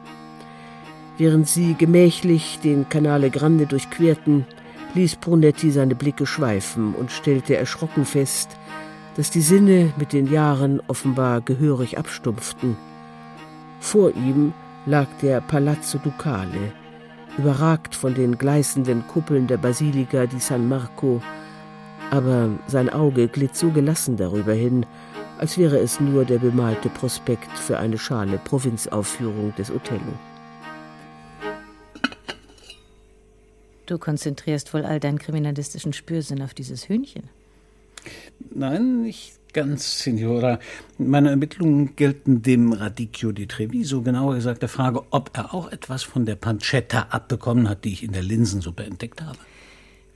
Während 1.19 1.49
sie 1.49 1.75
gemächlich 1.75 2.59
den 2.63 2.89
Canale 2.89 3.31
Grande 3.31 3.67
durchquerten, 3.67 4.47
ließ 4.95 5.17
Brunetti 5.17 5.71
seine 5.71 5.95
Blicke 5.95 6.27
schweifen 6.27 6.95
und 6.95 7.11
stellte 7.11 7.57
erschrocken 7.57 8.05
fest, 8.05 8.57
dass 9.17 9.31
die 9.31 9.41
Sinne 9.41 9.93
mit 9.97 10.13
den 10.13 10.31
Jahren 10.31 10.81
offenbar 10.89 11.41
gehörig 11.41 11.99
abstumpften. 11.99 12.77
Vor 13.81 14.15
ihm 14.15 14.53
lag 14.85 15.09
der 15.23 15.41
Palazzo 15.41 15.99
Ducale, 15.99 16.73
überragt 17.39 17.95
von 17.95 18.15
den 18.15 18.37
gleißenden 18.37 19.07
Kuppeln 19.09 19.47
der 19.47 19.57
Basilika 19.57 20.27
di 20.27 20.39
San 20.39 20.69
Marco, 20.69 21.23
aber 22.11 22.51
sein 22.67 22.91
Auge 22.91 23.29
glitt 23.29 23.57
so 23.57 23.71
gelassen 23.71 24.17
darüber 24.17 24.53
hin, 24.53 24.85
als 25.39 25.59
wäre 25.59 25.79
es 25.79 25.99
nur 25.99 26.25
der 26.25 26.39
bemalte 26.39 26.89
Prospekt 26.89 27.51
für 27.59 27.79
eine 27.79 27.99
schale 27.99 28.39
Provinzaufführung 28.39 29.55
des 29.57 29.71
Othello. 29.71 30.01
Du 33.87 33.99
konzentrierst 33.99 34.75
wohl 34.75 34.85
all 34.85 34.99
deinen 34.99 35.19
kriminalistischen 35.19 35.93
Spürsinn 35.93 36.43
auf 36.43 36.55
dieses 36.55 36.89
Hühnchen. 36.89 37.29
Nein, 38.55 39.03
nicht 39.03 39.33
ganz, 39.53 40.01
Signora. 40.01 40.59
Meine 40.99 41.31
Ermittlungen 41.31 41.97
gelten 41.97 42.43
dem 42.43 42.73
Radicchio 42.73 43.33
di 43.33 43.47
Treviso, 43.47 44.03
genauer 44.03 44.35
gesagt 44.35 44.63
der 44.63 44.69
Frage, 44.69 45.03
ob 45.11 45.31
er 45.35 45.55
auch 45.55 45.73
etwas 45.73 46.03
von 46.03 46.27
der 46.27 46.37
Pancetta 46.37 47.07
abbekommen 47.11 47.69
hat, 47.69 47.85
die 47.85 47.93
ich 47.93 48.03
in 48.03 48.13
der 48.13 48.23
Linsensuppe 48.23 48.85
entdeckt 48.85 49.23
habe. 49.23 49.39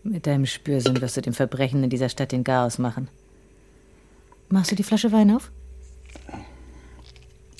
Mit 0.03 0.26
deinem 0.26 0.47
Spürsinn 0.47 1.01
wirst 1.01 1.16
du 1.16 1.22
dem 1.22 1.34
Verbrechen 1.34 1.84
in 1.84 1.91
dieser 1.91 2.09
Stadt 2.09 2.32
den 2.32 2.45
Garaus 2.45 2.78
machen. 2.78 3.09
Machst 4.49 4.70
du 4.70 4.74
die 4.74 4.82
Flasche 4.82 5.12
Wein 5.12 5.30
auf? 5.30 5.51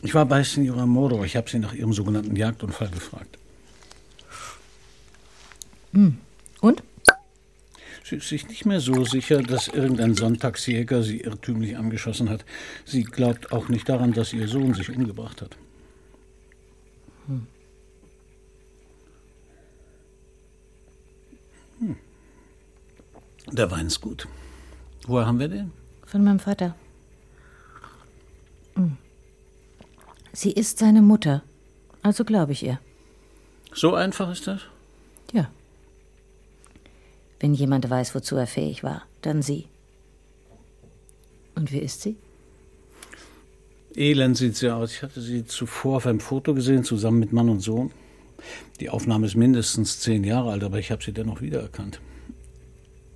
Ich 0.03 0.15
war 0.15 0.25
bei 0.27 0.43
Signora 0.43 0.87
Moro. 0.87 1.25
Ich 1.25 1.37
habe 1.37 1.49
sie 1.49 1.59
nach 1.59 1.75
ihrem 1.75 1.93
sogenannten 1.93 2.35
Jagdunfall 2.37 2.89
gefragt. 2.89 3.39
Hm. 5.93 6.19
Und? 6.61 6.83
Sie 8.11 8.17
ist 8.17 8.29
sich 8.29 8.49
nicht 8.49 8.67
mehr 8.67 8.81
so 8.81 9.05
sicher, 9.05 9.41
dass 9.41 9.69
irgendein 9.69 10.17
Sonntagsjäger 10.17 11.05
sie 11.05 11.21
irrtümlich 11.21 11.77
angeschossen 11.77 12.29
hat. 12.29 12.45
Sie 12.85 13.05
glaubt 13.05 13.53
auch 13.53 13.69
nicht 13.69 13.89
daran, 13.89 14.13
dass 14.13 14.33
ihr 14.33 14.49
Sohn 14.49 14.75
sich 14.75 14.91
umgebracht 14.91 15.41
hat. 15.41 15.57
Hm. 17.29 17.47
Hm. 21.79 21.97
Der 23.53 23.71
Wein 23.71 23.87
ist 23.87 24.01
gut. 24.01 24.27
Woher 25.07 25.27
haben 25.27 25.39
wir 25.39 25.47
den? 25.47 25.71
Von 26.05 26.25
meinem 26.25 26.41
Vater. 26.41 26.75
Hm. 28.75 28.97
Sie 30.33 30.51
ist 30.51 30.79
seine 30.79 31.01
Mutter. 31.01 31.45
Also 32.03 32.25
glaube 32.25 32.51
ich 32.51 32.65
ihr. 32.65 32.81
So 33.73 33.95
einfach 33.95 34.33
ist 34.33 34.49
das? 34.49 34.63
Wenn 37.41 37.55
jemand 37.55 37.89
weiß, 37.89 38.15
wozu 38.15 38.37
er 38.37 38.47
fähig 38.47 38.85
war, 38.85 39.03
dann 39.23 39.43
sie. 39.43 39.67
Und 41.55 41.73
wie 41.73 41.79
ist 41.79 42.03
sie? 42.03 42.17
Elend 43.97 44.37
sieht 44.37 44.57
sie 44.57 44.71
aus. 44.71 44.93
Ich 44.93 45.03
hatte 45.03 45.21
sie 45.21 45.45
zuvor 45.45 45.97
auf 45.97 46.07
einem 46.07 46.21
Foto 46.21 46.55
gesehen, 46.55 46.85
zusammen 46.85 47.19
mit 47.19 47.33
Mann 47.33 47.49
und 47.49 47.61
Sohn. 47.61 47.91
Die 48.79 48.89
Aufnahme 48.89 49.27
ist 49.27 49.35
mindestens 49.35 50.01
zehn 50.01 50.23
Jahre 50.25 50.53
alt, 50.53 50.63
aber 50.63 50.79
ich 50.79 50.91
habe 50.91 51.03
sie 51.03 51.13
dennoch 51.13 51.41
wiedererkannt. 51.41 52.01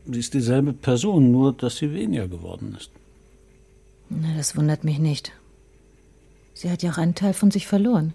Sie 0.06 0.18
ist 0.18 0.34
dieselbe 0.34 0.72
Person, 0.72 1.30
nur 1.30 1.52
dass 1.52 1.76
sie 1.76 1.92
weniger 1.92 2.28
geworden 2.28 2.76
ist. 2.78 2.90
Na, 4.10 4.36
das 4.36 4.56
wundert 4.56 4.84
mich 4.84 4.98
nicht. 4.98 5.32
Sie 6.52 6.70
hat 6.70 6.82
ja 6.82 6.92
auch 6.92 6.98
einen 6.98 7.14
Teil 7.14 7.32
von 7.32 7.50
sich 7.50 7.66
verloren. 7.66 8.12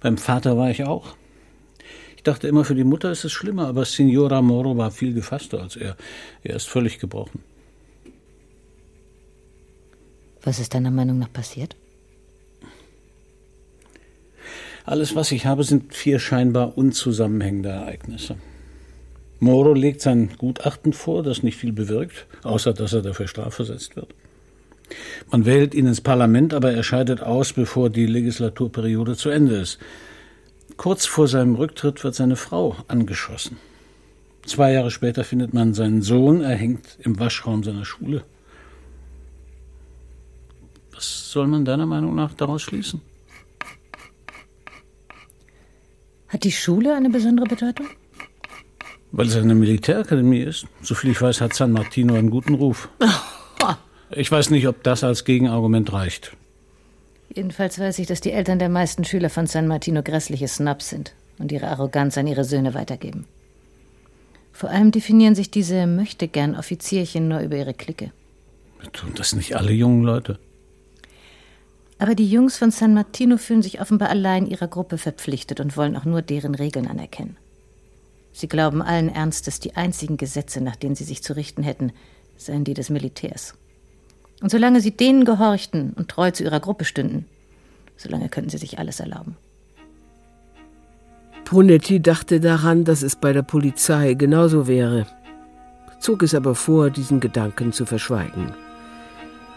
Beim 0.00 0.18
Vater 0.18 0.56
war 0.56 0.70
ich 0.70 0.84
auch. 0.84 1.16
Ich 2.22 2.24
dachte 2.24 2.46
immer, 2.46 2.64
für 2.64 2.76
die 2.76 2.84
Mutter 2.84 3.10
ist 3.10 3.24
es 3.24 3.32
schlimmer, 3.32 3.66
aber 3.66 3.84
Signora 3.84 4.42
Moro 4.42 4.76
war 4.76 4.92
viel 4.92 5.12
gefasster 5.12 5.60
als 5.60 5.74
er. 5.74 5.96
Er 6.44 6.54
ist 6.54 6.68
völlig 6.68 7.00
gebrochen. 7.00 7.40
Was 10.44 10.60
ist 10.60 10.72
deiner 10.72 10.92
Meinung 10.92 11.18
nach 11.18 11.32
passiert? 11.32 11.74
Alles, 14.84 15.16
was 15.16 15.32
ich 15.32 15.46
habe, 15.46 15.64
sind 15.64 15.96
vier 15.96 16.20
scheinbar 16.20 16.78
unzusammenhängende 16.78 17.70
Ereignisse. 17.70 18.36
Moro 19.40 19.74
legt 19.74 20.00
sein 20.00 20.30
Gutachten 20.38 20.92
vor, 20.92 21.24
das 21.24 21.42
nicht 21.42 21.56
viel 21.56 21.72
bewirkt, 21.72 22.28
außer 22.44 22.72
dass 22.72 22.92
er 22.92 23.02
dafür 23.02 23.26
strafversetzt 23.26 23.96
wird. 23.96 24.14
Man 25.32 25.44
wählt 25.44 25.74
ihn 25.74 25.88
ins 25.88 26.00
Parlament, 26.00 26.54
aber 26.54 26.70
er 26.70 26.84
scheidet 26.84 27.20
aus, 27.20 27.52
bevor 27.52 27.90
die 27.90 28.06
Legislaturperiode 28.06 29.16
zu 29.16 29.28
Ende 29.28 29.56
ist. 29.56 29.80
Kurz 30.82 31.06
vor 31.06 31.28
seinem 31.28 31.54
Rücktritt 31.54 32.02
wird 32.02 32.16
seine 32.16 32.34
Frau 32.34 32.74
angeschossen. 32.88 33.56
Zwei 34.44 34.72
Jahre 34.72 34.90
später 34.90 35.22
findet 35.22 35.54
man 35.54 35.74
seinen 35.74 36.02
Sohn 36.02 36.40
erhängt 36.40 36.98
im 36.98 37.20
Waschraum 37.20 37.62
seiner 37.62 37.84
Schule. 37.84 38.24
Was 40.92 41.30
soll 41.30 41.46
man 41.46 41.64
deiner 41.64 41.86
Meinung 41.86 42.16
nach 42.16 42.34
daraus 42.34 42.62
schließen? 42.62 43.00
Hat 46.26 46.42
die 46.42 46.50
Schule 46.50 46.96
eine 46.96 47.10
besondere 47.10 47.46
Bedeutung? 47.46 47.86
Weil 49.12 49.28
es 49.28 49.36
eine 49.36 49.54
Militärakademie 49.54 50.40
ist. 50.40 50.66
Soviel 50.80 51.12
ich 51.12 51.22
weiß, 51.22 51.40
hat 51.40 51.54
San 51.54 51.70
Martino 51.70 52.14
einen 52.14 52.30
guten 52.30 52.54
Ruf. 52.54 52.88
Ich 54.14 54.30
weiß 54.30 54.50
nicht, 54.50 54.68
ob 54.68 54.82
das 54.82 55.04
als 55.04 55.24
Gegenargument 55.24 55.90
reicht. 55.90 56.36
Jedenfalls 57.34 57.78
weiß 57.78 57.98
ich, 57.98 58.06
dass 58.06 58.20
die 58.20 58.32
Eltern 58.32 58.58
der 58.58 58.68
meisten 58.68 59.04
Schüler 59.04 59.30
von 59.30 59.46
San 59.46 59.66
Martino 59.66 60.02
grässliche 60.02 60.48
Snobs 60.48 60.90
sind 60.90 61.14
und 61.38 61.50
ihre 61.50 61.68
Arroganz 61.68 62.18
an 62.18 62.26
ihre 62.26 62.44
Söhne 62.44 62.74
weitergeben. 62.74 63.26
Vor 64.52 64.68
allem 64.68 64.90
definieren 64.90 65.34
sich 65.34 65.50
diese 65.50 65.86
möchtegern 65.86 66.54
Offizierchen 66.56 67.28
nur 67.28 67.40
über 67.40 67.56
ihre 67.56 67.72
Clique. 67.72 68.12
Tun 68.92 69.12
das 69.14 69.34
nicht 69.34 69.56
alle 69.56 69.72
jungen 69.72 70.02
Leute? 70.02 70.38
Aber 71.98 72.14
die 72.14 72.28
Jungs 72.28 72.58
von 72.58 72.70
San 72.70 72.94
Martino 72.94 73.38
fühlen 73.38 73.62
sich 73.62 73.80
offenbar 73.80 74.10
allein 74.10 74.46
ihrer 74.46 74.68
Gruppe 74.68 74.98
verpflichtet 74.98 75.60
und 75.60 75.76
wollen 75.76 75.96
auch 75.96 76.04
nur 76.04 76.20
deren 76.20 76.54
Regeln 76.54 76.86
anerkennen. 76.86 77.36
Sie 78.32 78.48
glauben 78.48 78.82
allen 78.82 79.08
Ernstes, 79.08 79.60
die 79.60 79.76
einzigen 79.76 80.16
Gesetze, 80.16 80.60
nach 80.60 80.76
denen 80.76 80.96
sie 80.96 81.04
sich 81.04 81.22
zu 81.22 81.34
richten 81.34 81.62
hätten, 81.62 81.92
seien 82.36 82.64
die 82.64 82.74
des 82.74 82.90
Militärs. 82.90 83.54
Und 84.42 84.50
solange 84.50 84.80
sie 84.80 84.90
denen 84.90 85.24
gehorchten 85.24 85.92
und 85.94 86.08
treu 86.08 86.32
zu 86.32 86.42
ihrer 86.42 86.60
Gruppe 86.60 86.84
stünden, 86.84 87.26
solange 87.96 88.28
könnten 88.28 88.50
sie 88.50 88.58
sich 88.58 88.78
alles 88.78 88.98
erlauben. 89.00 89.36
Brunetti 91.44 92.00
dachte 92.00 92.40
daran, 92.40 92.84
dass 92.84 93.02
es 93.02 93.14
bei 93.14 93.32
der 93.32 93.42
Polizei 93.42 94.14
genauso 94.14 94.66
wäre, 94.66 95.06
zog 96.00 96.22
es 96.22 96.34
aber 96.34 96.54
vor, 96.54 96.90
diesen 96.90 97.20
Gedanken 97.20 97.72
zu 97.72 97.86
verschweigen. 97.86 98.52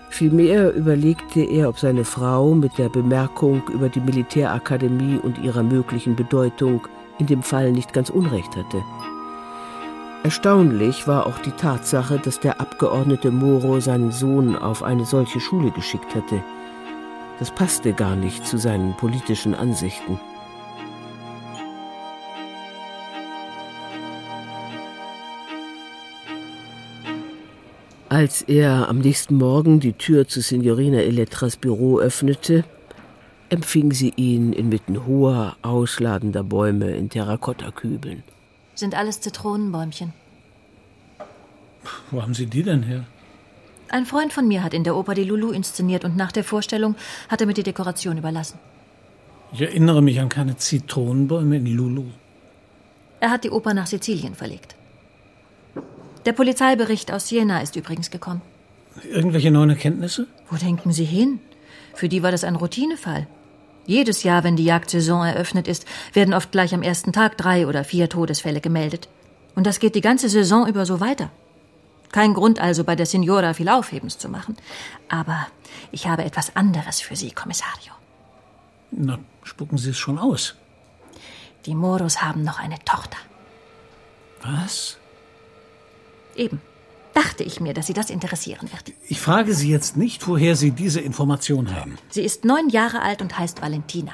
Vielmehr 0.09 0.73
überlegte 0.73 1.41
er, 1.41 1.69
ob 1.69 1.79
seine 1.79 2.05
Frau 2.05 2.53
mit 2.53 2.77
der 2.77 2.89
Bemerkung 2.89 3.63
über 3.73 3.89
die 3.89 3.99
Militärakademie 3.99 5.17
und 5.17 5.39
ihrer 5.39 5.63
möglichen 5.63 6.15
Bedeutung 6.15 6.88
in 7.17 7.25
dem 7.25 7.41
Fall 7.41 7.71
nicht 7.71 7.91
ganz 7.91 8.09
Unrecht 8.09 8.55
hatte. 8.55 8.83
Erstaunlich 10.26 11.07
war 11.07 11.28
auch 11.28 11.38
die 11.38 11.51
Tatsache, 11.51 12.17
dass 12.17 12.39
der 12.39 12.59
Abgeordnete 12.59 13.30
Moro 13.30 13.80
seinen 13.80 14.11
Sohn 14.11 14.55
auf 14.55 14.82
eine 14.82 15.05
solche 15.05 15.39
Schule 15.39 15.69
geschickt 15.69 16.15
hatte. 16.15 16.43
Das 17.38 17.51
passte 17.51 17.93
gar 17.93 18.15
nicht 18.15 18.43
zu 18.43 18.57
seinen 18.57 18.97
politischen 18.97 19.53
Ansichten. 19.53 20.19
Als 28.09 28.41
er 28.41 28.89
am 28.89 28.97
nächsten 28.97 29.36
Morgen 29.36 29.80
die 29.80 29.93
Tür 29.93 30.28
zu 30.28 30.41
Signorina 30.41 31.01
Elettras 31.01 31.55
Büro 31.55 31.99
öffnete, 31.99 32.63
empfing 33.49 33.91
sie 33.91 34.11
ihn 34.15 34.53
inmitten 34.53 35.05
hoher, 35.05 35.55
ausladender 35.61 36.43
Bäume 36.43 36.95
in 36.95 37.11
Terrakottakübeln. 37.11 38.23
Sind 38.76 38.93
alles 38.93 39.21
Zitronenbäumchen. 39.21 40.13
Wo 42.11 42.21
haben 42.21 42.34
Sie 42.34 42.45
die 42.45 42.63
denn 42.63 42.84
her? 42.84 43.05
Ein 43.89 44.05
Freund 44.05 44.34
von 44.34 44.47
mir 44.47 44.63
hat 44.63 44.73
in 44.73 44.84
der 44.84 44.95
Oper 44.95 45.13
die 45.13 45.23
Lulu 45.23 45.51
inszeniert 45.51 46.03
und 46.03 46.17
nach 46.17 46.32
der 46.32 46.43
Vorstellung 46.43 46.95
hat 47.30 47.41
er 47.41 47.47
mir 47.47 47.53
die 47.53 47.63
Dekoration 47.63 48.17
überlassen. 48.17 48.59
Ich 49.53 49.61
erinnere 49.61 50.01
mich 50.01 50.19
an 50.19 50.30
keine 50.30 50.57
Zitronenbäume 50.57 51.57
in 51.57 51.67
Lulu. 51.67 52.05
Er 53.19 53.30
hat 53.30 53.43
die 53.43 53.51
Oper 53.51 53.73
nach 53.73 53.88
Sizilien 53.88 54.36
verlegt. 54.36 54.76
Der 56.26 56.34
Polizeibericht 56.34 57.11
aus 57.11 57.28
Siena 57.28 57.61
ist 57.61 57.76
übrigens 57.76 58.09
gekommen. 58.09 58.41
Irgendwelche 59.09 59.51
neuen 59.51 59.69
Erkenntnisse? 59.69 60.28
Wo 60.49 60.57
denken 60.57 60.91
Sie 60.91 61.05
hin? 61.05 61.39
Für 61.93 62.09
die 62.09 62.23
war 62.23 62.32
das 62.32 62.43
ein 62.43 62.55
Routinefall. 62.55 63.28
Jedes 63.86 64.23
Jahr, 64.23 64.43
wenn 64.43 64.55
die 64.55 64.65
Jagdsaison 64.65 65.25
eröffnet 65.25 65.67
ist, 65.67 65.86
werden 66.13 66.33
oft 66.33 66.51
gleich 66.51 66.73
am 66.73 66.81
ersten 66.81 67.13
Tag 67.13 67.38
drei 67.38 67.67
oder 67.67 67.83
vier 67.83 68.09
Todesfälle 68.09 68.61
gemeldet. 68.61 69.07
Und 69.55 69.67
das 69.67 69.79
geht 69.79 69.95
die 69.95 70.01
ganze 70.01 70.27
Saison 70.29 70.67
über 70.67 70.86
so 70.86 70.99
weiter. 70.99 71.29
Kein 72.11 72.33
Grund 72.33 72.59
also, 72.59 72.83
bei 72.83 72.95
der 72.95 73.05
Signora 73.05 73.53
viel 73.53 73.69
Aufhebens 73.69 74.17
zu 74.17 74.29
machen. 74.29 74.57
Aber 75.09 75.47
ich 75.91 76.07
habe 76.07 76.23
etwas 76.23 76.55
anderes 76.55 77.01
für 77.01 77.15
Sie, 77.15 77.31
Kommissario. 77.31 77.93
Na, 78.91 79.19
spucken 79.43 79.77
Sie 79.77 79.89
es 79.91 79.97
schon 79.97 80.17
aus. 80.17 80.55
Die 81.65 81.75
Moros 81.75 82.21
haben 82.21 82.43
noch 82.43 82.59
eine 82.59 82.79
Tochter. 82.86 83.17
Was? 84.41 84.97
Eben. 86.36 86.61
Dachte 87.16 87.43
ich 87.43 87.61
mir, 87.61 87.74
dass 87.74 87.88
Sie 87.88 87.93
das 87.93 88.09
interessieren 88.09 88.70
wird. 88.72 88.95
Ich 89.07 89.22
frage 89.22 89.53
Sie 89.53 89.72
jetzt 89.72 89.95
nicht, 89.95 90.28
woher 90.28 90.57
Sie 90.57 90.72
diese 90.72 90.99
Information 90.99 91.74
haben. 91.74 91.97
Sie 92.09 92.22
ist 92.22 92.43
neun 92.43 92.70
Jahre 92.70 93.01
alt 93.01 93.22
und 93.22 93.39
heißt 93.39 93.61
Valentina. 93.61 94.11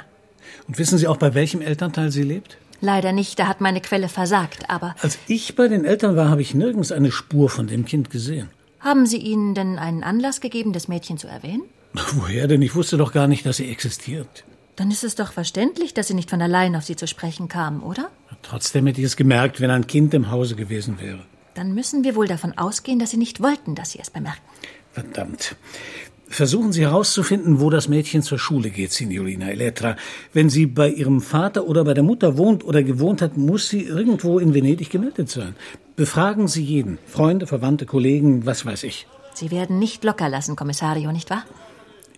Und 0.67 0.77
wissen 0.77 0.99
Sie 0.99 1.07
auch, 1.07 1.17
bei 1.17 1.33
welchem 1.33 1.61
Elternteil 1.61 2.11
sie 2.11 2.21
lebt? 2.21 2.57
Leider 2.79 3.11
nicht, 3.11 3.39
da 3.39 3.47
hat 3.47 3.59
meine 3.59 3.81
Quelle 3.81 4.07
versagt, 4.07 4.69
aber. 4.69 4.95
Als 5.01 5.17
ich 5.27 5.55
bei 5.55 5.67
den 5.67 5.83
Eltern 5.83 6.15
war, 6.15 6.29
habe 6.29 6.43
ich 6.43 6.53
nirgends 6.53 6.91
eine 6.91 7.11
Spur 7.11 7.49
von 7.49 7.65
dem 7.65 7.85
Kind 7.85 8.11
gesehen. 8.11 8.49
Haben 8.79 9.07
Sie 9.07 9.17
ihnen 9.17 9.55
denn 9.55 9.79
einen 9.79 10.03
Anlass 10.03 10.39
gegeben, 10.39 10.71
das 10.71 10.87
Mädchen 10.87 11.17
zu 11.17 11.27
erwähnen? 11.27 11.63
Woher 12.13 12.47
denn? 12.47 12.61
Ich 12.61 12.75
wusste 12.75 12.97
doch 12.97 13.13
gar 13.13 13.27
nicht, 13.27 13.45
dass 13.47 13.57
sie 13.57 13.69
existiert. 13.69 14.43
Dann 14.75 14.91
ist 14.91 15.03
es 15.03 15.15
doch 15.15 15.31
verständlich, 15.31 15.93
dass 15.93 16.07
Sie 16.07 16.13
nicht 16.13 16.29
von 16.29 16.41
allein 16.41 16.75
auf 16.75 16.85
sie 16.85 16.95
zu 16.95 17.07
sprechen 17.07 17.47
kamen, 17.47 17.81
oder? 17.81 18.09
Trotzdem 18.41 18.87
hätte 18.87 19.01
ich 19.01 19.05
es 19.07 19.15
gemerkt, 19.15 19.59
wenn 19.59 19.69
ein 19.69 19.85
Kind 19.85 20.13
im 20.13 20.31
Hause 20.31 20.55
gewesen 20.55 20.99
wäre. 20.99 21.19
Dann 21.53 21.73
müssen 21.73 22.03
wir 22.03 22.15
wohl 22.15 22.27
davon 22.27 22.57
ausgehen, 22.57 22.99
dass 22.99 23.11
Sie 23.11 23.17
nicht 23.17 23.41
wollten, 23.41 23.75
dass 23.75 23.91
Sie 23.91 23.99
es 23.99 24.09
bemerken. 24.09 24.41
Verdammt. 24.91 25.55
Versuchen 26.27 26.71
Sie 26.71 26.83
herauszufinden, 26.83 27.59
wo 27.59 27.69
das 27.69 27.89
Mädchen 27.89 28.21
zur 28.21 28.39
Schule 28.39 28.69
geht, 28.69 28.93
Signorina 28.93 29.49
Elettra. 29.49 29.97
Wenn 30.31 30.49
sie 30.49 30.65
bei 30.65 30.87
ihrem 30.87 31.19
Vater 31.19 31.67
oder 31.67 31.83
bei 31.83 31.93
der 31.93 32.03
Mutter 32.03 32.37
wohnt 32.37 32.63
oder 32.63 32.83
gewohnt 32.83 33.21
hat, 33.21 33.35
muss 33.35 33.67
sie 33.67 33.83
irgendwo 33.83 34.39
in 34.39 34.53
Venedig 34.53 34.89
gemeldet 34.89 35.29
sein. 35.29 35.55
Befragen 35.97 36.47
Sie 36.47 36.63
jeden. 36.63 36.99
Freunde, 37.05 37.47
Verwandte, 37.47 37.85
Kollegen, 37.85 38.45
was 38.45 38.65
weiß 38.65 38.83
ich. 38.83 39.07
Sie 39.33 39.51
werden 39.51 39.77
nicht 39.77 40.05
locker 40.05 40.29
lassen, 40.29 40.55
Kommissario, 40.55 41.11
nicht 41.11 41.29
wahr? 41.29 41.43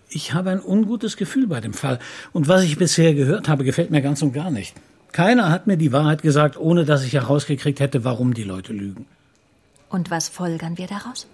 Ich 0.08 0.32
habe 0.32 0.50
ein 0.50 0.62
ungutes 0.62 1.16
Gefühl 1.16 1.48
bei 1.48 1.60
dem 1.60 1.72
Fall. 1.72 1.98
Und 2.32 2.46
was 2.46 2.62
ich 2.62 2.78
bisher 2.78 3.14
gehört 3.14 3.48
habe, 3.48 3.64
gefällt 3.64 3.90
mir 3.90 4.00
ganz 4.00 4.22
und 4.22 4.32
gar 4.32 4.52
nicht. 4.52 4.74
Keiner 5.10 5.50
hat 5.50 5.66
mir 5.66 5.76
die 5.76 5.92
Wahrheit 5.92 6.22
gesagt, 6.22 6.56
ohne 6.56 6.84
dass 6.84 7.04
ich 7.04 7.14
herausgekriegt 7.14 7.80
hätte, 7.80 8.04
warum 8.04 8.32
die 8.32 8.44
Leute 8.44 8.72
lügen. 8.72 9.06
Und 9.94 10.10
was 10.10 10.28
folgern 10.28 10.76
wir 10.76 10.88
daraus? 10.88 11.28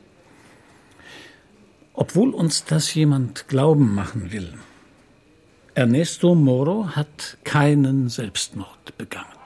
Obwohl 1.94 2.30
uns 2.34 2.66
das 2.66 2.92
jemand 2.94 3.48
glauben 3.48 3.94
machen 3.94 4.32
will, 4.32 4.52
Ernesto 5.74 6.34
Moro 6.34 6.90
hat 6.94 7.38
keinen 7.42 8.11
Selbstmord 8.11 8.98
begangen. 8.98 9.38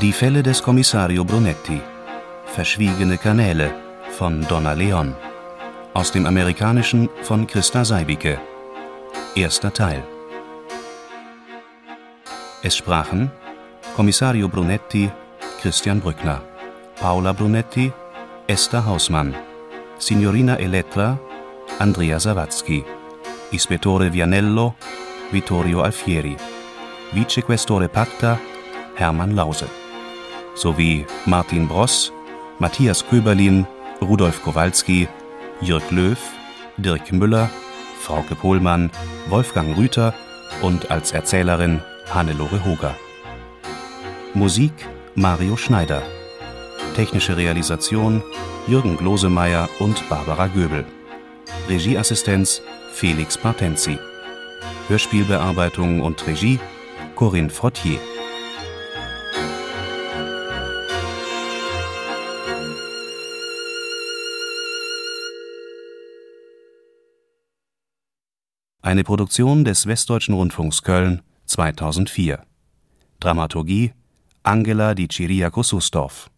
Die 0.00 0.12
Fälle 0.12 0.42
des 0.42 0.60
Kommissario 0.64 1.24
Brunetti. 1.24 1.80
Verschwiegene 2.46 3.16
Kanäle 3.16 3.72
von 4.18 4.44
Donna 4.48 4.72
Leon. 4.72 5.14
Aus 5.94 6.10
dem 6.10 6.24
Amerikanischen 6.24 7.10
von 7.20 7.46
Christa 7.46 7.84
Seibicke. 7.84 8.40
Erster 9.34 9.74
Teil. 9.74 10.02
Es 12.62 12.76
sprachen 12.76 13.30
Kommissario 13.94 14.48
Brunetti, 14.48 15.10
Christian 15.60 16.00
Brückner, 16.00 16.40
Paola 16.98 17.34
Brunetti, 17.34 17.92
Esther 18.46 18.86
Hausmann, 18.86 19.34
Signorina 19.98 20.56
Elettra, 20.56 21.18
Andrea 21.78 22.18
Sawatzki, 22.18 22.82
Ispettore 23.50 24.10
Vianello, 24.14 24.74
Vittorio 25.30 25.82
Alfieri, 25.82 26.38
Vicequestore 27.12 27.88
Pacta, 27.90 28.38
Hermann 28.94 29.36
Lause, 29.36 29.66
sowie 30.54 31.04
Martin 31.26 31.68
Bross, 31.68 32.10
Matthias 32.58 33.04
Köberlin, 33.06 33.66
Rudolf 34.00 34.42
Kowalski, 34.42 35.06
Jürg 35.62 35.92
Löw, 35.92 36.18
Dirk 36.76 37.12
Müller, 37.12 37.48
Frauke 38.00 38.34
Pohlmann, 38.34 38.90
Wolfgang 39.28 39.76
Rüther 39.76 40.12
und 40.60 40.90
als 40.90 41.12
Erzählerin 41.12 41.80
Hannelore 42.12 42.64
Hoger. 42.64 42.96
Musik 44.34 44.72
Mario 45.14 45.56
Schneider. 45.56 46.02
Technische 46.96 47.36
Realisation 47.36 48.24
Jürgen 48.66 48.96
Glosemeyer 48.96 49.68
und 49.78 50.08
Barbara 50.08 50.48
Göbel. 50.48 50.84
Regieassistenz 51.68 52.60
Felix 52.92 53.38
Partenzi. 53.38 53.98
Hörspielbearbeitung 54.88 56.00
und 56.00 56.26
Regie 56.26 56.58
Corinne 57.14 57.50
Frottier. 57.50 58.00
Eine 68.84 69.04
Produktion 69.04 69.64
des 69.64 69.86
Westdeutschen 69.86 70.34
Rundfunks 70.34 70.82
Köln 70.82 71.22
2004. 71.46 72.44
Dramaturgie 73.20 73.92
Angela 74.42 74.96
Di 74.96 75.06
Ciriaco 75.06 75.62
Sustorf 75.62 76.31